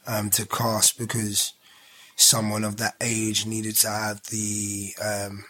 um, 0.07 0.31
to 0.31 0.47
cast 0.47 0.99
because 0.99 1.53
someone 2.17 2.65
of 2.65 2.79
that 2.79 2.95
age 3.01 3.45
needed 3.45 3.77
to 3.77 3.89
have 3.89 4.23
the 4.25 4.95
um, 5.05 5.45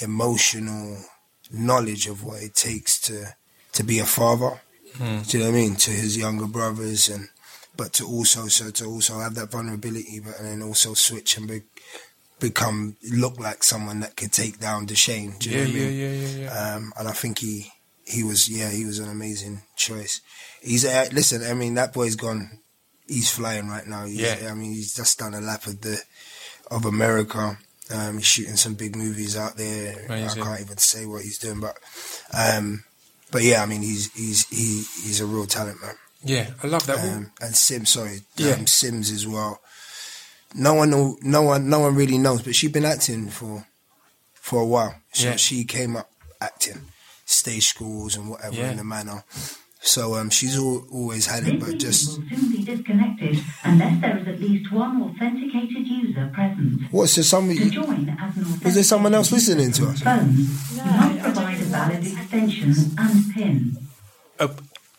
emotional 0.00 1.04
knowledge 1.50 2.06
of 2.06 2.22
what 2.22 2.42
it 2.42 2.54
takes 2.54 3.00
to 3.00 3.34
to 3.72 3.82
be 3.82 3.98
a 3.98 4.04
father. 4.04 4.60
Do 4.98 5.04
you 5.04 5.38
know 5.44 5.50
what 5.50 5.58
I 5.58 5.60
mean? 5.60 5.76
To 5.76 5.90
his 5.90 6.16
younger 6.16 6.46
brothers 6.46 7.08
and 7.08 7.28
but 7.76 7.92
to 7.94 8.06
also 8.06 8.46
so 8.46 8.70
to 8.70 8.84
also 8.86 9.18
have 9.18 9.34
that 9.34 9.50
vulnerability, 9.50 10.20
but 10.20 10.38
and 10.38 10.46
then 10.46 10.62
also 10.62 10.94
switch 10.94 11.36
and 11.36 11.48
be, 11.48 11.62
become 12.40 12.96
look 13.10 13.38
like 13.38 13.62
someone 13.62 14.00
that 14.00 14.16
could 14.16 14.32
take 14.32 14.58
down 14.60 14.86
Dushane. 14.86 15.38
Do 15.38 15.50
you 15.50 15.58
yeah, 15.58 15.64
know 15.64 15.70
what 15.70 15.76
I 15.76 15.78
yeah, 15.78 15.88
mean? 15.88 15.98
yeah, 15.98 16.12
yeah, 16.12 16.44
yeah. 16.44 16.74
Um, 16.76 16.92
and 16.98 17.08
I 17.08 17.12
think 17.12 17.38
he 17.38 17.72
he 18.04 18.22
was 18.22 18.48
yeah 18.48 18.70
he 18.70 18.84
was 18.84 18.98
an 18.98 19.10
amazing 19.10 19.62
choice. 19.76 20.20
He's 20.60 20.84
uh, 20.84 21.08
listen. 21.12 21.42
I 21.44 21.54
mean 21.54 21.74
that 21.74 21.92
boy's 21.92 22.16
gone 22.16 22.50
he's 23.06 23.30
flying 23.30 23.68
right 23.68 23.86
now. 23.86 24.04
He's, 24.04 24.18
Yeah. 24.20 24.48
I 24.50 24.54
mean, 24.54 24.72
he's 24.72 24.94
just 24.94 25.18
done 25.18 25.34
a 25.34 25.40
lap 25.40 25.66
of 25.66 25.80
the 25.80 26.00
of 26.70 26.84
America. 26.84 27.58
Um, 27.90 28.18
he's 28.18 28.26
shooting 28.26 28.56
some 28.56 28.74
big 28.74 28.94
movies 28.96 29.34
out 29.36 29.56
there. 29.56 30.04
Amazing. 30.06 30.42
I 30.42 30.44
can't 30.44 30.60
even 30.60 30.76
say 30.76 31.06
what 31.06 31.22
he's 31.22 31.38
doing, 31.38 31.60
but 31.60 31.78
um, 32.34 32.84
but 33.30 33.42
yeah, 33.42 33.62
I 33.62 33.66
mean, 33.66 33.80
he's 33.82 34.12
he's 34.12 34.46
he, 34.48 34.84
he's 35.06 35.20
a 35.20 35.26
real 35.26 35.46
talent, 35.46 35.80
man. 35.80 35.94
Yeah, 36.22 36.50
I 36.62 36.66
love 36.66 36.84
that. 36.86 36.98
Um, 36.98 37.30
and 37.40 37.54
Simz, 37.54 37.88
sorry, 37.88 38.20
Yeah. 38.36 38.52
um, 38.54 38.64
Simz 38.66 39.12
as 39.12 39.26
well. 39.26 39.60
No 40.54 40.74
one, 40.74 40.90
know, 40.90 41.16
no 41.22 41.42
one, 41.42 41.68
no 41.70 41.80
one 41.80 41.94
really 41.94 42.18
knows, 42.18 42.42
but 42.42 42.54
she's 42.54 42.72
been 42.72 42.84
acting 42.84 43.28
for 43.30 43.66
for 44.34 44.60
a 44.62 44.66
while. 44.66 44.96
So 45.12 45.28
Yeah. 45.30 45.36
she 45.36 45.64
came 45.64 45.96
up 45.96 46.10
acting, 46.40 46.80
stage 47.24 47.66
schools 47.68 48.16
and 48.16 48.28
whatever 48.28 48.56
Yeah. 48.56 48.70
in 48.72 48.76
the 48.78 48.84
manner. 48.84 49.24
So 49.88 50.14
um, 50.16 50.28
she's 50.30 50.56
al 50.56 50.84
always 50.92 51.26
had 51.26 51.44
it, 51.46 51.58
but 51.58 51.70
This 51.80 51.82
just 51.82 52.18
meeting 52.18 52.30
will 52.30 52.38
soon 52.38 52.50
be 52.56 52.62
disconnected 52.64 53.44
unless 53.64 54.00
there 54.00 54.18
is 54.18 54.28
at 54.28 54.40
least 54.40 54.70
one 54.72 55.02
authenticated 55.02 55.86
user 55.86 56.30
present. 56.34 56.82
what's 56.90 57.14
there? 57.16 57.22
To 57.22 57.28
Somebody? 57.28 57.70
join 57.70 58.08
as 58.20 58.36
an 58.36 58.60
Was 58.64 58.74
there 58.74 58.82
someone 58.84 59.14
else 59.14 59.32
listening 59.32 59.72
to 59.72 59.86
us? 59.88 60.00
phone, 60.02 60.28
you 60.36 60.46
must 60.84 61.20
provide 61.22 61.60
a 61.60 61.64
valid 61.64 62.06
extension 62.06 62.74
and 62.98 63.34
PIN. 63.34 63.78
uh, 64.38 64.48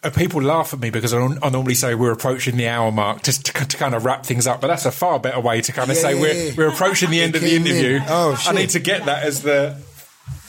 uh, 0.04 0.10
people 0.12 0.42
laugh 0.42 0.74
at 0.74 0.80
me 0.80 0.90
because 0.90 1.14
I, 1.14 1.20
I 1.44 1.50
normally 1.50 1.76
say 1.76 1.94
we're 1.94 2.12
approaching 2.14 2.56
the 2.58 2.68
hour 2.70 2.92
mark 2.92 3.22
just 3.22 3.46
to, 3.48 3.54
to 3.68 3.78
kind 3.78 3.94
of 3.94 4.06
wrap 4.06 4.26
things 4.26 4.48
up, 4.48 4.60
but 4.62 4.68
that's 4.68 4.86
a 4.86 4.92
far 4.92 5.20
better 5.20 5.40
way 5.42 5.62
to 5.62 5.72
kind 5.72 5.92
of 5.92 5.98
Yeah, 5.98 6.02
say 6.02 6.16
yeah, 6.16 6.22
we're 6.22 6.34
yeah. 6.46 6.52
we're 6.58 6.70
approaching 6.70 7.10
the 7.12 7.22
end 7.22 7.36
of 7.36 7.42
the 7.42 7.50
came 7.50 7.62
in. 7.66 7.68
interview. 7.68 8.00
Oh, 8.08 8.42
I 8.48 8.54
need 8.54 8.70
to 8.72 8.80
get 8.80 9.06
that 9.06 9.24
as 9.24 9.42
the. 9.44 9.78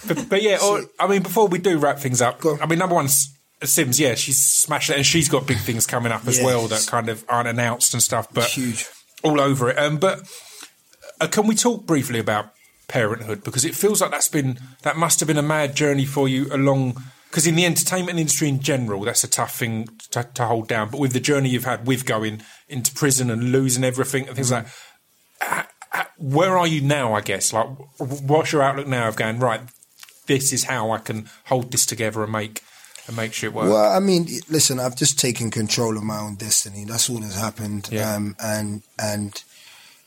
But, 0.07 0.29
but 0.31 0.43
yeah, 0.43 0.59
or, 0.65 0.83
I 0.99 1.07
mean, 1.09 1.23
before 1.23 1.49
we 1.49 1.59
do 1.59 1.79
wrap 1.79 1.99
things 1.99 2.23
up, 2.23 2.41
I 2.63 2.65
mean, 2.67 2.79
number 2.79 2.95
one, 2.95 3.05
S- 3.07 3.37
Simz, 3.63 3.99
yeah, 3.99 4.15
she's 4.15 4.39
smashed 4.39 4.91
it, 4.91 4.97
and 4.97 5.05
she's 5.05 5.29
got 5.29 5.47
big 5.47 5.59
things 5.59 5.87
coming 5.87 6.13
up 6.13 6.27
as 6.27 6.41
well 6.43 6.67
that 6.69 6.87
kind 6.87 7.09
of 7.09 7.25
aren't 7.29 7.49
announced 7.49 7.93
and 7.93 8.03
stuff, 8.03 8.27
but 8.33 8.45
Huge. 8.45 8.87
all 9.23 9.41
over 9.41 9.69
it. 9.71 9.79
Um, 9.79 9.99
but 9.99 10.21
uh, 11.21 11.27
can 11.27 11.47
we 11.47 11.55
talk 11.55 11.85
briefly 11.87 12.19
about 12.19 12.53
parenthood? 12.89 13.45
Because 13.45 13.65
it 13.65 13.75
feels 13.75 14.01
like 14.01 14.11
that's 14.11 14.29
been 14.29 14.59
that 14.83 14.97
must 14.97 15.21
have 15.21 15.27
been 15.27 15.37
a 15.37 15.43
mad 15.43 15.75
journey 15.77 16.07
for 16.07 16.27
you 16.29 16.47
along 16.53 17.03
because 17.29 17.47
in 17.47 17.55
the 17.55 17.67
entertainment 17.67 18.19
industry 18.19 18.49
in 18.49 18.61
general 18.61 19.03
that's 19.03 19.23
a 19.23 19.29
tough 19.29 19.57
thing 19.57 19.89
to, 20.11 20.25
to 20.35 20.47
hold 20.47 20.67
down. 20.67 20.91
But 20.91 20.99
with 21.01 21.13
the 21.13 21.21
journey 21.21 21.51
you've 21.51 21.65
had 21.65 21.87
with 21.87 22.07
going 22.07 22.43
into 22.69 22.93
prison 22.95 23.31
and 23.31 23.53
losing 23.53 23.85
everything 23.85 24.27
and 24.27 24.35
things 24.35 24.51
like 24.51 24.67
h- 25.43 25.67
h- 25.95 26.07
where 26.17 26.57
are 26.57 26.67
you 26.67 26.81
now 26.81 27.13
i 27.15 27.21
guess? 27.21 27.53
Like 27.53 27.69
what's 27.99 28.53
your 28.53 28.63
outlook 28.63 28.87
now 28.87 29.09
of 29.09 29.17
going 29.17 29.39
right 29.39 29.61
this 30.27 30.53
is 30.53 30.65
how 30.65 30.91
i 30.93 30.99
can 30.99 31.29
hold 31.47 31.73
this 31.73 31.85
together 31.85 32.23
and 32.23 32.31
make 32.33 32.63
and 33.07 33.17
make 33.17 33.33
shit 33.33 33.53
work 33.53 33.69
Well, 33.69 33.91
I 33.91 33.99
mean, 34.01 34.29
listen, 34.49 34.79
I've 34.81 34.97
just 34.97 35.19
taken 35.19 35.51
control 35.51 35.97
of 35.97 36.03
my 36.03 36.19
own 36.21 36.37
destiny. 36.37 36.85
That's 36.85 37.09
all 37.11 37.19
that's 37.21 37.35
happened. 37.35 37.89
Yeah. 37.91 38.15
Um, 38.15 38.37
and 38.41 38.83
and 38.99 39.43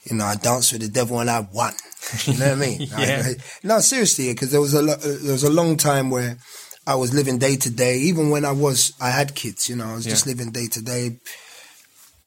you 0.04 0.16
know, 0.18 0.26
I 0.26 0.36
danced 0.36 0.74
with 0.74 0.82
the 0.82 0.90
devil 0.90 1.20
and 1.20 1.30
I 1.30 1.42
won. 1.42 1.74
You 2.26 2.38
know 2.38 2.50
what 2.50 2.58
I 2.58 2.68
mean? 2.68 2.82
Yeah. 2.98 3.24
I- 3.26 3.36
no, 3.64 3.80
seriously, 3.80 4.28
because 4.34 4.52
there 4.52 4.60
was 4.62 4.74
a 4.74 4.82
lo- 4.82 4.96
there 4.98 5.32
was 5.32 5.44
a 5.44 5.50
long 5.50 5.78
time 5.78 6.10
where 6.10 6.38
I 6.86 6.96
was 6.96 7.14
living 7.14 7.38
day 7.38 7.56
to 7.56 7.70
day. 7.70 7.98
Even 8.00 8.30
when 8.30 8.44
I 8.44 8.52
was, 8.52 8.92
I 9.00 9.10
had 9.10 9.36
kids. 9.36 9.70
You 9.70 9.78
know, 9.78 9.86
I 9.86 9.96
was 9.96 10.04
just 10.04 10.28
living 10.28 10.52
day 10.52 10.68
to 10.68 10.82
day, 10.82 11.18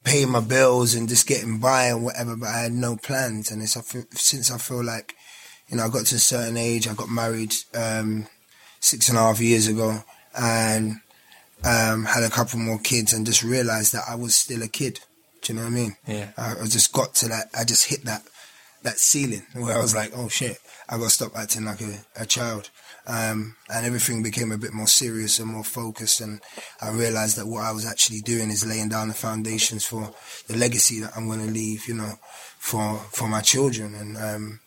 paying 0.03 0.31
my 0.31 0.39
bills 0.39 0.95
and 0.95 1.07
just 1.07 1.27
getting 1.27 1.59
by 1.59 1.85
and 1.85 2.03
whatever. 2.03 2.35
But 2.35 2.49
I 2.49 2.59
had 2.63 2.71
no 2.71 2.95
plans. 2.97 3.51
And 3.51 3.61
it's 3.61 3.77
I 3.77 3.81
feel, 3.81 4.03
since 4.13 4.49
I 4.51 4.57
feel 4.57 4.83
like, 4.83 5.13
you 5.69 5.77
know, 5.77 5.85
I 5.85 5.89
got 5.89 6.05
to 6.07 6.15
a 6.15 6.19
certain 6.19 6.57
age. 6.57 6.87
I 6.87 6.93
got 6.95 7.09
married 7.09 7.53
um, 7.75 8.25
six 8.79 9.09
and 9.09 9.17
a 9.17 9.21
half 9.21 9.39
years 9.39 9.67
ago, 9.67 10.03
and 10.37 10.97
um, 11.63 12.05
had 12.05 12.23
a 12.23 12.29
couple 12.29 12.59
more 12.59 12.79
kids, 12.79 13.13
and 13.13 13.25
just 13.25 13.43
realized 13.43 13.93
that 13.93 14.03
I 14.07 14.15
was 14.15 14.35
still 14.35 14.63
a 14.63 14.67
kid. 14.67 14.99
Do 15.41 15.53
you 15.53 15.59
know 15.59 15.65
what 15.65 15.71
I 15.71 15.75
mean? 15.75 15.95
Yeah. 16.07 16.29
I, 16.37 16.55
I 16.61 16.65
just 16.65 16.93
got 16.93 17.15
to 17.15 17.27
that. 17.29 17.49
I 17.57 17.63
just 17.63 17.89
hit 17.89 18.05
that 18.05 18.23
that 18.83 18.99
ceiling 18.99 19.43
where 19.53 19.75
I 19.75 19.81
was 19.81 19.95
like, 19.95 20.11
oh 20.15 20.29
shit, 20.29 20.57
I 20.87 20.97
got 20.97 21.05
to 21.05 21.09
stop 21.09 21.35
acting 21.35 21.65
like 21.65 21.81
a, 21.81 21.99
a 22.15 22.25
child. 22.25 22.69
Um, 23.05 23.55
and 23.73 23.85
everything 23.85 24.21
became 24.21 24.51
a 24.51 24.57
bit 24.57 24.73
more 24.73 24.87
serious 24.87 25.39
and 25.39 25.49
more 25.49 25.63
focused. 25.63 26.19
And 26.19 26.41
I 26.81 26.89
realized 26.91 27.37
that 27.37 27.47
what 27.47 27.63
I 27.63 27.71
was 27.71 27.85
actually 27.85 28.19
doing 28.21 28.49
is 28.49 28.65
laying 28.65 28.89
down 28.89 29.07
the 29.07 29.13
foundations 29.13 29.85
for 29.85 30.13
the 30.47 30.57
legacy 30.57 30.99
that 31.01 31.15
I'm 31.15 31.27
going 31.27 31.45
to 31.45 31.51
leave, 31.51 31.87
you 31.87 31.95
know, 31.95 32.13
for 32.59 32.97
for 33.11 33.27
my 33.27 33.41
children. 33.41 33.95
And 33.95 34.17
um, 34.17 34.59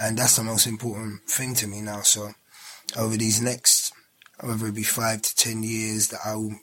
and 0.00 0.18
that's 0.18 0.36
the 0.36 0.42
most 0.42 0.66
important 0.66 1.22
thing 1.28 1.54
to 1.56 1.66
me 1.66 1.82
now. 1.82 2.00
So 2.00 2.30
over 2.96 3.16
these 3.16 3.42
next, 3.42 3.81
whether 4.42 4.66
it 4.66 4.74
be 4.74 4.82
five 4.82 5.22
to 5.22 5.36
ten 5.36 5.62
years, 5.62 6.08
that 6.08 6.20
I 6.24 6.34
will, 6.34 6.54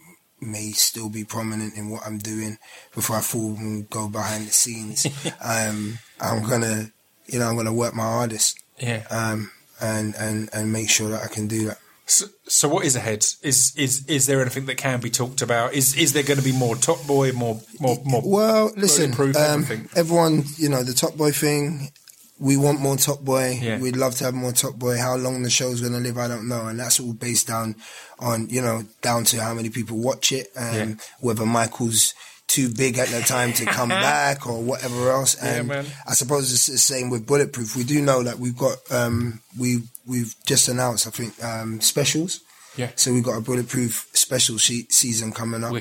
may 0.41 0.71
still 0.71 1.09
be 1.09 1.23
prominent 1.23 1.75
in 1.75 1.89
what 1.89 2.05
I'm 2.05 2.17
doing 2.17 2.57
before 2.95 3.17
I 3.17 3.21
fall 3.21 3.55
and 3.55 3.89
go 3.89 4.07
behind 4.07 4.47
the 4.47 4.51
scenes. 4.51 5.05
um, 5.43 5.99
I'm 6.19 6.47
gonna, 6.47 6.91
you 7.27 7.39
know, 7.39 7.47
I'm 7.47 7.55
gonna 7.55 7.73
work 7.73 7.93
my 7.93 8.03
hardest 8.03 8.59
yeah 8.79 9.03
um, 9.09 9.51
and 9.81 10.15
and 10.15 10.49
and 10.53 10.71
make 10.71 10.89
sure 10.89 11.09
that 11.09 11.23
I 11.23 11.27
can 11.27 11.47
do 11.47 11.65
that. 11.65 11.79
So, 12.05 12.25
so 12.47 12.67
what 12.67 12.85
is 12.85 12.95
ahead? 12.95 13.23
Is 13.43 13.73
is 13.77 14.03
is 14.07 14.25
there 14.25 14.41
anything 14.41 14.65
that 14.65 14.77
can 14.77 14.99
be 14.99 15.11
talked 15.11 15.41
about? 15.41 15.73
Is 15.73 15.95
is 15.95 16.13
there 16.13 16.23
going 16.23 16.39
to 16.39 16.43
be 16.43 16.51
more 16.51 16.75
Top 16.75 17.05
Boy, 17.05 17.31
more 17.33 17.61
more 17.79 17.99
more? 18.03 18.21
Well, 18.25 18.71
listen, 18.75 19.13
um, 19.35 19.65
everyone, 19.95 20.43
you 20.57 20.69
know, 20.69 20.81
the 20.81 20.93
Top 20.93 21.15
Boy 21.15 21.31
thing. 21.31 21.91
We 22.39 22.55
want 22.57 22.79
more 22.79 22.95
Top 22.95 23.19
Boy. 23.21 23.59
Yeah. 23.61 23.79
We'd 23.79 23.97
love 23.97 24.15
to 24.15 24.23
have 24.23 24.33
more 24.33 24.53
Top 24.53 24.75
Boy. 24.75 24.97
How 24.97 25.15
long 25.17 25.43
the 25.43 25.49
show's 25.49 25.81
going 25.81 25.93
to 25.93 25.99
live, 25.99 26.17
I 26.17 26.27
don't 26.29 26.47
know. 26.47 26.67
And 26.67 26.79
that's 26.79 26.99
all 26.99 27.13
based 27.13 27.47
down 27.47 27.75
on, 28.19 28.47
you 28.49 28.61
know, 28.61 28.83
down 29.01 29.25
to 29.25 29.41
how 29.41 29.53
many 29.53 29.69
people 29.69 29.97
watch 29.97 30.31
it 30.31 30.47
and 30.55 30.89
Yeah. 30.91 30.95
whether 31.19 31.45
Michael's 31.45 32.13
too 32.47 32.69
big 32.69 32.97
at 32.97 33.09
the 33.09 33.21
time 33.21 33.53
to 33.53 33.65
come 33.65 33.89
back 34.09 34.47
or 34.47 34.61
whatever 34.63 35.11
else. 35.11 35.35
And 35.35 35.67
man. 35.67 35.85
I 36.07 36.13
suppose 36.13 36.51
it's 36.53 36.65
the 36.67 36.77
same 36.77 37.09
with 37.09 37.27
Bulletproof. 37.27 37.75
We 37.75 37.83
do 37.83 38.01
know 38.01 38.23
that 38.23 38.39
we've 38.39 38.57
got, 38.57 38.77
um, 38.89 39.41
we, 39.59 39.83
we've 40.07 40.33
just 40.47 40.67
announced, 40.69 41.05
I 41.07 41.11
think, 41.11 41.43
um, 41.43 41.81
specials. 41.81 42.39
Yeah. 42.77 42.89
So 42.95 43.11
we've 43.13 43.23
got 43.23 43.37
a 43.37 43.41
Bulletproof 43.41 44.07
special 44.13 44.57
she- 44.57 44.87
season 44.89 45.31
coming 45.33 45.63
up 45.63 45.73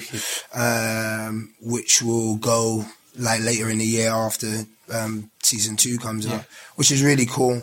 um, 0.55 1.55
which 1.61 2.03
will 2.03 2.37
go 2.37 2.85
like 3.17 3.41
later 3.43 3.69
in 3.71 3.79
the 3.79 3.85
year 3.87 4.11
after 4.11 4.65
um, 4.93 5.31
season 5.49 5.77
two 5.77 5.99
comes 5.99 6.27
Yeah. 6.27 6.37
out, 6.37 6.45
which 6.77 6.91
is 6.91 7.03
really 7.03 7.27
cool. 7.27 7.63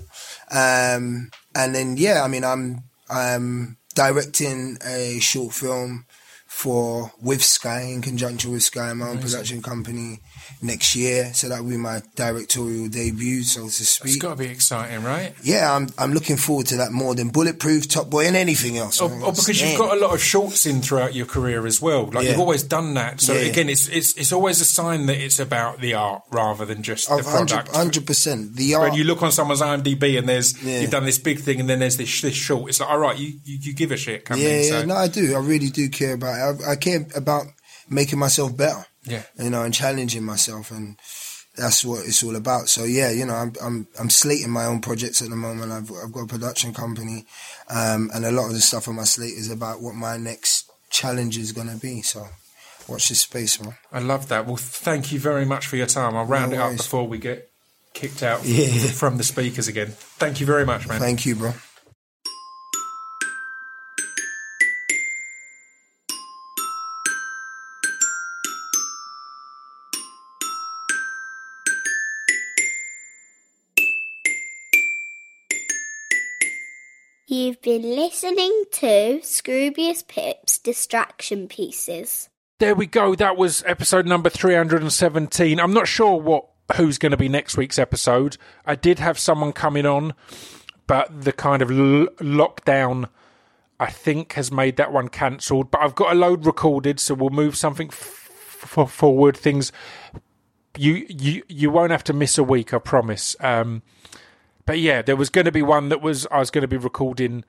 Um, 0.52 1.32
and 1.54 1.74
then 1.76 1.98
yeah, 1.98 2.24
I 2.24 2.28
mean, 2.28 2.44
I'm 2.44 2.84
I'm 3.10 3.78
directing 3.96 4.78
a 4.86 5.20
short 5.20 5.54
film 5.54 6.06
for 6.48 7.12
with 7.22 7.44
Sky 7.44 7.82
in 7.82 8.02
conjunction 8.02 8.52
with 8.52 8.64
Sky, 8.64 8.94
my 8.94 9.10
own 9.10 9.20
production 9.20 9.62
company, 9.62 10.20
next 10.62 10.96
year. 10.96 11.32
So 11.34 11.50
that 11.50 11.62
will 11.64 11.70
be 11.72 11.78
my 11.78 12.02
directorial 12.16 12.88
debut, 12.88 13.44
so 13.44 13.66
to 13.66 13.70
speak. 13.72 14.14
It's 14.14 14.22
got 14.22 14.32
to 14.38 14.44
be 14.44 14.48
exciting, 14.48 15.04
right? 15.04 15.34
yeah, 15.44 15.74
I'm 15.74 15.90
I'm 15.98 16.14
looking 16.14 16.38
forward 16.38 16.68
to 16.68 16.78
that 16.78 16.92
more 16.92 17.16
than 17.16 17.30
Bulletproof, 17.30 17.88
Top 17.88 18.10
Boy, 18.10 18.28
and 18.28 18.36
anything 18.36 18.78
else. 18.78 19.02
Or, 19.02 19.10
man. 19.10 19.22
or 19.24 19.32
because 19.32 19.62
you've 19.62 19.78
got 19.78 19.96
a 19.98 20.00
lot 20.00 20.14
of 20.14 20.22
shorts 20.22 20.66
in 20.66 20.82
throughout 20.82 21.14
your 21.14 21.26
career 21.26 21.66
as 21.66 21.82
well. 21.82 22.06
Like 22.06 22.24
Yeah. 22.26 22.32
you've 22.32 22.40
always 22.40 22.64
done 22.64 22.94
that. 22.96 23.22
So 23.22 23.34
Yeah, 23.34 23.42
again, 23.50 23.70
it's 23.70 23.88
it's 23.88 24.14
it's 24.16 24.32
always 24.32 24.62
a 24.62 24.66
sign 24.66 25.06
that 25.08 25.18
it's 25.18 25.40
about 25.40 25.82
the 25.82 25.94
art 25.94 26.24
rather 26.32 26.66
than 26.66 26.84
just 26.84 27.08
the 27.10 27.16
Of 27.16 27.26
100 27.26 27.66
product. 27.68 28.06
percent. 28.06 28.56
The 28.56 28.76
art 28.76 28.90
when 28.90 28.94
you 28.98 29.04
look 29.04 29.22
on 29.24 29.32
someone's 29.32 29.62
IMDb 29.62 30.18
and 30.18 30.28
there's 30.28 30.62
Yeah. 30.64 30.80
you've 30.82 30.92
done 30.92 31.06
this 31.06 31.18
big 31.18 31.40
thing 31.40 31.60
and 31.60 31.70
then 31.70 31.80
there's 31.80 31.98
this 31.98 32.22
this 32.22 32.36
short, 32.36 32.70
it's 32.70 32.80
like 32.80 32.90
all 32.90 33.00
right, 33.00 33.18
you 33.18 33.34
you, 33.44 33.58
you 33.62 33.74
give 33.74 33.92
a 33.92 33.98
shit. 33.98 34.24
Yeah, 34.30 34.36
yeah, 34.36 34.70
so. 34.70 34.86
no, 34.86 34.96
I 34.96 35.08
do. 35.08 35.36
I 35.36 35.40
really 35.40 35.70
do 35.70 35.90
care 35.90 36.14
about 36.14 36.36
it. 36.60 36.62
I, 36.66 36.72
I 36.72 36.76
care 36.76 37.06
about 37.16 37.46
making 37.90 38.18
myself 38.20 38.56
better, 38.58 38.86
yeah. 39.06 39.24
you 39.38 39.50
know, 39.50 39.64
and 39.64 39.74
challenging 39.74 40.24
myself, 40.24 40.72
and 40.72 40.98
that's 41.56 41.86
what 41.86 42.06
it's 42.06 42.24
all 42.24 42.36
about. 42.36 42.68
So 42.70 42.84
yeah, 42.84 43.12
you 43.12 43.26
know, 43.26 43.34
I'm 43.34 43.54
I'm 43.64 43.88
I'm 44.00 44.10
slating 44.10 44.50
my 44.52 44.66
own 44.66 44.82
projects 44.82 45.22
at 45.22 45.30
the 45.30 45.36
moment. 45.36 45.72
I've 45.72 45.92
I've 46.04 46.12
got 46.12 46.24
a 46.24 46.28
production 46.28 46.74
company, 46.74 47.26
um, 47.70 48.10
and 48.14 48.26
a 48.26 48.32
lot 48.32 48.48
of 48.48 48.54
the 48.54 48.62
stuff 48.62 48.88
on 48.88 48.96
my 48.96 49.04
slate 49.04 49.34
is 49.34 49.50
about 49.52 49.82
what 49.82 49.96
my 49.96 50.18
next 50.18 50.70
challenge 50.90 51.38
is 51.38 51.52
going 51.52 51.70
to 51.70 51.78
be. 51.78 52.02
So 52.02 52.28
watch 52.88 53.10
this 53.10 53.22
space, 53.22 53.62
man. 53.62 53.76
I 53.92 54.00
love 54.00 54.28
that. 54.30 54.46
Well, 54.46 54.58
thank 54.58 55.12
you 55.12 55.20
very 55.20 55.46
much 55.46 55.68
for 55.68 55.76
your 55.76 55.88
time. 55.88 56.16
I'll 56.16 56.26
round 56.26 56.52
No 56.52 56.58
it 56.58 56.62
up 56.62 56.78
before 56.78 57.08
we 57.08 57.18
get 57.18 57.50
kicked 57.94 58.22
out 58.24 58.42
Yeah. 58.46 58.88
from 58.90 59.18
the 59.18 59.24
speakers 59.24 59.68
again. 59.68 59.88
Thank 60.20 60.40
you 60.40 60.46
very 60.46 60.66
much, 60.66 60.88
man. 60.88 61.00
Thank 61.00 61.26
you, 61.26 61.36
bro. 61.36 61.54
You've 77.46 77.62
been 77.62 77.84
listening 77.84 78.64
to 78.72 79.20
Scroobius 79.22 80.08
Pip's 80.08 80.58
Distraction 80.58 81.48
Pieces. 81.48 82.28
There 82.58 82.74
we 82.74 82.88
go. 82.88 83.14
That 83.14 83.38
was 83.38 83.62
episode 83.68 84.08
number 84.08 84.32
317. 84.32 85.60
I'm 85.60 85.72
not 85.72 85.88
sure 85.88 86.20
what 86.20 86.48
who's 86.76 86.98
going 86.98 87.12
to 87.12 87.18
be 87.18 87.30
next 87.30 87.56
week's 87.56 87.78
episode. 87.78 88.38
I 88.66 88.74
did 88.74 88.98
have 88.98 89.20
someone 89.20 89.54
coming 89.54 89.86
on, 89.86 90.16
but 90.88 91.22
the 91.22 91.32
kind 91.32 91.62
of 91.62 91.70
l- 91.70 92.08
lockdown 92.18 93.10
I 93.80 93.92
think 93.92 94.34
has 94.34 94.52
made 94.52 94.78
that 94.78 94.92
one 94.92 95.10
cancelled, 95.10 95.70
but 95.70 95.82
I've 95.82 95.94
got 95.94 96.14
a 96.14 96.16
load 96.16 96.48
recorded, 96.48 97.00
so 97.00 97.14
we'll 97.14 97.30
move 97.30 97.56
something 97.56 97.90
f- 97.90 98.28
f- 98.76 98.90
forward. 98.92 99.38
Things 99.38 99.72
you 100.76 101.06
you 101.08 101.44
you 101.48 101.70
won't 101.70 101.92
have 101.92 102.06
to 102.06 102.14
miss 102.14 102.40
a 102.40 102.44
week, 102.44 102.74
I 102.74 102.80
promise. 102.80 103.36
Um, 103.40 103.84
but 104.66 104.80
yeah, 104.80 105.02
there 105.02 105.16
was 105.16 105.30
going 105.30 105.46
to 105.46 105.52
be 105.52 105.62
one 105.62 105.90
that 105.90 106.02
was 106.02 106.26
I 106.32 106.40
was 106.40 106.52
going 106.52 106.64
to 106.64 106.68
be 106.68 106.78
recording 106.78 107.44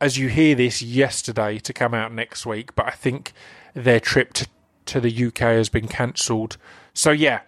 as 0.00 0.16
you 0.16 0.28
hear 0.28 0.54
this 0.54 0.80
yesterday 0.80 1.58
to 1.58 1.72
come 1.72 1.92
out 1.92 2.12
next 2.12 2.46
week, 2.46 2.74
but 2.74 2.86
I 2.86 2.92
think 2.92 3.32
their 3.74 4.00
trip 4.00 4.32
to, 4.34 4.48
to 4.86 5.00
the 5.00 5.26
UK 5.26 5.38
has 5.38 5.68
been 5.68 5.88
cancelled. 5.88 6.56
So 6.94 7.10
yeah, 7.10 7.40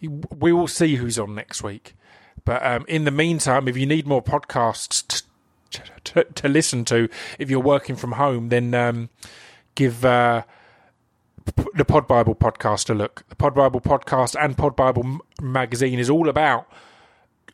we 0.00 0.52
will 0.52 0.66
see 0.66 0.96
who's 0.96 1.18
on 1.18 1.34
next 1.34 1.62
week. 1.62 1.94
But 2.44 2.64
um, 2.64 2.84
in 2.88 3.04
the 3.04 3.10
meantime, 3.10 3.68
if 3.68 3.76
you 3.76 3.86
need 3.86 4.06
more 4.06 4.22
podcasts 4.22 5.22
to, 5.70 5.82
to, 6.04 6.24
to 6.24 6.48
listen 6.48 6.84
to, 6.86 7.08
if 7.38 7.50
you're 7.50 7.60
working 7.60 7.94
from 7.94 8.12
home, 8.12 8.48
then 8.48 8.74
um, 8.74 9.10
give 9.74 10.04
uh, 10.04 10.42
the 11.74 11.84
Pod 11.84 12.08
Bible 12.08 12.34
podcast 12.34 12.90
a 12.90 12.94
look. 12.94 13.24
The 13.28 13.36
Pod 13.36 13.54
Bible 13.54 13.80
podcast 13.80 14.34
and 14.42 14.56
Pod 14.56 14.74
Bible 14.74 15.20
magazine 15.40 15.98
is 15.98 16.08
all 16.10 16.28
about 16.28 16.70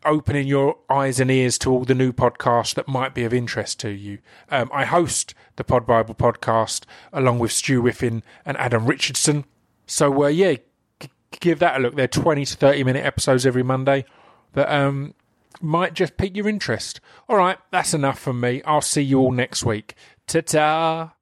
opening 0.06 0.46
your 0.46 0.76
eyes 0.90 1.18
and 1.20 1.30
ears 1.30 1.58
to 1.58 1.70
all 1.70 1.84
the 1.84 1.94
new 1.94 2.12
podcasts 2.12 2.74
that 2.74 2.88
might 2.88 3.14
be 3.14 3.24
of 3.24 3.34
interest 3.34 3.80
to 3.80 3.90
you. 3.90 4.18
Um, 4.50 4.70
I 4.72 4.84
host 4.84 5.34
the 5.56 5.64
Pod 5.64 5.86
Bible 5.86 6.14
podcast 6.14 6.84
along 7.12 7.38
with 7.38 7.52
Stu 7.52 7.80
Whiffin 7.82 8.22
and 8.44 8.56
Adam 8.58 8.86
Richardson. 8.86 9.44
So, 9.86 10.24
uh, 10.24 10.28
yeah, 10.28 10.54
g- 11.00 11.08
give 11.40 11.58
that 11.60 11.76
a 11.76 11.78
look. 11.80 11.94
They're 11.96 12.06
20 12.08 12.44
to 12.44 12.56
30 12.56 12.84
minute 12.84 13.04
episodes 13.04 13.46
every 13.46 13.62
Monday 13.62 14.04
that 14.52 14.70
um, 14.70 15.14
might 15.60 15.94
just 15.94 16.16
pique 16.16 16.36
your 16.36 16.48
interest. 16.48 17.00
All 17.28 17.36
right, 17.36 17.58
that's 17.70 17.94
enough 17.94 18.18
from 18.18 18.40
me. 18.40 18.62
I'll 18.64 18.80
see 18.80 19.02
you 19.02 19.18
all 19.18 19.32
next 19.32 19.64
week. 19.64 19.94
Ta 20.26 20.40
ta. 20.42 21.13